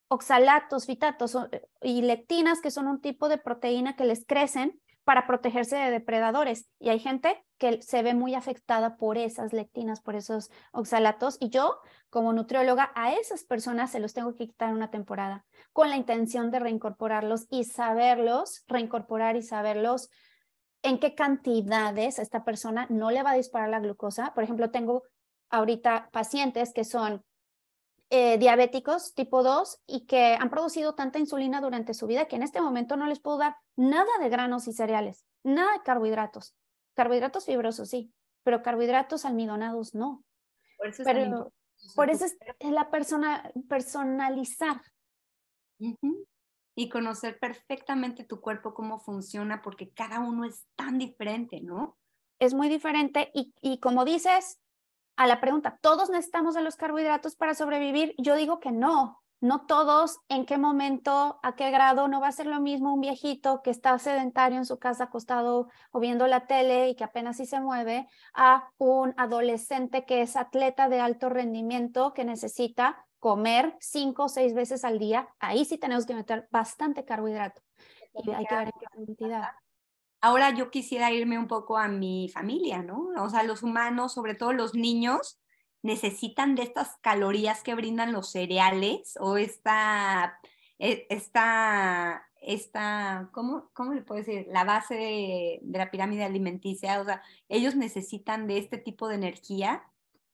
oxalatos, 0.09 0.85
fitatos 0.85 1.37
y 1.81 2.01
lectinas, 2.01 2.61
que 2.61 2.71
son 2.71 2.87
un 2.87 2.99
tipo 2.99 3.29
de 3.29 3.37
proteína 3.37 3.95
que 3.95 4.05
les 4.05 4.25
crecen 4.25 4.79
para 5.07 5.25
protegerse 5.25 5.77
de 5.77 5.89
depredadores. 5.89 6.69
Y 6.79 6.89
hay 6.89 6.99
gente 6.99 7.41
que 7.57 7.81
se 7.81 8.03
ve 8.03 8.13
muy 8.13 8.35
afectada 8.35 8.97
por 8.97 9.17
esas 9.17 9.53
lectinas, 9.53 10.01
por 10.01 10.17
esos 10.17 10.51
oxalatos. 10.73 11.37
Y 11.39 11.49
yo, 11.49 11.79
como 12.09 12.33
nutrióloga, 12.33 12.91
a 12.93 13.13
esas 13.13 13.45
personas 13.45 13.89
se 13.89 14.01
los 14.01 14.13
tengo 14.13 14.35
que 14.35 14.47
quitar 14.47 14.73
una 14.73 14.91
temporada 14.91 15.45
con 15.71 15.89
la 15.89 15.95
intención 15.95 16.51
de 16.51 16.59
reincorporarlos 16.59 17.47
y 17.49 17.63
saberlos, 17.63 18.65
reincorporar 18.67 19.37
y 19.37 19.43
saberlos 19.43 20.09
en 20.81 20.99
qué 20.99 21.15
cantidades 21.15 22.19
esta 22.19 22.43
persona 22.43 22.85
no 22.89 23.09
le 23.09 23.23
va 23.23 23.31
a 23.31 23.37
disparar 23.37 23.69
la 23.69 23.79
glucosa. 23.79 24.33
Por 24.33 24.43
ejemplo, 24.43 24.71
tengo 24.71 25.03
ahorita 25.49 26.09
pacientes 26.11 26.73
que 26.73 26.83
son 26.83 27.23
eh, 28.09 28.37
diabéticos 28.37 29.13
tipo 29.13 29.43
2 29.43 29.81
y 29.85 30.05
que 30.05 30.37
han 30.39 30.49
producido 30.49 30.95
tanta 30.95 31.19
insulina 31.19 31.59
durante 31.59 31.93
su 31.93 32.07
vida 32.07 32.25
que 32.25 32.37
en 32.37 32.43
este 32.43 32.61
momento 32.61 32.95
no 32.95 33.05
les 33.05 33.19
puedo 33.19 33.37
dar 33.37 33.57
nada 33.75 34.09
de 34.21 34.29
granos 34.29 34.67
y 34.69 34.73
cereales, 34.73 35.25
nada 35.43 35.73
de 35.73 35.83
carbohidratos. 35.83 36.55
Carbohidratos 36.93 37.45
fibrosos, 37.45 37.89
sí, 37.89 38.13
pero 38.43 38.63
carbohidratos 38.63 39.25
almidonados 39.25 39.93
no. 39.93 40.23
Por 40.77 40.87
eso, 40.87 41.03
pero, 41.03 41.51
por 41.95 42.09
eso 42.09 42.25
es, 42.25 42.37
la 42.61 42.89
persona, 42.89 43.51
personalizar. 43.67 44.81
Y 46.75 46.89
conocer 46.89 47.39
perfectamente 47.39 48.23
tu 48.23 48.39
cuerpo, 48.39 48.73
cómo 48.73 48.99
funciona, 48.99 49.61
porque 49.61 49.91
cada 49.91 50.21
uno 50.21 50.45
es 50.45 50.65
tan 50.75 50.97
diferente, 50.97 51.59
¿no? 51.61 51.97
Es 52.39 52.53
muy 52.53 52.69
diferente 52.69 53.31
y, 53.33 53.53
y 53.61 53.79
como 53.79 54.05
dices, 54.05 54.59
a 55.17 55.27
la 55.27 55.41
pregunta, 55.41 55.79
¿todos 55.81 56.09
necesitamos 56.09 56.55
de 56.55 56.61
los 56.61 56.75
carbohidratos 56.75 57.35
para 57.35 57.55
sobrevivir? 57.55 58.13
Yo 58.19 58.35
digo 58.35 58.59
que 58.59 58.71
no, 58.71 59.21
no 59.41 59.65
todos, 59.65 60.19
en 60.29 60.45
qué 60.45 60.57
momento, 60.57 61.39
a 61.41 61.55
qué 61.55 61.71
grado, 61.71 62.07
no 62.07 62.21
va 62.21 62.27
a 62.27 62.31
ser 62.31 62.45
lo 62.45 62.61
mismo 62.61 62.93
un 62.93 63.01
viejito 63.01 63.61
que 63.63 63.71
está 63.71 63.97
sedentario 63.97 64.59
en 64.59 64.65
su 64.65 64.77
casa 64.77 65.05
acostado 65.05 65.69
o 65.91 65.99
viendo 65.99 66.27
la 66.27 66.45
tele 66.45 66.89
y 66.89 66.95
que 66.95 67.03
apenas 67.03 67.37
sí 67.37 67.47
se 67.47 67.59
mueve, 67.59 68.07
a 68.35 68.69
un 68.77 69.15
adolescente 69.17 70.05
que 70.05 70.21
es 70.21 70.35
atleta 70.35 70.87
de 70.87 70.99
alto 70.99 71.29
rendimiento 71.29 72.13
que 72.13 72.23
necesita 72.23 73.03
comer 73.19 73.75
cinco 73.79 74.25
o 74.25 74.29
seis 74.29 74.53
veces 74.53 74.85
al 74.85 74.99
día. 74.99 75.27
Ahí 75.39 75.65
sí 75.65 75.79
tenemos 75.79 76.05
que 76.05 76.13
meter 76.13 76.47
bastante 76.51 77.05
carbohidrato 77.05 77.61
y 78.13 78.31
hay 78.31 78.45
que 78.45 78.55
ver 78.55 78.67
en 78.67 78.73
qué 78.79 78.85
cantidad. 78.85 79.49
Ahora 80.19 80.53
yo 80.55 80.71
quisiera 80.71 81.11
irme 81.11 81.37
un 81.37 81.47
poco 81.47 81.77
a 81.77 81.87
mi 81.87 82.29
familia, 82.29 82.81
¿no? 82.81 83.09
O 83.19 83.29
sea, 83.29 83.43
los 83.43 83.63
humanos, 83.63 84.13
sobre 84.13 84.33
todo 84.33 84.51
los 84.51 84.73
niños, 84.73 85.39
necesitan 85.83 86.55
de 86.55 86.63
estas 86.63 86.97
calorías 87.01 87.63
que 87.63 87.75
brindan 87.75 88.11
los 88.11 88.31
cereales 88.31 89.15
o 89.19 89.37
esta, 89.37 90.39
e, 90.79 91.05
esta, 91.09 92.27
esta 92.41 93.29
¿cómo, 93.31 93.69
cómo 93.73 93.93
le 93.93 94.01
puedo 94.01 94.19
decir? 94.19 94.47
La 94.49 94.63
base 94.63 94.95
de, 94.95 95.61
la 95.63 95.91
pirámide 95.91 96.23
alimenticia, 96.23 96.99
o 96.99 97.05
sea, 97.05 97.21
ellos 97.47 97.75
necesitan 97.75 98.47
de 98.47 98.57
este 98.57 98.77
tipo 98.77 99.07
de 99.07 99.15
energía 99.15 99.83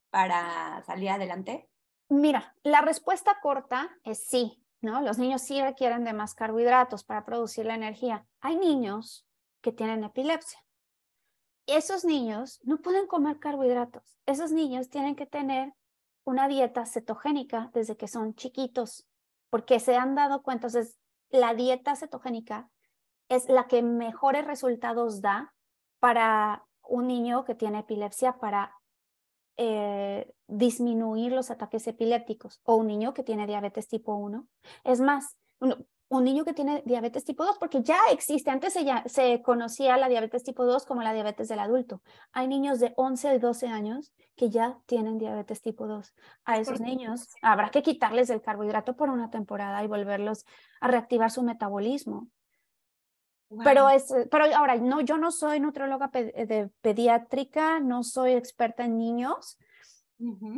para 0.09 0.83
salir 0.85 1.09
adelante. 1.09 1.69
Mira, 2.09 2.55
la 2.63 2.81
respuesta 2.81 3.37
corta 3.41 3.89
es 4.03 4.25
sí, 4.27 4.63
¿no? 4.81 5.01
Los 5.01 5.17
niños 5.17 5.41
sí 5.41 5.61
requieren 5.61 6.03
de 6.03 6.13
más 6.13 6.35
carbohidratos 6.35 7.03
para 7.03 7.25
producir 7.25 7.65
la 7.65 7.75
energía. 7.75 8.25
Hay 8.39 8.55
niños 8.57 9.25
que 9.63 9.71
tienen 9.71 10.03
epilepsia. 10.03 10.59
Esos 11.65 12.05
niños 12.05 12.59
no 12.63 12.81
pueden 12.81 13.07
comer 13.07 13.39
carbohidratos. 13.39 14.19
Esos 14.27 14.51
niños 14.51 14.89
tienen 14.89 15.15
que 15.15 15.25
tener 15.25 15.73
una 16.25 16.47
dieta 16.47 16.85
cetogénica 16.85 17.71
desde 17.73 17.97
que 17.97 18.07
son 18.07 18.35
chiquitos, 18.35 19.07
porque 19.49 19.79
se 19.79 19.95
han 19.95 20.13
dado 20.13 20.43
cuenta, 20.43 20.67
entonces 20.67 20.97
la 21.29 21.53
dieta 21.53 21.95
cetogénica 21.95 22.69
es 23.29 23.49
la 23.49 23.67
que 23.67 23.81
mejores 23.81 24.45
resultados 24.45 25.21
da 25.21 25.53
para 25.99 26.65
un 26.83 27.07
niño 27.07 27.45
que 27.45 27.55
tiene 27.55 27.79
epilepsia 27.79 28.37
para 28.39 28.75
eh, 29.55 30.33
disminuir 30.47 31.31
los 31.31 31.49
ataques 31.49 31.87
epilépticos 31.87 32.59
o 32.63 32.75
un 32.75 32.87
niño 32.87 33.13
que 33.13 33.23
tiene 33.23 33.47
diabetes 33.47 33.87
tipo 33.87 34.13
1. 34.15 34.45
Es 34.83 34.99
más, 34.99 35.37
un 36.17 36.23
niño 36.23 36.45
que 36.45 36.53
tiene 36.53 36.83
diabetes 36.85 37.25
tipo 37.25 37.43
2, 37.45 37.57
porque 37.57 37.81
ya 37.81 37.97
existe, 38.11 38.51
antes 38.51 38.73
se, 38.73 38.85
ya, 38.85 39.03
se 39.07 39.41
conocía 39.41 39.97
la 39.97 40.09
diabetes 40.09 40.43
tipo 40.43 40.65
2 40.65 40.85
como 40.85 41.01
la 41.01 41.13
diabetes 41.13 41.47
del 41.47 41.59
adulto. 41.59 42.01
Hay 42.31 42.47
niños 42.47 42.79
de 42.79 42.93
11 42.97 43.35
y 43.35 43.39
12 43.39 43.67
años 43.67 44.13
que 44.35 44.49
ya 44.49 44.79
tienen 44.85 45.17
diabetes 45.17 45.61
tipo 45.61 45.87
2. 45.87 46.13
A 46.45 46.57
esos 46.59 46.79
niños 46.79 47.29
habrá 47.41 47.69
que 47.69 47.81
quitarles 47.81 48.29
el 48.29 48.41
carbohidrato 48.41 48.95
por 48.95 49.09
una 49.09 49.29
temporada 49.29 49.83
y 49.83 49.87
volverlos 49.87 50.45
a 50.81 50.87
reactivar 50.87 51.31
su 51.31 51.43
metabolismo. 51.43 52.27
Pero, 53.63 53.89
es, 53.89 54.11
pero 54.31 54.45
ahora, 54.55 54.77
no, 54.77 55.01
yo 55.01 55.17
no 55.17 55.31
soy 55.31 55.59
nutrióloga 55.59 56.07
de 56.07 56.69
pediátrica, 56.81 57.79
no 57.79 58.03
soy 58.03 58.33
experta 58.33 58.85
en 58.85 58.97
niños. 58.97 59.59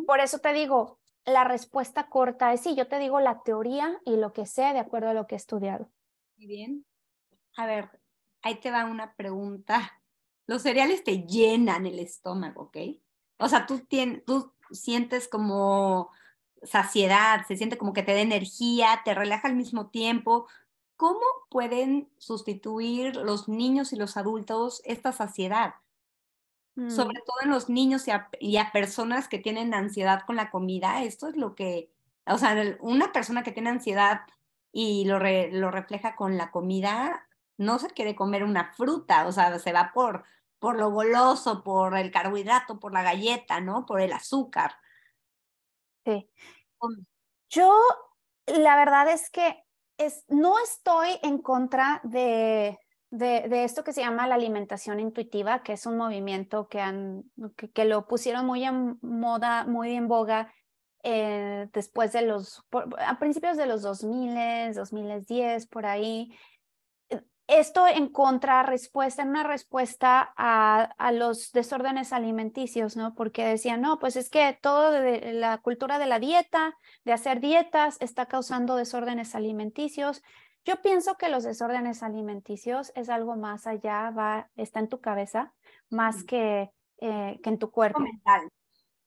Por 0.05 0.19
eso 0.19 0.39
te 0.39 0.53
digo, 0.53 0.99
la 1.25 1.43
respuesta 1.43 2.09
corta 2.09 2.53
es 2.53 2.61
sí, 2.61 2.75
yo 2.75 2.87
te 2.87 2.99
digo 2.99 3.19
la 3.19 3.41
teoría 3.43 3.99
y 4.05 4.17
lo 4.17 4.33
que 4.33 4.45
sé 4.45 4.61
de 4.61 4.79
acuerdo 4.79 5.09
a 5.09 5.13
lo 5.13 5.27
que 5.27 5.35
he 5.35 5.37
estudiado. 5.37 5.89
Muy 6.37 6.47
bien. 6.47 6.85
A 7.57 7.65
ver, 7.65 7.89
ahí 8.41 8.55
te 8.55 8.71
va 8.71 8.85
una 8.85 9.15
pregunta. 9.15 10.01
Los 10.45 10.61
cereales 10.61 11.03
te 11.03 11.23
llenan 11.23 11.85
el 11.85 11.99
estómago, 11.99 12.63
¿ok? 12.63 12.77
O 13.39 13.49
sea, 13.49 13.65
tú, 13.65 13.81
tú 14.25 14.53
sientes 14.71 15.27
como 15.27 16.11
saciedad, 16.63 17.45
se 17.47 17.57
siente 17.57 17.77
como 17.77 17.93
que 17.93 18.03
te 18.03 18.13
da 18.13 18.21
energía, 18.21 19.01
te 19.03 19.13
relaja 19.13 19.47
al 19.47 19.55
mismo 19.55 19.89
tiempo. 19.89 20.47
¿Cómo 20.95 21.25
pueden 21.49 22.09
sustituir 22.17 23.15
los 23.17 23.49
niños 23.49 23.93
y 23.93 23.97
los 23.97 24.17
adultos 24.17 24.81
esta 24.85 25.11
saciedad? 25.11 25.75
Sobre 26.75 27.19
mm. 27.19 27.23
todo 27.25 27.37
en 27.43 27.49
los 27.49 27.69
niños 27.69 28.05
y 28.39 28.57
a, 28.57 28.71
personas 28.71 29.27
que 29.27 29.39
tienen 29.39 29.73
ansiedad 29.73 30.23
con 30.25 30.35
la 30.35 30.51
comida. 30.51 31.03
Esto 31.03 31.27
es 31.27 31.35
lo 31.37 31.55
que, 31.55 31.91
o 32.25 32.37
sea, 32.37 32.55
una 32.81 33.11
persona 33.11 33.43
que 33.43 33.51
tiene 33.51 33.69
ansiedad 33.69 34.21
y 34.71 35.05
lo, 35.05 35.19
lo 35.19 35.71
refleja 35.71 36.15
con 36.15 36.37
la 36.37 36.51
comida, 36.51 37.27
no 37.57 37.79
se 37.79 37.89
quiere 37.89 38.15
comer 38.15 38.43
una 38.43 38.73
fruta, 38.73 39.25
o 39.25 39.31
sea, 39.31 39.57
se 39.59 39.71
va 39.71 39.91
por, 39.93 40.25
por 40.59 40.77
lo 40.77 40.91
goloso, 40.91 41.63
por 41.63 41.97
el 41.97 42.11
carbohidrato, 42.11 42.79
por 42.79 42.91
la 42.91 43.03
galleta, 43.03 43.61
¿no? 43.61 43.85
Por 43.85 44.01
el 44.01 44.11
azúcar. 44.11 44.75
Sí. 46.05 46.29
Yo, 47.49 47.73
la 48.47 48.75
verdad 48.75 49.09
es 49.09 49.29
que 49.29 49.63
es, 49.97 50.25
no 50.27 50.59
estoy 50.59 51.19
en 51.23 51.37
contra 51.41 52.01
de, 52.03 52.77
de, 53.09 53.63
esto 53.63 53.83
que 53.83 53.93
se 53.93 54.01
llama 54.01 54.27
la 54.27 54.35
alimentación 54.35 54.99
intuitiva, 54.99 55.63
que 55.63 55.73
es 55.73 55.85
un 55.85 55.97
movimiento 55.97 56.67
que, 56.67 56.81
han, 56.81 57.23
que, 57.73 57.85
lo 57.85 58.07
pusieron 58.07 58.45
muy 58.45 58.63
en 58.63 58.97
moda, 59.01 59.65
muy 59.65 59.95
en 59.95 60.07
boga 60.07 60.53
eh, 61.03 61.69
después 61.73 62.11
de 62.13 62.23
los, 62.23 62.63
a 62.97 63.19
principios 63.19 63.57
de 63.57 63.67
los 63.67 63.81
2000, 63.83 64.73
2010, 64.73 65.67
por 65.67 65.85
ahí. 65.85 66.35
Esto 67.47 67.87
en 67.87 68.09
contrarrespuesta, 68.09 69.21
en 69.21 69.29
una 69.29 69.43
respuesta 69.43 70.33
a, 70.35 70.81
a, 70.97 71.11
los 71.11 71.51
desórdenes 71.51 72.11
alimenticios, 72.11 72.97
¿no? 72.97 73.13
Porque 73.13 73.45
decían, 73.45 73.81
no, 73.81 73.99
pues 73.99 74.15
es 74.15 74.31
que 74.31 74.57
todo 74.59 74.89
de 74.89 75.31
la 75.33 75.59
cultura 75.59 75.99
de 75.99 76.07
la 76.07 76.17
dieta, 76.17 76.75
de 77.03 77.13
hacer 77.13 77.41
dietas, 77.41 77.97
está 77.99 78.25
causando 78.25 78.75
desórdenes 78.75 79.35
alimenticios 79.35 80.23
Yo 80.65 80.81
pienso 80.81 81.15
que 81.15 81.29
los 81.29 81.43
desórdenes 81.43 82.01
alimenticios 82.01 82.91
es 82.95 83.09
algo 83.09 83.35
más 83.35 83.67
allá, 83.67 84.09
va, 84.09 84.49
está 84.55 84.79
en 84.79 84.89
tu 84.89 84.99
cabeza, 84.99 85.53
más 85.89 86.23
que, 86.23 86.71
eh, 86.97 87.39
que 87.43 87.49
en 87.49 87.59
tu 87.59 87.69
cuerpo. 87.69 87.99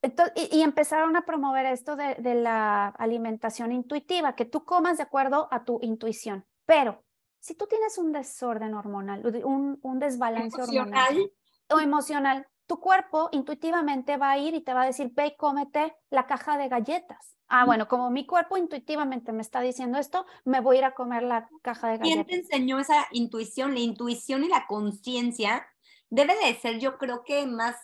Entonces, 0.00 0.48
y, 0.52 0.62
empezaron 0.62 1.16
a 1.16 1.22
promover 1.22 1.66
esto 1.66 1.96
de, 1.96 2.14
de, 2.14 2.36
la 2.36 2.86
alimentación 2.86 3.72
intuitiva, 3.72 4.36
que 4.36 4.44
tú 4.44 4.64
comas 4.64 4.98
de 4.98 5.02
acuerdo 5.02 5.48
a 5.50 5.64
tu 5.64 5.80
intuición. 5.82 6.46
Pero 6.64 7.02
si 7.40 7.56
tú 7.56 7.66
tienes 7.66 7.98
un 7.98 8.12
desorden 8.12 8.74
hormonal, 8.74 9.26
un, 9.44 9.80
un 9.82 9.98
desbalance 9.98 10.62
hormonal 10.62 11.32
o 11.70 11.80
emocional, 11.80 12.46
tu 12.68 12.78
cuerpo 12.78 13.30
intuitivamente 13.32 14.18
va 14.18 14.30
a 14.30 14.38
ir 14.38 14.54
y 14.54 14.60
te 14.60 14.74
va 14.74 14.82
a 14.82 14.86
decir, 14.86 15.10
ve 15.14 15.28
y 15.28 15.36
cómete 15.36 15.96
la 16.10 16.26
caja 16.26 16.58
de 16.58 16.68
galletas. 16.68 17.34
Ah, 17.48 17.64
bueno, 17.64 17.88
como 17.88 18.10
mi 18.10 18.26
cuerpo 18.26 18.58
intuitivamente 18.58 19.32
me 19.32 19.40
está 19.40 19.62
diciendo 19.62 19.98
esto, 19.98 20.26
me 20.44 20.60
voy 20.60 20.76
a 20.76 20.78
ir 20.80 20.84
a 20.84 20.94
comer 20.94 21.22
la 21.22 21.48
caja 21.62 21.88
de 21.88 21.96
galletas. 21.96 22.26
¿Quién 22.26 22.42
te 22.42 22.46
enseñó 22.46 22.78
esa 22.78 23.06
intuición? 23.10 23.72
La 23.72 23.80
intuición 23.80 24.44
y 24.44 24.48
la 24.48 24.66
conciencia 24.66 25.66
debe 26.10 26.34
de 26.44 26.54
ser, 26.56 26.78
yo 26.78 26.98
creo 26.98 27.24
que 27.24 27.46
más 27.46 27.74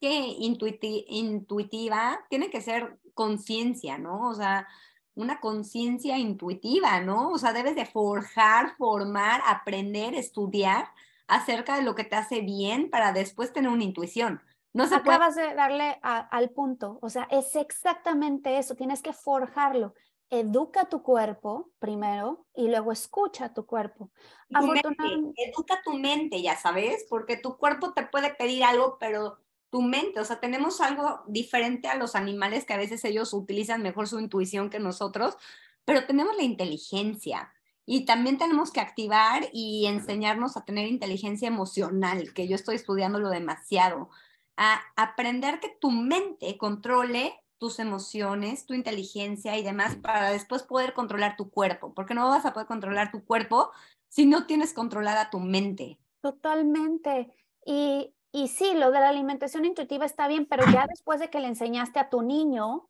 que 0.00 0.34
intuitiva, 0.38 2.18
tiene 2.30 2.48
que 2.48 2.62
ser 2.62 2.98
conciencia, 3.12 3.98
¿no? 3.98 4.30
O 4.30 4.34
sea, 4.34 4.66
una 5.14 5.38
conciencia 5.40 6.16
intuitiva, 6.16 7.00
¿no? 7.00 7.28
O 7.28 7.36
sea, 7.36 7.52
debes 7.52 7.76
de 7.76 7.84
forjar, 7.84 8.74
formar, 8.78 9.42
aprender, 9.46 10.14
estudiar 10.14 10.88
acerca 11.30 11.76
de 11.76 11.82
lo 11.82 11.94
que 11.94 12.04
te 12.04 12.16
hace 12.16 12.40
bien 12.40 12.90
para 12.90 13.12
después 13.12 13.52
tener 13.52 13.70
una 13.70 13.84
intuición. 13.84 14.42
No 14.72 14.86
se 14.86 14.96
Acabas 14.96 15.34
de 15.34 15.54
darle 15.54 15.98
al 16.02 16.50
punto, 16.50 16.98
o 17.02 17.08
sea, 17.08 17.26
es 17.30 17.56
exactamente 17.56 18.58
eso, 18.58 18.74
tienes 18.74 19.00
que 19.02 19.12
forjarlo. 19.12 19.94
Educa 20.28 20.88
tu 20.88 21.02
cuerpo 21.02 21.70
primero 21.80 22.46
y 22.54 22.68
luego 22.68 22.92
escucha 22.92 23.52
tu 23.52 23.66
cuerpo. 23.66 24.10
educa 24.50 25.80
tu 25.84 25.94
mente, 25.94 26.40
ya 26.40 26.56
sabes, 26.56 27.04
porque 27.08 27.36
tu 27.36 27.56
cuerpo 27.56 27.92
te 27.92 28.06
puede 28.06 28.32
pedir 28.34 28.62
algo, 28.62 28.96
pero 29.00 29.38
tu 29.70 29.82
mente, 29.82 30.20
o 30.20 30.24
sea, 30.24 30.38
tenemos 30.38 30.80
algo 30.80 31.22
diferente 31.26 31.88
a 31.88 31.96
los 31.96 32.14
animales 32.14 32.64
que 32.64 32.74
a 32.74 32.78
veces 32.78 33.04
ellos 33.04 33.32
utilizan 33.32 33.82
mejor 33.82 34.06
su 34.08 34.20
intuición 34.20 34.70
que 34.70 34.78
nosotros, 34.78 35.36
pero 35.84 36.06
tenemos 36.06 36.36
la 36.36 36.42
inteligencia. 36.42 37.52
Y 37.92 38.04
también 38.04 38.38
tenemos 38.38 38.70
que 38.70 38.78
activar 38.78 39.48
y 39.52 39.86
enseñarnos 39.86 40.56
a 40.56 40.64
tener 40.64 40.86
inteligencia 40.86 41.48
emocional, 41.48 42.32
que 42.34 42.46
yo 42.46 42.54
estoy 42.54 42.76
estudiándolo 42.76 43.30
demasiado 43.30 44.10
a 44.56 44.80
aprender 44.94 45.58
que 45.58 45.70
tu 45.80 45.90
mente 45.90 46.56
controle 46.56 47.34
tus 47.58 47.80
emociones, 47.80 48.64
tu 48.64 48.74
inteligencia 48.74 49.58
y 49.58 49.64
demás 49.64 49.96
para 49.96 50.30
después 50.30 50.62
poder 50.62 50.94
controlar 50.94 51.36
tu 51.36 51.50
cuerpo, 51.50 51.92
porque 51.92 52.14
no 52.14 52.28
vas 52.28 52.46
a 52.46 52.52
poder 52.52 52.68
controlar 52.68 53.10
tu 53.10 53.24
cuerpo 53.24 53.72
si 54.08 54.24
no 54.24 54.46
tienes 54.46 54.72
controlada 54.72 55.28
tu 55.28 55.40
mente. 55.40 55.98
Totalmente. 56.20 57.34
Y, 57.66 58.14
y 58.30 58.46
sí, 58.46 58.72
lo 58.74 58.92
de 58.92 59.00
la 59.00 59.08
alimentación 59.08 59.64
intuitiva 59.64 60.06
está 60.06 60.28
bien, 60.28 60.46
pero 60.46 60.64
ya 60.72 60.86
después 60.88 61.18
de 61.18 61.28
que 61.28 61.40
le 61.40 61.48
enseñaste 61.48 61.98
a 61.98 62.08
tu 62.08 62.22
niño 62.22 62.88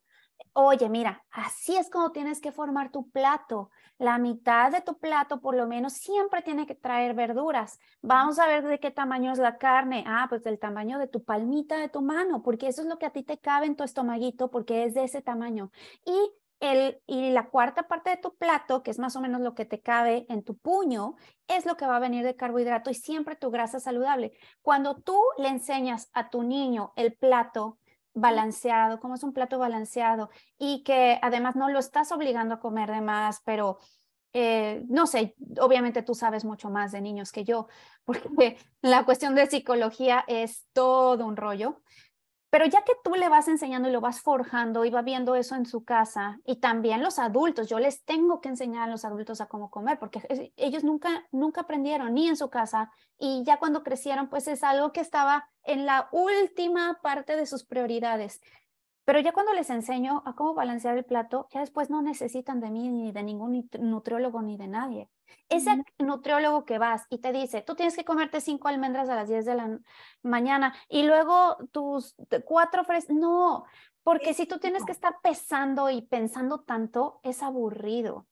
Oye, 0.53 0.89
mira, 0.89 1.25
así 1.31 1.77
es 1.77 1.89
como 1.89 2.11
tienes 2.11 2.41
que 2.41 2.51
formar 2.51 2.91
tu 2.91 3.09
plato. 3.09 3.69
La 3.97 4.17
mitad 4.17 4.71
de 4.71 4.81
tu 4.81 4.97
plato, 4.99 5.39
por 5.39 5.55
lo 5.55 5.67
menos, 5.67 5.93
siempre 5.93 6.41
tiene 6.41 6.65
que 6.65 6.75
traer 6.75 7.13
verduras. 7.13 7.79
Vamos 8.01 8.39
a 8.39 8.47
ver 8.47 8.65
de 8.65 8.79
qué 8.79 8.91
tamaño 8.91 9.31
es 9.31 9.39
la 9.39 9.57
carne. 9.57 10.03
Ah, 10.07 10.25
pues 10.27 10.43
del 10.43 10.59
tamaño 10.59 10.99
de 10.99 11.07
tu 11.07 11.23
palmita 11.23 11.77
de 11.77 11.89
tu 11.89 12.01
mano, 12.01 12.43
porque 12.43 12.67
eso 12.67 12.81
es 12.81 12.87
lo 12.87 12.97
que 12.97 13.05
a 13.05 13.11
ti 13.11 13.23
te 13.23 13.37
cabe 13.39 13.67
en 13.67 13.75
tu 13.75 13.83
estomaguito, 13.83 14.51
porque 14.51 14.83
es 14.83 14.93
de 14.93 15.03
ese 15.05 15.21
tamaño. 15.21 15.71
Y 16.05 16.13
el, 16.59 17.01
y 17.07 17.31
la 17.31 17.49
cuarta 17.49 17.87
parte 17.87 18.11
de 18.11 18.17
tu 18.17 18.35
plato, 18.35 18.83
que 18.83 18.91
es 18.91 18.99
más 18.99 19.15
o 19.15 19.21
menos 19.21 19.41
lo 19.41 19.55
que 19.55 19.65
te 19.65 19.81
cabe 19.81 20.25
en 20.29 20.43
tu 20.43 20.57
puño, 20.57 21.15
es 21.47 21.65
lo 21.65 21.75
que 21.77 21.85
va 21.87 21.95
a 21.97 21.99
venir 21.99 22.23
de 22.23 22.35
carbohidrato 22.35 22.89
y 22.89 22.93
siempre 22.93 23.35
tu 23.35 23.51
grasa 23.51 23.79
saludable. 23.79 24.33
Cuando 24.61 24.95
tú 24.95 25.19
le 25.37 25.49
enseñas 25.49 26.09
a 26.13 26.29
tu 26.29 26.43
niño 26.43 26.93
el 26.95 27.13
plato 27.13 27.77
balanceado, 28.13 28.99
como 28.99 29.15
es 29.15 29.23
un 29.23 29.33
plato 29.33 29.59
balanceado 29.59 30.29
y 30.57 30.83
que 30.83 31.19
además 31.21 31.55
no 31.55 31.69
lo 31.69 31.79
estás 31.79 32.11
obligando 32.11 32.55
a 32.55 32.59
comer 32.59 32.91
de 32.91 33.01
más, 33.01 33.41
pero 33.45 33.79
eh, 34.33 34.83
no 34.87 35.07
sé, 35.07 35.35
obviamente 35.59 36.03
tú 36.03 36.15
sabes 36.15 36.45
mucho 36.45 36.69
más 36.69 36.91
de 36.91 37.01
niños 37.01 37.31
que 37.31 37.43
yo, 37.43 37.67
porque 38.05 38.57
la 38.81 39.05
cuestión 39.05 39.35
de 39.35 39.47
psicología 39.47 40.23
es 40.27 40.65
todo 40.73 41.25
un 41.25 41.35
rollo. 41.35 41.81
Pero 42.51 42.65
ya 42.65 42.83
que 42.83 42.91
tú 43.01 43.15
le 43.15 43.29
vas 43.29 43.47
enseñando 43.47 43.87
y 43.87 43.93
lo 43.93 44.01
vas 44.01 44.19
forjando 44.19 44.83
y 44.83 44.89
va 44.89 45.01
viendo 45.01 45.35
eso 45.35 45.55
en 45.55 45.65
su 45.65 45.85
casa, 45.85 46.37
y 46.45 46.57
también 46.57 47.01
los 47.01 47.17
adultos, 47.17 47.69
yo 47.69 47.79
les 47.79 48.03
tengo 48.03 48.41
que 48.41 48.49
enseñar 48.49 48.89
a 48.89 48.91
los 48.91 49.05
adultos 49.05 49.39
a 49.39 49.47
cómo 49.47 49.71
comer, 49.71 49.97
porque 49.99 50.21
ellos 50.57 50.83
nunca, 50.83 51.25
nunca 51.31 51.61
aprendieron 51.61 52.13
ni 52.13 52.27
en 52.27 52.35
su 52.35 52.49
casa, 52.49 52.91
y 53.17 53.43
ya 53.45 53.57
cuando 53.57 53.83
crecieron, 53.83 54.27
pues 54.27 54.49
es 54.49 54.65
algo 54.65 54.91
que 54.91 54.99
estaba 54.99 55.49
en 55.63 55.85
la 55.85 56.09
última 56.11 56.99
parte 57.01 57.37
de 57.37 57.45
sus 57.45 57.63
prioridades. 57.63 58.41
Pero 59.05 59.21
ya 59.21 59.31
cuando 59.31 59.53
les 59.53 59.69
enseño 59.69 60.21
a 60.25 60.35
cómo 60.35 60.53
balancear 60.53 60.97
el 60.97 61.05
plato, 61.05 61.47
ya 61.51 61.61
después 61.61 61.89
no 61.89 62.01
necesitan 62.01 62.59
de 62.59 62.69
mí 62.69 62.89
ni 62.89 63.13
de 63.13 63.23
ningún 63.23 63.69
nutriólogo 63.79 64.41
ni 64.41 64.57
de 64.57 64.67
nadie. 64.67 65.09
Ese 65.49 65.83
nutriólogo 65.99 66.65
que 66.65 66.77
vas 66.77 67.05
y 67.09 67.19
te 67.19 67.31
dice, 67.31 67.61
tú 67.61 67.75
tienes 67.75 67.95
que 67.95 68.05
comerte 68.05 68.41
cinco 68.41 68.67
almendras 68.67 69.09
a 69.09 69.15
las 69.15 69.27
10 69.27 69.45
de 69.45 69.55
la 69.55 69.79
mañana 70.21 70.73
y 70.89 71.03
luego 71.03 71.57
tus 71.71 72.15
cuatro 72.45 72.83
fresas, 72.83 73.09
no, 73.09 73.65
porque 74.03 74.33
si 74.33 74.45
tú 74.45 74.59
tienes 74.59 74.83
que 74.85 74.91
estar 74.91 75.15
pesando 75.21 75.89
y 75.89 76.01
pensando 76.01 76.61
tanto, 76.61 77.19
es 77.23 77.43
aburrido. 77.43 78.27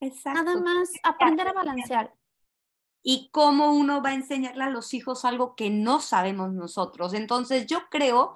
Exacto. 0.00 0.42
Nada 0.42 0.60
más 0.60 0.90
aprender 1.02 1.48
a 1.48 1.52
balancear. 1.52 2.14
Y 3.04 3.30
cómo 3.32 3.72
uno 3.72 4.00
va 4.02 4.10
a 4.10 4.14
enseñarle 4.14 4.64
a 4.64 4.70
los 4.70 4.94
hijos 4.94 5.24
algo 5.24 5.54
que 5.56 5.70
no 5.70 6.00
sabemos 6.00 6.52
nosotros. 6.52 7.14
Entonces 7.14 7.66
yo 7.66 7.88
creo 7.90 8.34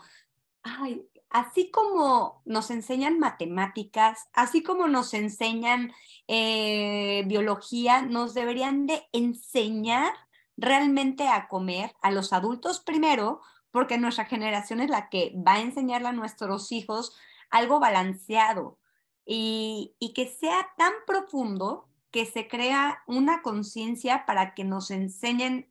ay, 0.67 1.07
así 1.31 1.71
como 1.71 2.43
nos 2.45 2.71
enseñan 2.71 3.19
matemáticas, 3.19 4.29
así 4.33 4.63
como 4.63 4.89
nos 4.89 5.15
enseñan 5.15 5.93
eh, 6.29 7.25
biología, 7.27 8.03
nos 8.03 8.35
deberían 8.35 8.87
de 8.87 9.07
enseñar 9.13 10.13
realmente 10.57 11.29
a 11.29 11.49
comer 11.49 11.95
a 12.01 12.11
los 12.11 12.33
adultos 12.33 12.81
primero, 12.81 13.41
porque 13.71 13.99
nuestra 13.99 14.25
generación 14.25 14.81
es 14.81 14.91
la 14.91 15.09
que 15.09 15.35
va 15.47 15.55
a 15.55 15.61
enseñarle 15.61 16.09
a 16.09 16.13
nuestros 16.13 16.73
hijos 16.73 17.17
algo 17.51 17.79
balanceado 17.81 18.79
y, 19.27 19.95
y 19.99 20.13
que 20.15 20.29
sea 20.29 20.69
tan 20.79 20.93
profundo 21.07 21.89
que 22.11 22.25
se 22.25 22.49
crea 22.49 23.03
una 23.07 23.43
conciencia 23.43 24.25
para 24.25 24.55
que 24.55 24.65
nos 24.65 24.91
enseñen 24.91 25.69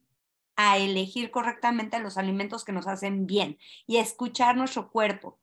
a 0.55 0.77
elegir 0.77 1.31
correctamente 1.31 1.99
los 1.99 2.17
alimentos 2.17 2.63
que 2.63 2.71
nos 2.71 2.87
hacen 2.87 3.25
bien 3.25 3.57
y 3.87 3.97
a 3.97 4.01
escuchar 4.01 4.55
nuestro 4.55 4.89
cuerpo 4.89 5.39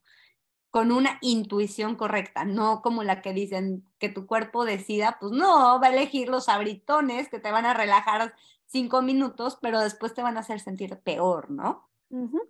con 0.72 0.90
una 0.90 1.18
intuición 1.20 1.96
correcta, 1.96 2.46
no 2.46 2.80
como 2.80 3.04
la 3.04 3.20
que 3.20 3.34
dicen 3.34 3.84
que 3.98 4.08
tu 4.08 4.26
cuerpo 4.26 4.64
decida, 4.64 5.18
pues 5.20 5.30
no, 5.30 5.78
va 5.78 5.88
a 5.88 5.92
elegir 5.92 6.30
los 6.30 6.48
abritones 6.48 7.28
que 7.28 7.38
te 7.38 7.52
van 7.52 7.66
a 7.66 7.74
relajar 7.74 8.34
cinco 8.64 9.02
minutos, 9.02 9.58
pero 9.60 9.80
después 9.80 10.14
te 10.14 10.22
van 10.22 10.38
a 10.38 10.40
hacer 10.40 10.60
sentir 10.60 10.98
peor, 10.98 11.50
¿no? 11.50 11.88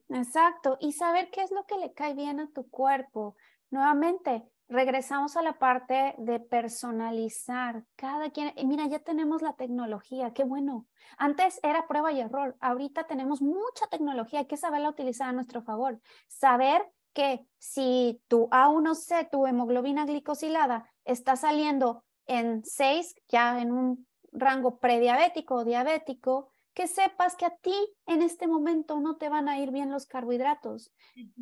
exacto, 0.08 0.76
y 0.80 0.92
saber 0.92 1.30
qué 1.30 1.42
es 1.42 1.50
lo 1.50 1.66
que 1.66 1.76
le 1.78 1.94
cae 1.94 2.14
bien 2.14 2.38
a 2.38 2.48
tu 2.52 2.68
cuerpo. 2.70 3.36
Nuevamente, 3.70 4.44
regresamos 4.68 5.36
a 5.36 5.42
la 5.42 5.58
parte 5.58 6.14
de 6.18 6.38
personalizar. 6.38 7.84
Cada 7.96 8.30
quien, 8.30 8.52
mira, 8.66 8.86
ya 8.86 9.00
tenemos 9.00 9.42
la 9.42 9.54
tecnología, 9.54 10.32
qué 10.32 10.44
bueno. 10.44 10.86
Antes 11.18 11.58
era 11.64 11.88
prueba 11.88 12.12
y 12.12 12.20
error, 12.20 12.56
ahorita 12.60 13.08
tenemos 13.08 13.42
mucha 13.42 13.88
tecnología, 13.90 14.40
hay 14.40 14.46
que 14.46 14.56
saberla 14.56 14.90
utilizar 14.90 15.28
a 15.28 15.32
nuestro 15.32 15.62
favor. 15.62 16.00
Saber 16.28 16.88
que 17.12 17.46
si 17.58 18.20
tu 18.28 18.48
A1C, 18.50 19.28
tu 19.30 19.46
hemoglobina 19.46 20.04
glicosilada, 20.04 20.90
está 21.04 21.36
saliendo 21.36 22.04
en 22.26 22.64
6, 22.64 23.14
ya 23.28 23.60
en 23.60 23.72
un 23.72 24.06
rango 24.32 24.78
prediabético 24.78 25.56
o 25.56 25.64
diabético, 25.64 26.48
que 26.74 26.86
sepas 26.86 27.36
que 27.36 27.44
a 27.44 27.56
ti 27.56 27.74
en 28.06 28.22
este 28.22 28.46
momento 28.46 28.98
no 29.00 29.16
te 29.16 29.28
van 29.28 29.48
a 29.48 29.58
ir 29.58 29.70
bien 29.70 29.90
los 29.90 30.06
carbohidratos, 30.06 30.90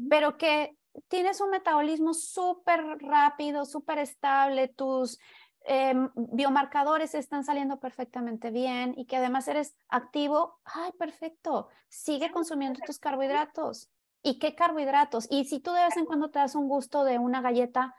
pero 0.08 0.36
que 0.36 0.76
tienes 1.08 1.40
un 1.40 1.50
metabolismo 1.50 2.14
súper 2.14 2.80
rápido, 2.98 3.64
súper 3.64 3.98
estable, 3.98 4.68
tus 4.68 5.18
em, 5.62 6.10
biomarcadores 6.14 7.14
están 7.14 7.44
saliendo 7.44 7.78
perfectamente 7.78 8.50
bien 8.50 8.94
y 8.96 9.06
que 9.06 9.18
además 9.18 9.46
eres 9.46 9.76
activo, 9.88 10.58
ay, 10.64 10.90
perfecto, 10.98 11.68
sigue 11.88 12.32
consumiendo 12.32 12.80
tus 12.84 12.98
carbohidratos. 12.98 13.88
¿Y 14.22 14.38
qué 14.38 14.54
carbohidratos? 14.54 15.26
Y 15.30 15.44
si 15.44 15.60
tú 15.60 15.72
de 15.72 15.84
vez 15.84 15.96
en 15.96 16.06
cuando 16.06 16.30
te 16.30 16.38
das 16.38 16.54
un 16.54 16.68
gusto 16.68 17.04
de 17.04 17.18
una 17.18 17.40
galleta, 17.40 17.94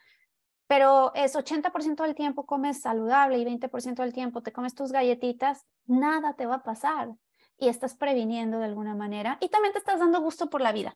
pero 0.67 1.13
es 1.15 1.35
80% 1.35 2.03
del 2.03 2.15
tiempo 2.15 2.45
comes 2.45 2.81
saludable 2.81 3.37
y 3.37 3.45
20% 3.45 3.95
del 3.95 4.13
tiempo 4.13 4.41
te 4.41 4.53
comes 4.53 4.75
tus 4.75 4.91
galletitas, 4.91 5.65
nada 5.85 6.35
te 6.35 6.45
va 6.45 6.55
a 6.55 6.63
pasar 6.63 7.09
y 7.57 7.67
estás 7.67 7.95
previniendo 7.95 8.59
de 8.59 8.65
alguna 8.65 8.95
manera 8.95 9.37
y 9.41 9.49
también 9.49 9.73
te 9.73 9.79
estás 9.79 9.99
dando 9.99 10.21
gusto 10.21 10.49
por 10.49 10.61
la 10.61 10.71
vida. 10.71 10.95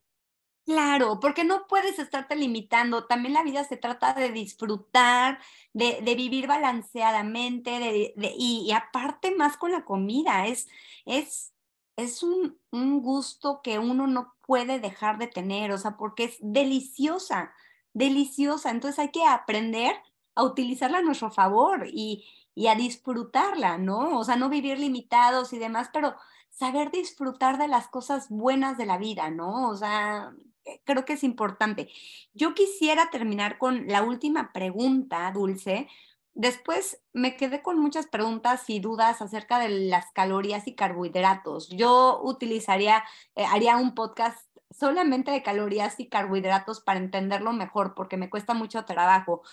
Claro, 0.65 1.19
porque 1.19 1.43
no 1.43 1.67
puedes 1.67 1.99
estarte 1.99 2.35
limitando. 2.35 3.05
También 3.05 3.35
la 3.35 3.43
vida 3.43 3.63
se 3.65 3.77
trata 3.77 4.13
de 4.13 4.31
disfrutar, 4.31 5.39
de, 5.73 6.01
vivir 6.15 6.47
balanceadamente, 6.47 7.69
de, 8.15 8.33
y, 8.35 8.71
aparte 8.71 9.35
más 9.35 9.57
con 9.57 9.71
la 9.71 9.85
comida. 9.85 10.47
Es, 10.47 10.67
es, 11.05 11.53
es 11.97 12.23
un, 12.23 12.59
un, 12.71 13.01
gusto 13.01 13.61
que 13.63 13.79
uno 13.79 14.07
no 14.07 14.33
puede 14.45 14.79
dejar 14.79 15.17
de 15.17 15.27
tener, 15.27 15.71
o 15.71 15.77
sea, 15.77 15.97
porque 15.97 16.25
es 16.25 16.37
deliciosa, 16.41 17.53
deliciosa. 17.93 18.71
Entonces 18.71 18.99
hay 18.99 19.11
que 19.11 19.25
aprender 19.25 19.95
a 20.35 20.43
utilizarla 20.43 20.99
a 20.99 21.01
nuestro 21.01 21.31
favor 21.31 21.87
y, 21.91 22.25
y 22.53 22.67
a 22.67 22.75
disfrutarla, 22.75 23.77
¿no? 23.77 24.19
O 24.19 24.23
sea, 24.23 24.35
no 24.35 24.49
vivir 24.49 24.79
limitados 24.79 25.53
y 25.53 25.57
demás, 25.59 25.89
pero 25.93 26.15
saber 26.49 26.91
disfrutar 26.91 27.57
de 27.57 27.67
las 27.67 27.87
cosas 27.87 28.29
buenas 28.29 28.77
de 28.77 28.85
la 28.85 28.97
vida, 28.97 29.29
¿no? 29.29 29.69
O 29.69 29.75
sea, 29.75 30.33
eh, 30.65 30.81
creo 30.85 31.05
que 31.05 31.13
es 31.13 31.23
importante. 31.23 31.89
Yo 32.33 32.53
quisiera 32.53 33.09
terminar 33.09 33.57
con 33.57 33.87
la 33.87 34.03
última 34.03 34.51
pregunta, 34.53 35.31
Dulce. 35.31 35.87
Después 36.35 37.01
me 37.13 37.37
quedé 37.37 37.61
con 37.61 37.79
muchas 37.79 38.07
preguntas 38.07 38.69
y 38.69 38.81
dudas 38.81 39.21
acerca 39.21 39.57
de 39.57 39.69
las 39.69 40.11
calorías 40.11 40.67
y 40.67 40.75
carbohidratos. 40.75 41.69
Yo 41.69 42.19
utilizaría, 42.21 43.05
eh, 43.35 43.45
haría 43.45 43.77
un 43.77 43.95
podcast 43.95 44.45
solamente 44.69 45.31
de 45.31 45.41
calorías 45.41 45.97
y 45.97 46.09
carbohidratos 46.09 46.81
para 46.81 46.99
entenderlo 46.99 47.53
mejor, 47.53 47.95
porque 47.95 48.17
me 48.17 48.29
cuesta 48.29 48.53
mucho 48.53 48.83
trabajo. 48.83 49.43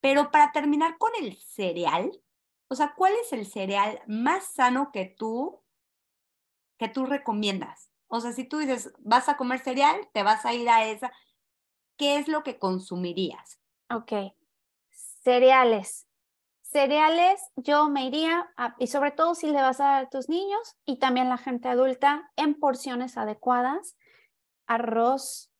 Pero 0.00 0.30
para 0.30 0.52
terminar 0.52 0.98
con 0.98 1.10
el 1.20 1.36
cereal, 1.36 2.12
o 2.68 2.76
sea, 2.76 2.94
¿cuál 2.96 3.12
es 3.24 3.32
el 3.32 3.44
cereal 3.44 4.00
más 4.06 4.44
sano 4.44 4.92
que 4.92 5.06
tú, 5.06 5.60
que 6.78 6.88
tú 6.88 7.06
recomiendas? 7.06 7.90
O 8.06 8.20
sea, 8.20 8.30
si 8.30 8.44
tú 8.44 8.58
dices, 8.58 8.92
vas 9.00 9.28
a 9.28 9.36
comer 9.36 9.58
cereal, 9.58 10.08
te 10.12 10.22
vas 10.22 10.46
a 10.46 10.54
ir 10.54 10.70
a 10.70 10.86
esa, 10.86 11.12
¿qué 11.96 12.18
es 12.18 12.28
lo 12.28 12.44
que 12.44 12.60
consumirías? 12.60 13.60
Ok, 13.90 14.12
cereales. 14.90 16.06
Cereales, 16.72 17.40
yo 17.56 17.88
me 17.88 18.06
iría, 18.06 18.48
y 18.78 18.86
sobre 18.86 19.10
todo 19.10 19.34
si 19.34 19.48
le 19.48 19.60
vas 19.60 19.80
a 19.80 19.84
dar 19.84 20.04
a 20.04 20.08
tus 20.08 20.28
niños 20.28 20.76
y 20.84 21.00
también 21.00 21.28
la 21.28 21.36
gente 21.36 21.68
adulta, 21.68 22.30
en 22.36 22.54
porciones 22.54 23.18
adecuadas, 23.18 23.96
arroz, 24.68 25.50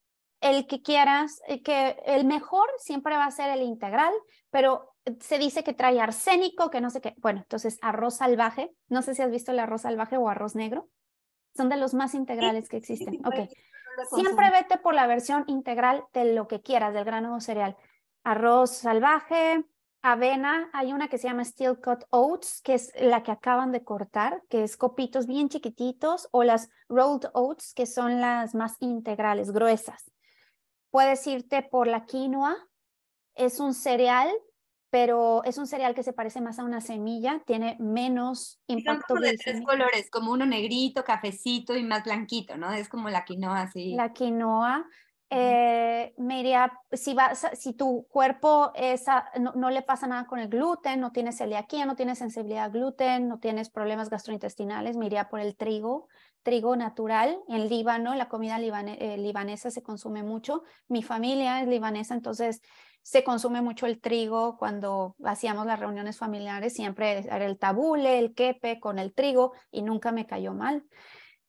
el 0.40 0.68
que 0.68 0.82
quieras, 0.82 1.42
el, 1.48 1.64
que, 1.64 1.96
el 2.06 2.24
mejor 2.24 2.68
siempre 2.78 3.16
va 3.16 3.24
a 3.24 3.30
ser 3.32 3.50
el 3.50 3.62
integral, 3.62 4.12
pero 4.50 4.94
se 5.18 5.38
dice 5.38 5.64
que 5.64 5.72
trae 5.72 6.00
arsénico, 6.00 6.70
que 6.70 6.80
no 6.80 6.90
sé 6.90 7.00
qué. 7.00 7.14
Bueno, 7.18 7.40
entonces 7.40 7.78
arroz 7.82 8.18
salvaje, 8.18 8.72
no 8.88 9.02
sé 9.02 9.16
si 9.16 9.22
has 9.22 9.32
visto 9.32 9.50
el 9.50 9.58
arroz 9.58 9.82
salvaje 9.82 10.16
o 10.16 10.28
arroz 10.28 10.54
negro. 10.54 10.88
Son 11.56 11.68
de 11.68 11.76
los 11.76 11.92
más 11.92 12.14
integrales 12.14 12.68
que 12.68 12.76
existen. 12.76 13.20
ok. 13.26 13.50
Siempre 14.14 14.50
vete 14.50 14.78
por 14.78 14.94
la 14.94 15.08
versión 15.08 15.42
integral 15.48 16.04
de 16.12 16.34
lo 16.34 16.46
que 16.46 16.62
quieras, 16.62 16.94
del 16.94 17.04
grano 17.04 17.34
o 17.34 17.40
cereal. 17.40 17.76
Arroz 18.22 18.70
salvaje, 18.70 19.64
avena, 20.02 20.70
hay 20.72 20.92
una 20.92 21.08
que 21.08 21.18
se 21.18 21.28
llama 21.28 21.44
Steel 21.44 21.80
Cut 21.80 22.04
Oats, 22.10 22.60
que 22.62 22.74
es 22.74 22.92
la 23.00 23.22
que 23.22 23.32
acaban 23.32 23.72
de 23.72 23.84
cortar, 23.84 24.42
que 24.48 24.62
es 24.62 24.76
copitos 24.76 25.26
bien 25.26 25.48
chiquititos, 25.48 26.28
o 26.30 26.44
las 26.44 26.70
Rolled 26.88 27.30
Oats, 27.34 27.74
que 27.74 27.86
son 27.86 28.20
las 28.20 28.54
más 28.54 28.76
integrales, 28.80 29.52
gruesas. 29.52 30.10
Puedes 30.90 31.26
irte 31.26 31.62
por 31.62 31.86
la 31.86 32.04
quinoa, 32.04 32.56
es 33.34 33.60
un 33.60 33.74
cereal 33.74 34.30
pero 34.90 35.44
es 35.44 35.56
un 35.56 35.68
cereal 35.68 35.94
que 35.94 36.02
se 36.02 36.12
parece 36.12 36.40
más 36.40 36.58
a 36.58 36.64
una 36.64 36.80
semilla, 36.80 37.40
tiene 37.46 37.76
menos 37.78 38.60
impacto 38.66 39.14
de 39.14 39.36
tres 39.38 39.62
colores, 39.64 40.10
como 40.10 40.32
uno 40.32 40.44
negrito, 40.46 41.04
cafecito 41.04 41.76
y 41.76 41.84
más 41.84 42.02
blanquito, 42.02 42.56
¿no? 42.56 42.72
Es 42.72 42.88
como 42.88 43.08
la 43.08 43.24
quinoa, 43.24 43.62
así. 43.62 43.94
La 43.94 44.12
quinoa. 44.12 44.84
Eh, 45.32 46.12
me 46.18 46.40
iría, 46.40 46.72
si, 46.90 47.14
vas, 47.14 47.46
si 47.52 47.72
tu 47.72 48.04
cuerpo 48.10 48.72
no, 49.38 49.52
no, 49.54 49.70
le 49.70 49.82
pasa 49.82 50.08
nada 50.08 50.26
con 50.26 50.40
el 50.40 50.48
gluten, 50.48 50.98
no 50.98 51.12
tienes 51.12 51.38
celiaquía, 51.38 51.86
no 51.86 51.94
tienes 51.94 52.18
sensibilidad 52.18 52.64
al 52.64 52.72
gluten, 52.72 53.28
no 53.28 53.38
tienes 53.38 53.70
problemas 53.70 54.10
gastrointestinales, 54.10 54.96
me 54.96 55.06
iría 55.06 55.28
por 55.28 55.38
el 55.38 55.56
trigo, 55.56 56.08
trigo 56.42 56.74
natural. 56.74 57.38
En 57.46 57.68
Líbano, 57.68 58.16
la 58.16 58.28
comida 58.28 58.58
eh, 58.58 59.18
libanesa 59.18 59.70
se 59.70 59.82
consume 59.84 60.24
mucho. 60.24 60.64
Mi 60.88 61.04
familia 61.04 61.60
es 61.60 61.68
libanesa, 61.68 62.14
entonces 62.14 62.60
se 63.02 63.22
consume 63.22 63.62
mucho 63.62 63.86
el 63.86 64.00
trigo 64.00 64.56
cuando 64.58 65.14
hacíamos 65.24 65.64
las 65.64 65.78
reuniones 65.78 66.18
familiares, 66.18 66.74
siempre 66.74 67.18
era 67.18 67.46
el 67.46 67.58
tabule, 67.58 68.18
el 68.18 68.34
quepe 68.34 68.80
con 68.80 68.98
el 68.98 69.14
trigo 69.14 69.52
y 69.70 69.82
nunca 69.82 70.10
me 70.10 70.26
cayó 70.26 70.54
mal. 70.54 70.84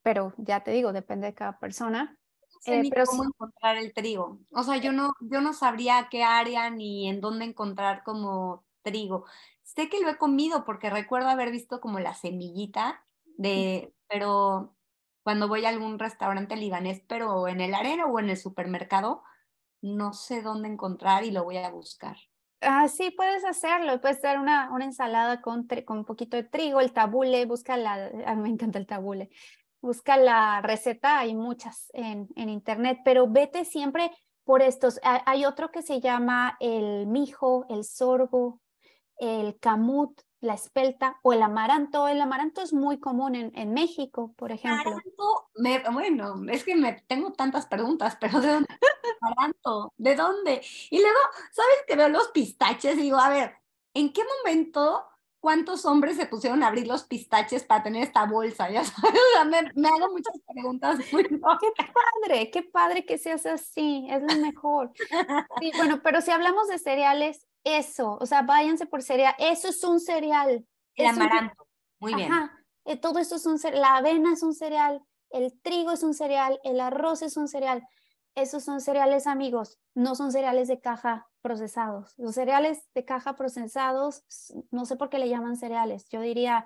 Pero 0.04 0.34
ya 0.38 0.64
te 0.64 0.72
digo, 0.72 0.94
depende 0.94 1.28
de 1.28 1.34
cada 1.34 1.58
persona. 1.58 2.18
Sé 2.62 2.80
eh, 2.80 2.90
pero 2.90 3.06
cómo 3.06 3.24
encontrar 3.24 3.78
el 3.78 3.94
trigo. 3.94 4.40
O 4.52 4.64
sea, 4.64 4.78
yo 4.78 4.92
no, 4.92 5.14
yo 5.20 5.42
no 5.42 5.54
sabría 5.54 6.08
qué 6.10 6.24
área 6.24 6.70
ni 6.70 7.10
en 7.10 7.20
dónde 7.20 7.46
encontrar 7.46 8.04
como 8.04 8.66
trigo. 8.84 9.26
Sé 9.64 9.90
que 9.90 10.00
lo 10.00 10.10
he 10.10 10.18
comido 10.18 10.64
porque 10.64 10.90
recuerdo 10.90 11.30
haber 11.30 11.52
visto 11.52 11.82
como 11.82 12.00
la 12.00 12.14
semillita 12.14 13.04
de, 13.38 13.94
pero 14.08 14.76
cuando 15.24 15.48
voy 15.48 15.66
a 15.66 15.70
algún 15.70 15.98
restaurante 15.98 16.56
libanés, 16.56 17.02
pero 17.08 17.48
en 17.48 17.62
el 17.62 17.74
arena 17.74 18.06
o 18.06 18.20
en 18.20 18.30
el 18.30 18.38
supermercado, 18.38 19.24
no 19.82 20.14
sé 20.14 20.42
dónde 20.42 20.68
encontrar 20.68 21.24
y 21.24 21.32
lo 21.32 21.44
voy 21.44 21.58
a 21.58 21.70
buscar. 21.72 22.18
Ah, 22.62 22.88
sí, 22.88 23.10
puedes 23.10 23.44
hacerlo. 23.44 24.00
Puedes 24.02 24.22
dar 24.22 24.40
una, 24.40 24.72
una 24.72 24.86
ensalada 24.86 25.42
con, 25.42 25.68
con 25.86 25.98
un 26.00 26.06
poquito 26.06 26.38
de 26.38 26.44
trigo, 26.44 26.80
el 26.80 26.94
tabule, 26.94 27.46
busca 27.46 27.76
la, 27.76 28.12
a 28.26 28.36
mí 28.36 28.42
me 28.42 28.50
encanta 28.50 28.78
el 28.78 28.86
tabule, 28.86 29.30
busca 29.82 30.18
la 30.18 30.62
receta, 30.62 31.20
hay 31.20 31.36
muchas 31.36 31.90
en, 31.94 32.30
en 32.36 32.50
internet, 32.50 33.00
pero 33.04 33.28
vete 33.28 33.66
siempre 33.66 34.12
por 34.44 34.62
estos. 34.62 35.00
Hay 35.04 35.46
otro 35.46 35.72
que 35.72 35.82
se 35.82 36.00
llama 36.00 36.58
el 36.60 37.08
mijo, 37.08 37.66
el 37.70 37.84
sorgo, 37.84 38.60
el 39.18 39.58
camut, 39.60 40.20
la 40.42 40.56
espelta 40.56 41.20
o 41.22 41.34
el 41.34 41.42
amaranto. 41.42 42.08
El 42.08 42.20
amaranto 42.20 42.62
es 42.62 42.74
muy 42.74 43.00
común 43.00 43.36
en, 43.36 43.52
en 43.56 43.74
México, 43.74 44.34
por 44.36 44.52
ejemplo. 44.52 44.92
Amaranto, 45.56 45.92
bueno, 45.92 46.52
es 46.52 46.64
que 46.64 46.76
me 46.76 46.94
tengo 47.08 47.32
tantas 47.32 47.68
preguntas, 47.68 48.18
pero 48.20 48.42
¿de 48.42 48.48
dónde? 48.50 48.68
amaranto, 49.22 49.94
¿de 49.98 50.16
dónde? 50.16 50.62
Y 50.90 51.00
luego, 51.00 51.20
¿sabes 51.52 51.84
que 51.88 51.96
veo 51.96 52.10
los 52.10 52.30
pistaches? 52.30 52.98
Y 52.98 53.04
digo, 53.04 53.18
a 53.18 53.30
ver, 53.30 53.56
¿en 53.94 54.12
qué 54.12 54.24
momento 54.40 55.06
cuántos 55.42 55.86
hombres 55.86 56.16
se 56.16 56.28
pusieron 56.28 56.64
a 56.64 56.68
abrir 56.68 56.88
los 56.88 57.04
pistaches 57.04 57.64
para 57.64 57.84
tener 57.84 58.04
esta 58.04 58.26
bolsa? 58.26 58.70
Ya 58.72 58.86
sabes, 58.86 59.76
me, 59.76 59.90
hago 59.90 60.12
muchas 60.12 60.36
preguntas. 60.48 61.00
Qué 61.12 61.38
padre, 61.38 62.52
qué 62.52 62.64
padre 62.64 63.06
que 63.06 63.18
seas 63.18 63.46
así, 63.46 64.08
es 64.10 64.22
lo 64.22 64.42
mejor. 64.42 64.92
Sí, 65.60 65.72
bueno, 65.76 66.02
pero 66.02 66.22
si 66.22 66.32
hablamos 66.32 66.68
de 66.68 66.78
cereales, 66.78 67.48
eso, 67.64 68.18
o 68.22 68.26
sea, 68.26 68.44
váyanse 68.44 68.86
por 68.86 69.02
cereal, 69.02 69.36
eso 69.40 69.68
es 69.68 69.84
un 69.84 70.00
cereal. 70.00 70.66
El 70.96 71.06
amaranto, 71.08 71.68
muy 72.00 72.14
bien. 72.14 72.32
Ajá, 72.32 72.52
eh, 72.86 72.98
todo 72.98 73.20
esto 73.20 73.36
es 73.36 73.46
un 73.46 73.60
cereal, 73.60 73.82
la 73.82 73.98
avena 73.98 74.34
es 74.34 74.44
un 74.44 74.54
cereal, 74.54 75.02
el 75.32 75.60
trigo 75.62 75.92
es 75.92 76.04
un 76.04 76.14
cereal, 76.14 76.60
el 76.64 76.80
arroz 76.80 77.22
es 77.24 77.36
un 77.36 77.48
cereal. 77.48 77.84
Esos 78.36 78.64
son 78.64 78.82
cereales 78.82 79.28
amigos, 79.28 79.80
no 79.94 80.16
son 80.16 80.32
cereales 80.32 80.68
de 80.68 80.80
caja 80.80 81.30
procesados. 81.42 82.14
Los 82.18 82.36
cereales 82.36 82.88
de 82.94 83.06
caja 83.06 83.36
procesados, 83.36 84.24
no 84.72 84.86
sé 84.86 84.96
por 84.96 85.10
qué 85.10 85.20
le 85.20 85.30
llaman 85.30 85.58
cereales, 85.58 86.08
yo 86.10 86.22
diría, 86.22 86.66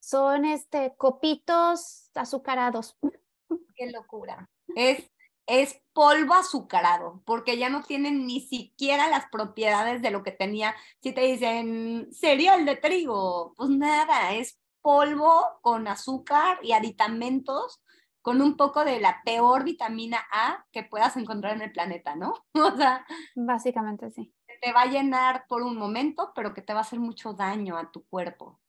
son 0.00 0.44
este, 0.44 0.94
copitos 0.96 2.10
azucarados. 2.14 2.96
Qué 3.74 3.90
locura. 3.90 4.48
Es 4.76 5.10
es 5.50 5.82
polvo 5.92 6.34
azucarado, 6.34 7.22
porque 7.26 7.58
ya 7.58 7.68
no 7.70 7.82
tienen 7.82 8.24
ni 8.24 8.40
siquiera 8.40 9.08
las 9.08 9.24
propiedades 9.32 10.00
de 10.00 10.12
lo 10.12 10.22
que 10.22 10.30
tenía. 10.30 10.76
Si 11.02 11.12
te 11.12 11.22
dicen 11.22 12.08
cereal 12.12 12.64
de 12.64 12.76
trigo, 12.76 13.52
pues 13.56 13.68
nada, 13.70 14.32
es 14.34 14.60
polvo 14.80 15.44
con 15.60 15.88
azúcar 15.88 16.60
y 16.62 16.70
aditamentos 16.70 17.82
con 18.22 18.42
un 18.42 18.56
poco 18.56 18.84
de 18.84 19.00
la 19.00 19.22
peor 19.24 19.64
vitamina 19.64 20.18
A 20.32 20.64
que 20.72 20.82
puedas 20.82 21.16
encontrar 21.16 21.54
en 21.54 21.62
el 21.62 21.72
planeta, 21.72 22.16
¿no? 22.16 22.34
O 22.54 22.76
sea, 22.76 23.04
básicamente 23.34 24.10
sí. 24.10 24.34
Te 24.60 24.72
va 24.72 24.82
a 24.82 24.86
llenar 24.86 25.46
por 25.48 25.62
un 25.62 25.76
momento, 25.76 26.32
pero 26.34 26.52
que 26.52 26.60
te 26.60 26.74
va 26.74 26.80
a 26.80 26.82
hacer 26.82 27.00
mucho 27.00 27.32
daño 27.32 27.78
a 27.78 27.90
tu 27.90 28.04
cuerpo. 28.06 28.60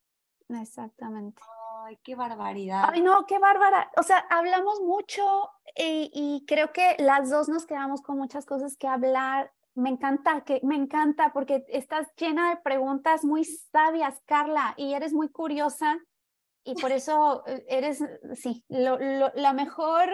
Exactamente. 0.48 1.42
Ay, 1.84 1.98
qué 2.02 2.14
barbaridad. 2.14 2.88
Ay, 2.92 3.02
no, 3.02 3.26
qué 3.26 3.38
bárbara. 3.38 3.90
O 3.96 4.02
sea, 4.02 4.18
hablamos 4.30 4.80
mucho 4.80 5.50
y, 5.76 6.44
creo 6.46 6.72
que 6.72 6.96
las 6.98 7.30
dos 7.30 7.48
nos 7.48 7.66
quedamos 7.66 8.02
con 8.02 8.16
muchas 8.16 8.46
cosas 8.46 8.76
que 8.76 8.88
hablar. 8.88 9.52
Me 9.74 9.90
encanta, 9.90 10.42
que 10.42 10.60
me 10.62 10.76
encanta 10.76 11.32
porque 11.32 11.64
estás 11.68 12.06
llena 12.16 12.50
de 12.50 12.56
preguntas 12.58 13.24
muy 13.24 13.44
sabias, 13.44 14.20
Carla, 14.26 14.74
y 14.76 14.94
eres 14.94 15.12
muy 15.12 15.28
curiosa 15.30 15.98
y 16.64 16.74
por 16.74 16.92
eso 16.92 17.44
eh, 17.46 17.64
eres, 17.68 18.02
sí, 18.34 18.64
lo, 18.68 18.98
lo, 18.98 19.32
la 19.34 19.52
mejor, 19.52 20.08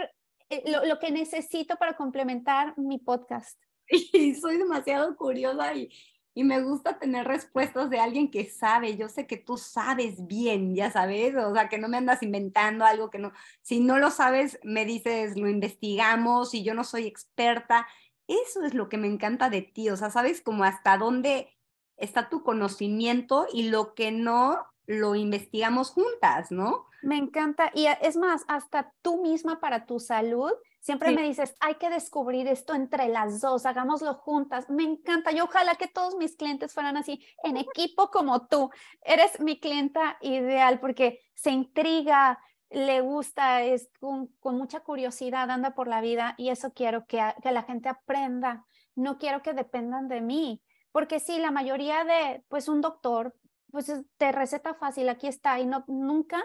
eh, 0.48 0.62
lo, 0.70 0.84
lo, 0.84 0.98
que 0.98 1.10
necesito 1.10 1.76
para 1.76 1.96
complementar 1.96 2.76
mi 2.78 2.98
podcast. 2.98 3.60
Y 4.12 4.34
soy 4.34 4.58
demasiado 4.58 5.16
curiosa 5.16 5.74
y, 5.74 5.88
y 6.34 6.44
me 6.44 6.62
gusta 6.62 6.98
tener 7.00 7.26
respuestas 7.26 7.90
de 7.90 7.98
alguien 7.98 8.30
que 8.30 8.48
sabe. 8.48 8.96
Yo 8.96 9.08
sé 9.08 9.26
que 9.26 9.38
tú 9.38 9.56
sabes 9.56 10.26
bien, 10.26 10.74
ya 10.74 10.88
sabes, 10.90 11.34
o 11.34 11.52
sea, 11.52 11.68
que 11.68 11.78
no 11.78 11.88
me 11.88 11.96
andas 11.96 12.22
inventando 12.22 12.84
algo 12.84 13.10
que 13.10 13.18
no, 13.18 13.32
si 13.62 13.80
no 13.80 13.98
lo 13.98 14.12
sabes, 14.12 14.58
me 14.62 14.84
dices, 14.84 15.36
lo 15.36 15.48
investigamos 15.48 16.54
y 16.54 16.62
yo 16.62 16.74
no 16.74 16.84
soy 16.84 17.06
experta. 17.06 17.88
Eso 18.28 18.62
es 18.64 18.72
lo 18.72 18.88
que 18.88 18.98
me 18.98 19.08
encanta 19.08 19.50
de 19.50 19.62
ti, 19.62 19.90
o 19.90 19.96
sea, 19.96 20.10
sabes 20.10 20.40
como 20.40 20.62
hasta 20.62 20.96
dónde 20.96 21.48
está 21.96 22.28
tu 22.28 22.44
conocimiento 22.44 23.46
y 23.52 23.70
lo 23.70 23.94
que 23.94 24.12
no 24.12 24.64
lo 24.88 25.14
investigamos 25.14 25.90
juntas, 25.90 26.50
¿no? 26.50 26.86
Me 27.02 27.18
encanta. 27.18 27.70
Y 27.74 27.86
es 28.00 28.16
más, 28.16 28.44
hasta 28.48 28.92
tú 29.02 29.22
misma 29.22 29.60
para 29.60 29.84
tu 29.84 30.00
salud, 30.00 30.50
siempre 30.80 31.14
me 31.14 31.22
dices, 31.22 31.54
hay 31.60 31.74
que 31.74 31.90
descubrir 31.90 32.48
esto 32.48 32.74
entre 32.74 33.08
las 33.08 33.40
dos, 33.42 33.66
hagámoslo 33.66 34.14
juntas. 34.14 34.68
Me 34.70 34.84
encanta. 34.84 35.30
Yo 35.30 35.44
ojalá 35.44 35.74
que 35.74 35.88
todos 35.88 36.16
mis 36.16 36.36
clientes 36.36 36.72
fueran 36.72 36.96
así, 36.96 37.22
en 37.44 37.58
equipo 37.58 38.10
como 38.10 38.46
tú. 38.46 38.70
Eres 39.02 39.38
mi 39.40 39.60
clienta 39.60 40.16
ideal 40.22 40.80
porque 40.80 41.20
se 41.34 41.50
intriga, 41.50 42.40
le 42.70 43.02
gusta, 43.02 43.62
es 43.62 43.90
con, 44.00 44.30
mucha 44.56 44.80
curiosidad, 44.80 45.50
anda 45.50 45.74
por 45.74 45.86
la 45.86 46.00
vida 46.00 46.34
y 46.38 46.48
eso 46.48 46.72
quiero 46.72 47.06
que, 47.06 47.22
que 47.42 47.52
la 47.52 47.62
gente 47.64 47.90
aprenda. 47.90 48.64
No 48.94 49.18
quiero 49.18 49.42
que 49.42 49.52
dependan 49.52 50.08
de 50.08 50.22
mí. 50.22 50.62
Porque 50.92 51.20
sí, 51.20 51.38
la 51.38 51.50
mayoría 51.50 52.04
de, 52.04 52.42
pues 52.48 52.68
un 52.68 52.80
doctor, 52.80 53.34
pues 53.70 53.92
te 54.16 54.32
receta 54.32 54.74
fácil, 54.74 55.08
aquí 55.08 55.26
está, 55.26 55.58
y 55.60 55.66
no, 55.66 55.84
nunca 55.88 56.44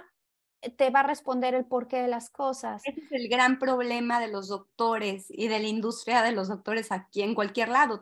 te 0.69 0.89
va 0.89 1.01
a 1.01 1.07
responder 1.07 1.53
el 1.55 1.65
porqué 1.65 2.01
de 2.01 2.07
las 2.07 2.29
cosas. 2.29 2.81
Ese 2.85 3.01
es 3.01 3.11
el 3.11 3.27
gran 3.27 3.59
problema 3.59 4.19
de 4.19 4.29
los 4.29 4.47
doctores 4.47 5.25
y 5.29 5.47
de 5.47 5.59
la 5.59 5.67
industria 5.67 6.21
de 6.21 6.31
los 6.31 6.47
doctores 6.47 6.91
aquí 6.91 7.21
en 7.21 7.35
cualquier 7.35 7.69
lado. 7.69 8.01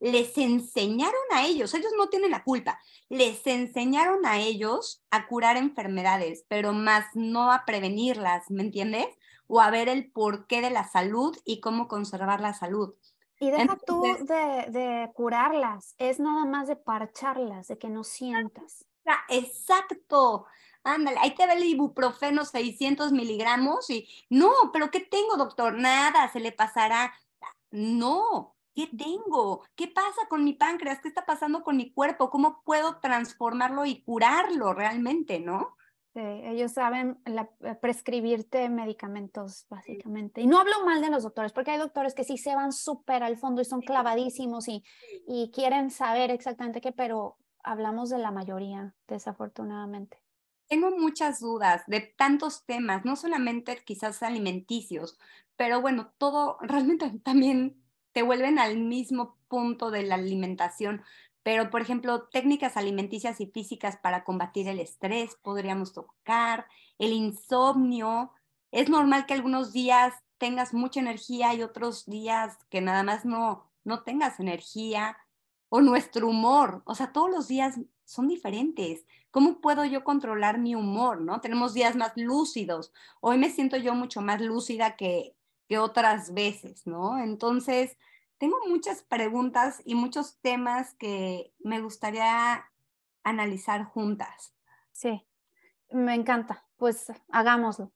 les 0.00 0.36
enseñaron 0.38 1.20
a 1.32 1.46
ellos, 1.46 1.74
ellos 1.74 1.92
no 1.96 2.08
tienen 2.08 2.30
la 2.30 2.44
culpa, 2.44 2.80
les 3.08 3.46
enseñaron 3.46 4.24
a 4.24 4.38
ellos 4.38 5.02
a 5.10 5.26
curar 5.26 5.56
enfermedades, 5.56 6.44
pero 6.48 6.72
más 6.72 7.06
no 7.14 7.52
a 7.52 7.64
prevenirlas, 7.64 8.50
¿me 8.50 8.62
entiendes? 8.62 9.06
O 9.46 9.60
a 9.60 9.70
ver 9.70 9.88
el 9.88 10.10
porqué 10.10 10.60
de 10.60 10.70
la 10.70 10.86
salud 10.86 11.36
y 11.44 11.60
cómo 11.60 11.88
conservar 11.88 12.40
la 12.40 12.52
salud. 12.52 12.94
Y 13.40 13.50
deja 13.50 13.76
tú 13.86 14.02
de, 14.02 14.66
de 14.70 15.10
curarlas, 15.14 15.94
es 15.98 16.18
nada 16.18 16.44
más 16.44 16.68
de 16.68 16.76
parcharlas, 16.76 17.68
de 17.68 17.78
que 17.78 17.88
no 17.88 18.04
sientas. 18.04 18.84
Exacto 19.28 20.46
ándale, 20.94 21.18
ahí 21.20 21.34
te 21.34 21.46
ve 21.46 21.54
el 21.54 21.64
ibuprofeno 21.64 22.44
600 22.44 23.12
miligramos 23.12 23.88
y 23.90 24.08
no, 24.30 24.52
pero 24.72 24.90
¿qué 24.90 25.00
tengo, 25.00 25.36
doctor? 25.36 25.74
Nada, 25.74 26.30
se 26.32 26.40
le 26.40 26.52
pasará. 26.52 27.12
No, 27.70 28.56
¿qué 28.74 28.86
tengo? 28.86 29.64
¿Qué 29.74 29.88
pasa 29.88 30.26
con 30.28 30.44
mi 30.44 30.54
páncreas? 30.54 31.00
¿Qué 31.00 31.08
está 31.08 31.26
pasando 31.26 31.62
con 31.62 31.76
mi 31.76 31.92
cuerpo? 31.92 32.30
¿Cómo 32.30 32.62
puedo 32.64 32.98
transformarlo 32.98 33.84
y 33.86 34.02
curarlo 34.02 34.72
realmente, 34.72 35.40
no? 35.40 35.76
Sí, 36.18 36.24
ellos 36.24 36.72
saben 36.72 37.20
eh, 37.26 37.76
prescribirte 37.80 38.68
medicamentos, 38.68 39.66
básicamente. 39.70 40.40
Y 40.40 40.48
no 40.48 40.58
hablo 40.58 40.84
mal 40.84 41.00
de 41.00 41.10
los 41.10 41.22
doctores, 41.22 41.52
porque 41.52 41.70
hay 41.70 41.78
doctores 41.78 42.12
que 42.12 42.24
sí 42.24 42.36
se 42.38 42.56
van 42.56 42.72
súper 42.72 43.22
al 43.22 43.36
fondo 43.36 43.62
y 43.62 43.64
son 43.64 43.82
clavadísimos 43.82 44.66
y, 44.66 44.82
y 45.28 45.52
quieren 45.52 45.92
saber 45.92 46.32
exactamente 46.32 46.80
qué, 46.80 46.90
pero 46.90 47.36
hablamos 47.62 48.10
de 48.10 48.18
la 48.18 48.32
mayoría, 48.32 48.96
desafortunadamente. 49.06 50.20
Tengo 50.66 50.90
muchas 50.90 51.38
dudas 51.38 51.84
de 51.86 52.00
tantos 52.00 52.64
temas, 52.66 53.04
no 53.04 53.14
solamente 53.14 53.78
quizás 53.84 54.20
alimenticios, 54.24 55.20
pero 55.54 55.80
bueno, 55.80 56.12
todo 56.18 56.58
realmente 56.62 57.12
también 57.22 57.80
te 58.10 58.22
vuelven 58.22 58.58
al 58.58 58.78
mismo 58.78 59.38
punto 59.46 59.92
de 59.92 60.02
la 60.02 60.16
alimentación. 60.16 61.02
Pero, 61.48 61.70
por 61.70 61.80
ejemplo, 61.80 62.24
técnicas 62.24 62.76
alimenticias 62.76 63.40
y 63.40 63.46
físicas 63.46 63.96
para 63.96 64.22
combatir 64.22 64.68
el 64.68 64.80
estrés 64.80 65.34
podríamos 65.36 65.94
tocar, 65.94 66.66
el 66.98 67.14
insomnio. 67.14 68.32
Es 68.70 68.90
normal 68.90 69.24
que 69.24 69.32
algunos 69.32 69.72
días 69.72 70.12
tengas 70.36 70.74
mucha 70.74 71.00
energía 71.00 71.54
y 71.54 71.62
otros 71.62 72.04
días 72.04 72.58
que 72.68 72.82
nada 72.82 73.02
más 73.02 73.24
no, 73.24 73.64
no 73.82 74.02
tengas 74.02 74.40
energía. 74.40 75.16
O 75.70 75.80
nuestro 75.80 76.28
humor, 76.28 76.82
o 76.84 76.94
sea, 76.94 77.14
todos 77.14 77.30
los 77.30 77.48
días 77.48 77.80
son 78.04 78.28
diferentes. 78.28 79.06
¿Cómo 79.30 79.62
puedo 79.62 79.86
yo 79.86 80.04
controlar 80.04 80.58
mi 80.58 80.74
humor? 80.74 81.22
¿no? 81.22 81.40
Tenemos 81.40 81.72
días 81.72 81.96
más 81.96 82.12
lúcidos. 82.14 82.92
Hoy 83.22 83.38
me 83.38 83.48
siento 83.48 83.78
yo 83.78 83.94
mucho 83.94 84.20
más 84.20 84.42
lúcida 84.42 84.96
que, 84.96 85.34
que 85.66 85.78
otras 85.78 86.34
veces, 86.34 86.86
¿no? 86.86 87.18
Entonces, 87.18 87.96
tengo 88.38 88.58
muchas 88.66 89.02
preguntas 89.02 89.80
y 89.84 89.94
muchos 89.94 90.38
temas 90.40 90.94
que 90.94 91.52
me 91.60 91.80
gustaría 91.80 92.64
analizar 93.22 93.84
juntas. 93.84 94.54
Sí, 94.92 95.26
me 95.90 96.14
encanta. 96.14 96.64
Pues 96.76 97.12
hagámoslo. 97.30 97.92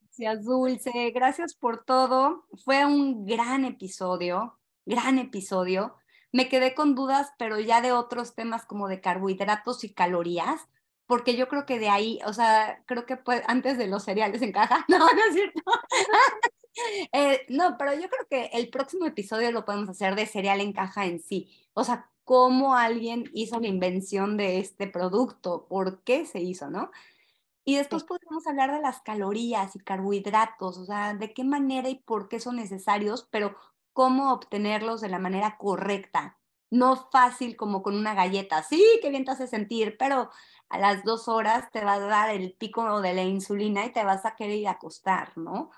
Gracias, 0.00 0.44
Dulce. 0.44 1.10
Gracias 1.14 1.54
por 1.54 1.84
todo. 1.84 2.46
Fue 2.64 2.86
un 2.86 3.26
gran 3.26 3.64
episodio, 3.64 4.58
gran 4.84 5.18
episodio 5.18 5.96
me 6.36 6.50
quedé 6.50 6.74
con 6.74 6.94
dudas, 6.94 7.32
pero 7.38 7.58
ya 7.58 7.80
de 7.80 7.92
otros 7.92 8.34
temas 8.34 8.66
como 8.66 8.88
de 8.88 9.00
carbohidratos 9.00 9.84
y 9.84 9.94
calorías, 9.94 10.68
porque 11.06 11.34
yo 11.34 11.48
creo 11.48 11.64
que 11.64 11.78
de 11.78 11.88
ahí, 11.88 12.18
o 12.26 12.32
sea, 12.34 12.82
creo 12.84 13.06
que 13.06 13.16
pues, 13.16 13.42
antes 13.46 13.78
de 13.78 13.86
los 13.86 14.04
cereales 14.04 14.42
encaja, 14.42 14.84
no, 14.88 14.98
no 14.98 15.24
es 15.28 15.34
cierto. 15.34 15.62
Eh, 17.12 17.46
no, 17.48 17.76
pero 17.78 17.94
yo 17.94 18.08
creo 18.08 18.26
que 18.28 18.46
el 18.58 18.68
próximo 18.70 19.06
episodio 19.06 19.50
lo 19.52 19.64
podemos 19.64 19.88
hacer 19.88 20.14
de 20.14 20.26
cereal 20.26 20.60
en 20.60 20.72
caja 20.72 21.06
en 21.06 21.20
sí, 21.20 21.48
o 21.74 21.84
sea, 21.84 22.10
cómo 22.24 22.74
alguien 22.76 23.24
hizo 23.34 23.60
la 23.60 23.68
invención 23.68 24.36
de 24.36 24.58
este 24.58 24.86
producto, 24.88 25.66
por 25.68 26.02
qué 26.02 26.26
se 26.26 26.40
hizo, 26.40 26.70
¿no? 26.70 26.90
Y 27.64 27.76
después 27.76 28.04
podemos 28.04 28.46
hablar 28.46 28.72
de 28.72 28.80
las 28.80 29.00
calorías 29.02 29.76
y 29.76 29.80
carbohidratos, 29.80 30.78
o 30.78 30.84
sea, 30.86 31.14
de 31.14 31.34
qué 31.34 31.44
manera 31.44 31.88
y 31.88 31.96
por 31.96 32.28
qué 32.28 32.40
son 32.40 32.56
necesarios, 32.56 33.28
pero 33.30 33.56
cómo 33.92 34.32
obtenerlos 34.32 35.00
de 35.00 35.08
la 35.08 35.18
manera 35.18 35.56
correcta. 35.58 36.38
No 36.70 36.96
fácil 37.12 37.56
como 37.56 37.82
con 37.82 37.96
una 37.96 38.14
galleta. 38.14 38.62
Sí, 38.62 38.84
qué 39.02 39.10
bien 39.10 39.24
te 39.24 39.32
hace 39.32 39.46
sentir, 39.48 39.96
pero 39.98 40.30
a 40.68 40.78
las 40.78 41.04
dos 41.04 41.28
horas 41.28 41.70
te 41.72 41.84
va 41.84 41.94
a 41.94 41.98
dar 42.00 42.30
el 42.30 42.54
pico 42.54 43.00
de 43.00 43.14
la 43.14 43.22
insulina 43.24 43.84
y 43.86 43.92
te 43.92 44.04
vas 44.04 44.24
a 44.26 44.36
querer 44.36 44.56
ir 44.56 44.68
a 44.68 44.72
acostar, 44.72 45.36
¿no? 45.38 45.70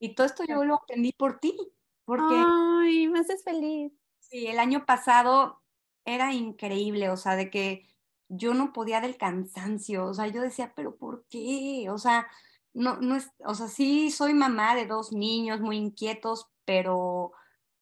Y 0.00 0.14
todo 0.16 0.26
esto 0.26 0.44
yo 0.44 0.64
lo 0.64 0.74
aprendí 0.76 1.12
por 1.12 1.38
ti. 1.38 1.56
Porque, 2.04 2.34
Ay, 2.34 3.06
me 3.08 3.20
haces 3.20 3.44
feliz. 3.44 3.92
Sí, 4.18 4.46
el 4.46 4.58
año 4.58 4.86
pasado 4.86 5.62
era 6.04 6.32
increíble, 6.32 7.10
o 7.10 7.16
sea, 7.16 7.36
de 7.36 7.50
que 7.50 7.86
yo 8.28 8.54
no 8.54 8.72
podía 8.72 9.00
del 9.00 9.16
cansancio, 9.16 10.06
o 10.06 10.14
sea, 10.14 10.28
yo 10.28 10.40
decía, 10.42 10.72
pero 10.76 10.96
¿por 10.96 11.26
qué? 11.28 11.88
O 11.90 11.98
sea, 11.98 12.28
no, 12.72 12.96
no 13.00 13.16
es, 13.16 13.32
o 13.44 13.54
sea, 13.54 13.68
sí 13.68 14.10
soy 14.10 14.34
mamá 14.34 14.74
de 14.76 14.86
dos 14.86 15.12
niños 15.12 15.60
muy 15.60 15.76
inquietos, 15.76 16.48
pero, 16.64 17.32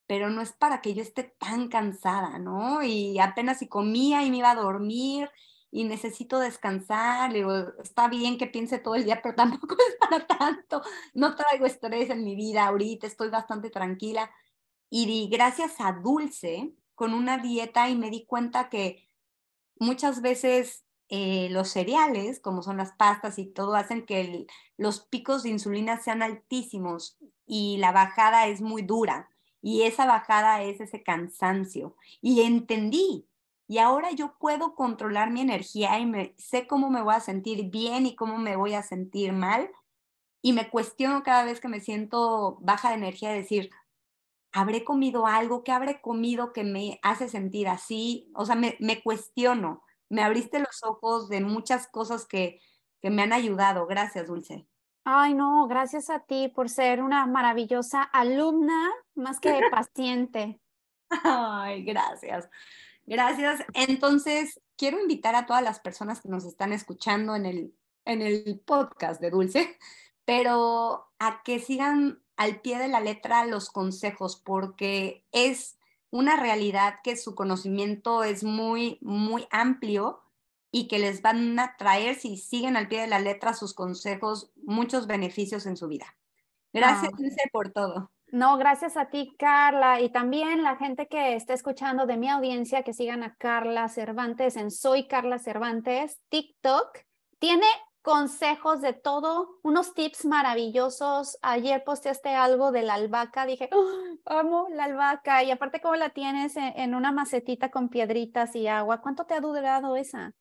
pero 0.07 0.31
no 0.31 0.41
es 0.43 0.53
para 0.53 0.81
que 0.83 0.95
yo 0.95 1.03
esté 1.03 1.25
tan 1.25 1.69
cansada, 1.69 2.39
¿no? 2.39 2.83
Y 2.83 3.19
apenas 3.21 3.59
si 3.59 3.69
comía 3.69 4.25
y 4.25 4.31
me 4.31 4.39
iba 4.39 4.51
a 4.53 4.55
dormir 4.55 5.31
y 5.71 5.85
necesito 5.85 6.39
descansar, 6.39 7.33
digo, 7.33 7.53
está 7.83 8.09
bien 8.09 8.39
que 8.39 8.47
piense 8.47 8.79
todo 8.79 8.95
el 8.95 9.05
día, 9.05 9.21
pero 9.23 9.35
tampoco 9.35 9.77
es 9.89 9.97
para 9.97 10.27
tanto, 10.27 10.83
no 11.15 11.35
traigo 11.37 11.67
estrés 11.67 12.11
en 12.11 12.25
mi 12.25 12.35
vida 12.35 12.67
ahorita, 12.67 13.07
estoy 13.07 13.29
bastante 13.29 13.71
tranquila. 13.71 14.31
Y 14.91 15.29
gracias 15.29 15.75
a 15.81 15.93
Dulce, 15.93 16.73
con 16.95 17.15
una 17.15 17.39
dieta 17.39 17.89
y 17.91 17.97
me 17.97 18.11
di 18.11 18.25
cuenta 18.27 18.69
que 18.71 19.07
muchas 19.79 20.23
veces 20.23 20.85
eh, 21.11 21.49
los 21.51 21.69
cereales, 21.69 22.41
como 22.41 22.63
son 22.63 22.77
las 22.77 22.93
pastas 22.93 23.39
y 23.39 23.47
todo, 23.47 23.75
hacen 23.77 24.05
que 24.05 24.47
los 24.77 25.01
picos 25.01 25.43
de 25.43 25.51
insulina 25.51 26.01
sean 26.01 26.23
altísimos 26.23 27.17
y 27.47 27.77
la 27.79 27.93
bajada 27.93 28.49
es 28.49 28.61
muy 28.61 28.83
dura. 28.83 29.31
Y 29.63 29.83
esa 29.83 30.07
bajada 30.07 30.63
es 30.63 30.81
ese 30.81 31.03
cansancio. 31.03 31.97
Y 32.21 32.43
entendí. 32.43 33.28
Y 33.69 33.79
ahora 33.79 34.11
yo 34.11 34.37
puedo 34.39 34.75
controlar 34.75 35.31
mi 35.31 35.43
energía 35.43 35.99
y 36.01 36.07
me, 36.07 36.35
sé 36.39 36.67
cómo 36.67 36.91
me 36.91 37.03
voy 37.03 37.15
a 37.15 37.21
sentir 37.21 37.71
bien 37.71 38.07
y 38.07 38.17
cómo 38.17 38.39
me 38.39 38.57
voy 38.57 38.75
a 38.75 38.83
sentir 38.83 39.33
mal. 39.33 39.71
Y 40.43 40.53
me 40.53 40.71
cuestiono 40.71 41.23
cada 41.23 41.45
vez 41.45 41.61
que 41.61 41.69
me 41.69 41.81
siento 41.81 42.59
baja 42.61 42.89
de 42.89 42.97
energía, 42.97 43.31
decir, 43.31 43.71
¿habré 44.53 44.85
comido 44.85 45.27
algo? 45.27 45.63
¿Qué 45.63 45.73
habré 45.73 46.01
comido 46.01 46.53
que 46.53 46.65
me 46.65 46.99
hace 47.03 47.29
sentir 47.29 47.69
así? 47.69 48.31
O 48.35 48.47
sea, 48.47 48.57
me, 48.57 48.77
me 48.81 49.03
cuestiono 49.03 49.83
me 50.11 50.23
abriste 50.23 50.59
los 50.59 50.83
ojos 50.85 51.29
de 51.29 51.41
muchas 51.41 51.87
cosas 51.89 52.27
que, 52.27 52.61
que 53.01 53.11
me 53.11 53.23
han 53.23 53.33
ayudado. 53.33 53.87
Gracias, 53.87 54.27
Dulce. 54.27 54.67
Ay, 55.05 55.35
no, 55.35 55.67
gracias 55.69 56.11
a 56.11 56.21
ti 56.21 56.49
por 56.49 56.69
ser 56.69 57.03
una 57.03 57.27
maravillosa 57.27 58.03
alumna 58.03 58.91
más 59.15 59.41
que 59.41 59.61
paciente. 59.71 60.61
Ay, 61.25 61.85
gracias. 61.85 62.49
Gracias. 63.09 63.65
Entonces, 63.73 64.61
quiero 64.77 65.01
invitar 65.01 65.35
a 65.35 65.47
todas 65.47 65.63
las 65.63 65.81
personas 65.81 66.21
que 66.21 66.29
nos 66.29 66.45
están 66.45 66.75
escuchando 66.75 67.35
en 67.35 67.47
el, 67.47 67.75
en 68.05 68.21
el 68.21 68.61
podcast 68.67 69.19
de 69.21 69.31
Dulce, 69.31 69.79
pero 70.27 71.09
a 71.19 71.43
que 71.43 71.59
sigan 71.59 72.23
al 72.37 72.61
pie 72.61 72.79
de 72.79 72.89
la 72.89 73.01
letra 73.01 73.47
los 73.47 73.71
consejos, 73.71 74.37
porque 74.37 75.25
es 75.33 75.79
una 76.11 76.37
realidad 76.37 76.97
que 77.03 77.17
su 77.17 77.35
conocimiento 77.35 78.25
es 78.25 78.45
muy, 78.45 78.99
muy 79.01 79.47
amplio 79.51 80.21
y 80.71 80.87
que 80.87 80.99
les 80.99 81.23
van 81.23 81.59
a 81.59 81.77
traer, 81.79 82.15
si 82.15 82.37
siguen 82.37 82.77
al 82.77 82.89
pie 82.89 83.01
de 83.01 83.07
la 83.07 83.21
letra 83.21 83.55
sus 83.55 83.73
consejos, 83.73 84.53
muchos 84.57 85.07
beneficios 85.07 85.65
en 85.65 85.79
su 85.79 85.89
vida. 85.89 86.15
Gracias, 86.75 87.13
ah. 87.15 87.49
por 87.51 87.71
todo. 87.71 88.11
No, 88.31 88.59
gracias 88.59 88.99
a 88.99 89.09
ti, 89.09 89.35
Carla, 89.39 90.03
y 90.03 90.11
también 90.11 90.63
la 90.63 90.77
gente 90.77 91.09
que 91.09 91.35
esté 91.35 91.55
escuchando 91.55 92.05
de 92.05 92.19
mi 92.19 92.29
audiencia, 92.29 92.83
que 92.83 92.93
sigan 92.93 93.23
a 93.23 93.35
Carla 93.37 93.89
Cervantes 93.89 94.57
en 94.57 94.71
Soy 94.71 95.09
Carla 95.09 95.39
Cervantes, 95.39 96.21
TikTok. 96.29 96.99
Tiene 97.39 97.67
consejos 98.03 98.83
de 98.83 98.93
todo, 98.93 99.59
unos 99.63 99.95
tips 99.95 100.27
maravillosos. 100.27 101.39
Ayer 101.41 101.83
posteaste 101.85 102.31
algo 102.31 102.71
de 102.71 102.83
la 102.83 102.95
albahaca, 102.95 103.47
dije, 103.47 103.71
amo 104.27 104.67
la 104.71 104.85
albahaca. 104.85 105.43
Y 105.43 105.51
aparte, 105.51 105.81
¿cómo 105.81 105.95
la 105.95 106.11
tienes 106.11 106.57
en, 106.57 106.95
una 106.95 107.13
macetita 107.13 107.71
con 107.71 107.89
piedritas 107.89 108.55
y 108.55 108.67
agua? 108.67 109.01
¿Cuánto 109.01 109.25
te 109.25 109.35
ha 109.35 109.41
durado 109.41 109.97
esa? 109.97 110.35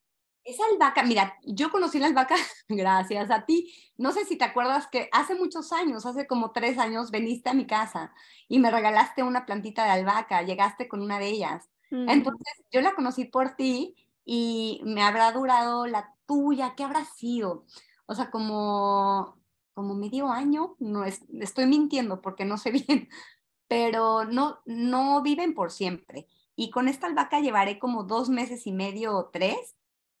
Esa 0.48 0.62
albahaca, 0.72 1.02
mira, 1.02 1.38
yo 1.44 1.70
conocí 1.70 1.98
la 1.98 2.06
albahaca 2.06 2.36
gracias 2.70 3.30
a 3.30 3.44
ti. 3.44 3.70
No 3.98 4.12
sé 4.12 4.24
si 4.24 4.36
te 4.36 4.46
acuerdas 4.46 4.86
que 4.86 5.10
hace 5.12 5.34
muchos 5.34 5.74
años, 5.74 6.06
hace 6.06 6.26
como 6.26 6.52
tres 6.52 6.78
años, 6.78 7.10
veniste 7.10 7.50
a 7.50 7.54
mi 7.54 7.66
casa 7.66 8.14
y 8.48 8.58
me 8.58 8.70
regalaste 8.70 9.22
una 9.22 9.44
plantita 9.44 9.84
de 9.84 9.90
albahaca, 9.90 10.40
llegaste 10.40 10.88
con 10.88 11.02
una 11.02 11.18
de 11.18 11.26
ellas. 11.26 11.68
Mm. 11.90 12.08
Entonces, 12.08 12.64
yo 12.72 12.80
la 12.80 12.94
conocí 12.94 13.26
por 13.26 13.56
ti 13.56 13.94
y 14.24 14.80
me 14.84 15.02
habrá 15.02 15.30
durado 15.32 15.86
la 15.86 16.14
tuya, 16.24 16.74
¿qué 16.74 16.82
habrá 16.82 17.04
sido? 17.04 17.66
O 18.06 18.14
sea, 18.14 18.30
como, 18.30 19.36
como 19.74 19.94
medio 19.96 20.30
año, 20.30 20.76
no 20.78 21.04
es, 21.04 21.26
estoy 21.42 21.66
mintiendo 21.66 22.22
porque 22.22 22.46
no 22.46 22.56
sé 22.56 22.70
bien, 22.86 23.10
pero 23.68 24.24
no, 24.24 24.60
no 24.64 25.20
viven 25.20 25.52
por 25.52 25.72
siempre. 25.72 26.26
Y 26.56 26.70
con 26.70 26.88
esta 26.88 27.06
albahaca 27.06 27.40
llevaré 27.40 27.78
como 27.78 28.04
dos 28.04 28.30
meses 28.30 28.66
y 28.66 28.72
medio 28.72 29.14
o 29.14 29.26
tres 29.26 29.76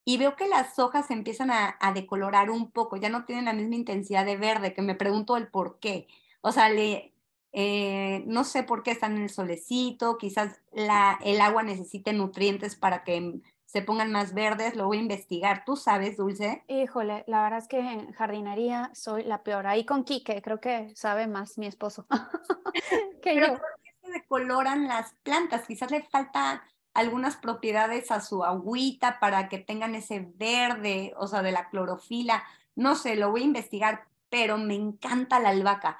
y 0.08 0.16
veo 0.16 0.36
que 0.36 0.48
las 0.48 0.78
hojas 0.78 1.10
empiezan 1.10 1.50
a, 1.50 1.76
decolorar 1.92 2.48
un 2.48 2.70
poco, 2.70 2.96
ya 2.96 3.10
no 3.10 3.26
tienen 3.26 3.44
la 3.44 3.52
misma 3.52 3.74
intensidad 3.74 4.24
de 4.24 4.38
verde, 4.38 4.72
que 4.72 4.80
me 4.80 4.94
pregunto 4.94 5.36
el 5.36 5.48
por 5.48 5.80
qué. 5.80 6.08
O 6.40 6.50
sea, 6.50 6.70
le, 6.70 7.12
eh, 7.52 8.24
no 8.26 8.44
sé 8.44 8.62
por 8.62 8.82
qué 8.82 8.92
están 8.92 9.18
en 9.18 9.24
el 9.24 9.28
solecito, 9.28 10.16
quizás 10.16 10.62
la, 10.72 11.18
el 11.22 11.42
agua 11.42 11.62
necesite 11.62 12.14
nutrientes 12.14 12.74
para 12.74 13.04
que 13.04 13.42
se 13.66 13.82
pongan 13.82 14.10
más 14.10 14.32
verdes, 14.32 14.76
lo 14.76 14.86
voy 14.86 14.96
a 14.96 15.02
investigar. 15.02 15.64
¿Tú 15.66 15.76
sabes, 15.76 16.16
Dulce? 16.16 16.64
Híjole, 16.68 17.24
la 17.26 17.42
verdad 17.42 17.58
es 17.58 17.68
que 17.68 17.78
en 17.78 18.10
jardinería 18.14 18.90
soy 18.94 19.24
la 19.24 19.42
peor. 19.42 19.66
Ahí 19.66 19.84
con 19.84 20.04
Quique, 20.04 20.40
creo 20.40 20.58
que 20.58 20.90
sabe 20.96 21.26
más 21.26 21.58
mi 21.58 21.66
esposo 21.66 22.06
que 23.22 23.34
Pero 23.34 23.48
¿por 23.48 23.60
qué 23.82 23.90
se 24.00 24.10
decoloran 24.10 24.88
las 24.88 25.12
plantas? 25.22 25.66
Quizás 25.66 25.90
le 25.90 26.02
falta 26.04 26.62
algunas 26.94 27.36
propiedades 27.36 28.10
a 28.10 28.20
su 28.20 28.44
agüita 28.44 29.20
para 29.20 29.48
que 29.48 29.58
tengan 29.58 29.94
ese 29.94 30.28
verde, 30.36 31.14
o 31.16 31.26
sea, 31.26 31.42
de 31.42 31.52
la 31.52 31.68
clorofila. 31.68 32.44
No 32.74 32.94
sé, 32.94 33.16
lo 33.16 33.30
voy 33.30 33.42
a 33.42 33.46
investigar, 33.46 34.06
pero 34.28 34.58
me 34.58 34.74
encanta 34.74 35.40
la 35.40 35.50
albahaca 35.50 35.98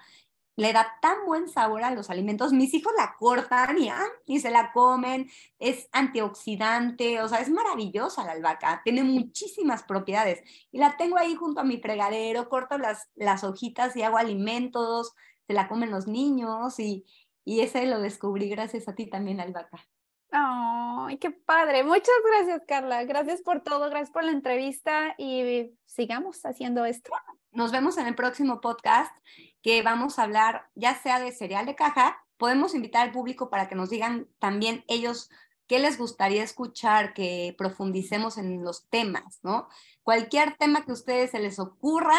le 0.59 0.73
da 0.73 0.99
tan 1.01 1.25
buen 1.25 1.49
sabor 1.49 1.85
a 1.85 1.93
los 1.93 2.11
alimentos. 2.11 2.53
Mis 2.53 2.75
hijos 2.75 2.93
la 2.99 3.15
cortan 3.17 3.79
y, 3.79 3.91
ah, 3.91 4.09
y 4.27 4.41
se 4.41 4.51
la 4.51 4.73
comen, 4.73 5.31
es 5.61 5.89
antioxidante, 5.93 7.23
o 7.23 7.29
sea, 7.29 7.39
es 7.39 7.49
maravillosa 7.49 8.25
la 8.25 8.33
albahaca, 8.33 8.81
tiene 8.83 9.05
muchísimas 9.05 9.85
propiedades. 9.85 10.43
Y 10.73 10.79
la 10.79 10.97
tengo 10.97 11.17
ahí 11.17 11.37
junto 11.37 11.61
a 11.61 11.65
mi 11.65 11.79
fregadero, 11.79 12.49
corto 12.49 12.77
las, 12.77 13.09
las 13.15 13.45
hojitas 13.45 13.95
y 13.95 14.03
hago 14.03 14.19
alimentos, 14.19 15.15
se 15.47 15.53
la 15.53 15.69
comen 15.69 15.93
los 15.93 16.09
niños 16.09 16.81
y, 16.81 17.07
y 17.45 17.61
ese 17.61 17.87
lo 17.87 18.01
descubrí 18.01 18.49
gracias 18.49 18.89
a 18.89 18.97
ti 18.97 19.07
también, 19.07 19.39
albahaca. 19.39 19.87
¡Ay, 20.31 21.19
qué 21.19 21.31
padre! 21.31 21.85
Muchas 21.85 22.15
gracias, 22.27 22.63
Carla. 22.67 23.05
Gracias 23.05 23.41
por 23.41 23.63
todo, 23.63 23.89
gracias 23.89 24.11
por 24.11 24.25
la 24.25 24.33
entrevista 24.33 25.15
y 25.17 25.73
sigamos 25.87 26.45
haciendo 26.45 26.85
esto. 26.85 27.11
Nos 27.51 27.73
vemos 27.73 27.97
en 27.97 28.07
el 28.07 28.15
próximo 28.15 28.61
podcast 28.61 29.15
que 29.63 29.83
vamos 29.83 30.19
a 30.19 30.25
hablar 30.25 30.69
ya 30.75 30.95
sea 30.95 31.19
de 31.19 31.33
cereal 31.33 31.67
de 31.67 31.75
caja, 31.75 32.23
podemos 32.37 32.75
invitar 32.75 33.07
al 33.07 33.13
público 33.13 33.51
para 33.51 33.69
que 33.69 33.75
nos 33.75 33.91
digan 33.91 34.29
también 34.39 34.85
ellos 34.87 35.31
qué 35.67 35.79
les 35.79 35.99
gustaría 35.99 36.43
escuchar, 36.43 37.13
que 37.13 37.55
profundicemos 37.59 38.39
en 38.39 38.65
los 38.65 38.89
temas, 38.89 39.41
¿no? 39.43 39.69
Cualquier 40.03 40.57
tema 40.57 40.85
que 40.85 40.93
a 40.93 40.95
ustedes 40.95 41.33
se 41.33 41.41
les 41.41 41.59
ocurra, 41.59 42.19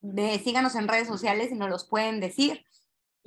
de, 0.00 0.38
síganos 0.38 0.74
en 0.74 0.88
redes 0.88 1.08
sociales 1.08 1.50
y 1.50 1.54
nos 1.54 1.68
los 1.68 1.86
pueden 1.86 2.20
decir. 2.20 2.64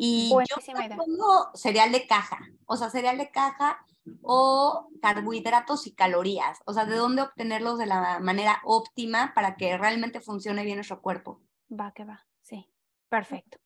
Y 0.02 0.30
yo 0.30 0.96
pongo 0.96 1.52
cereal 1.56 1.92
de 1.92 2.08
caja, 2.08 2.40
o 2.66 2.78
sea, 2.78 2.90
cereal 2.90 3.18
de 3.18 3.32
caja 3.32 3.86
o 4.22 4.88
carbohidratos 5.02 5.88
y 5.88 5.94
calorías, 5.94 6.60
o 6.66 6.74
sea, 6.74 6.86
de 6.86 6.96
dónde 6.96 7.22
obtenerlos 7.22 7.78
de 7.78 7.86
la 7.86 8.20
manera 8.20 8.62
óptima 8.64 9.34
para 9.36 9.58
que 9.58 9.78
realmente 9.78 10.22
funcione 10.22 10.64
bien 10.64 10.78
nuestro 10.78 11.02
cuerpo. 11.02 11.42
Va, 11.70 11.92
que 11.92 12.06
va. 12.06 12.26
Perfecto. 13.10 13.58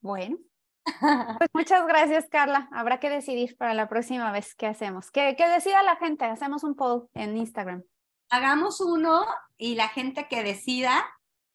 Bueno, 0.00 0.36
pues 1.38 1.50
muchas 1.52 1.86
gracias, 1.86 2.26
Carla. 2.30 2.68
Habrá 2.70 3.00
que 3.00 3.08
decidir 3.10 3.56
para 3.56 3.74
la 3.74 3.88
próxima 3.88 4.30
vez 4.30 4.54
qué 4.54 4.66
hacemos. 4.66 5.10
Que, 5.10 5.34
que 5.36 5.48
decida 5.48 5.82
la 5.82 5.96
gente. 5.96 6.24
Hacemos 6.26 6.62
un 6.62 6.76
poll 6.76 7.08
en 7.14 7.36
Instagram. 7.36 7.82
Hagamos 8.28 8.80
uno 8.80 9.26
y 9.56 9.74
la 9.74 9.88
gente 9.88 10.28
que 10.28 10.42
decida, 10.42 11.04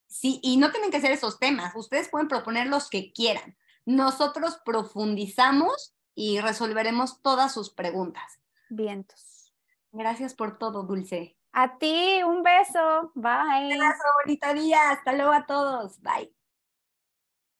sí, 0.07 0.39
y 0.43 0.57
no 0.57 0.71
tienen 0.71 0.91
que 0.91 1.01
ser 1.01 1.11
esos 1.11 1.39
temas. 1.39 1.75
Ustedes 1.75 2.09
pueden 2.09 2.27
proponer 2.27 2.67
los 2.67 2.89
que 2.89 3.13
quieran. 3.13 3.55
Nosotros 3.89 4.61
profundizamos 4.63 5.95
y 6.13 6.39
resolveremos 6.41 7.23
todas 7.23 7.51
sus 7.51 7.71
preguntas. 7.71 8.39
Vientos. 8.69 9.51
Gracias 9.91 10.35
por 10.35 10.59
todo, 10.59 10.83
Dulce. 10.83 11.35
A 11.53 11.79
ti, 11.79 12.21
un 12.21 12.43
beso. 12.43 13.11
Bye. 13.15 13.65
Un 13.65 13.81
abrazo, 13.81 14.03
bonito 14.23 14.53
día. 14.53 14.91
Hasta 14.91 15.13
luego 15.13 15.31
a 15.31 15.47
todos. 15.47 15.99
Bye. 16.01 16.31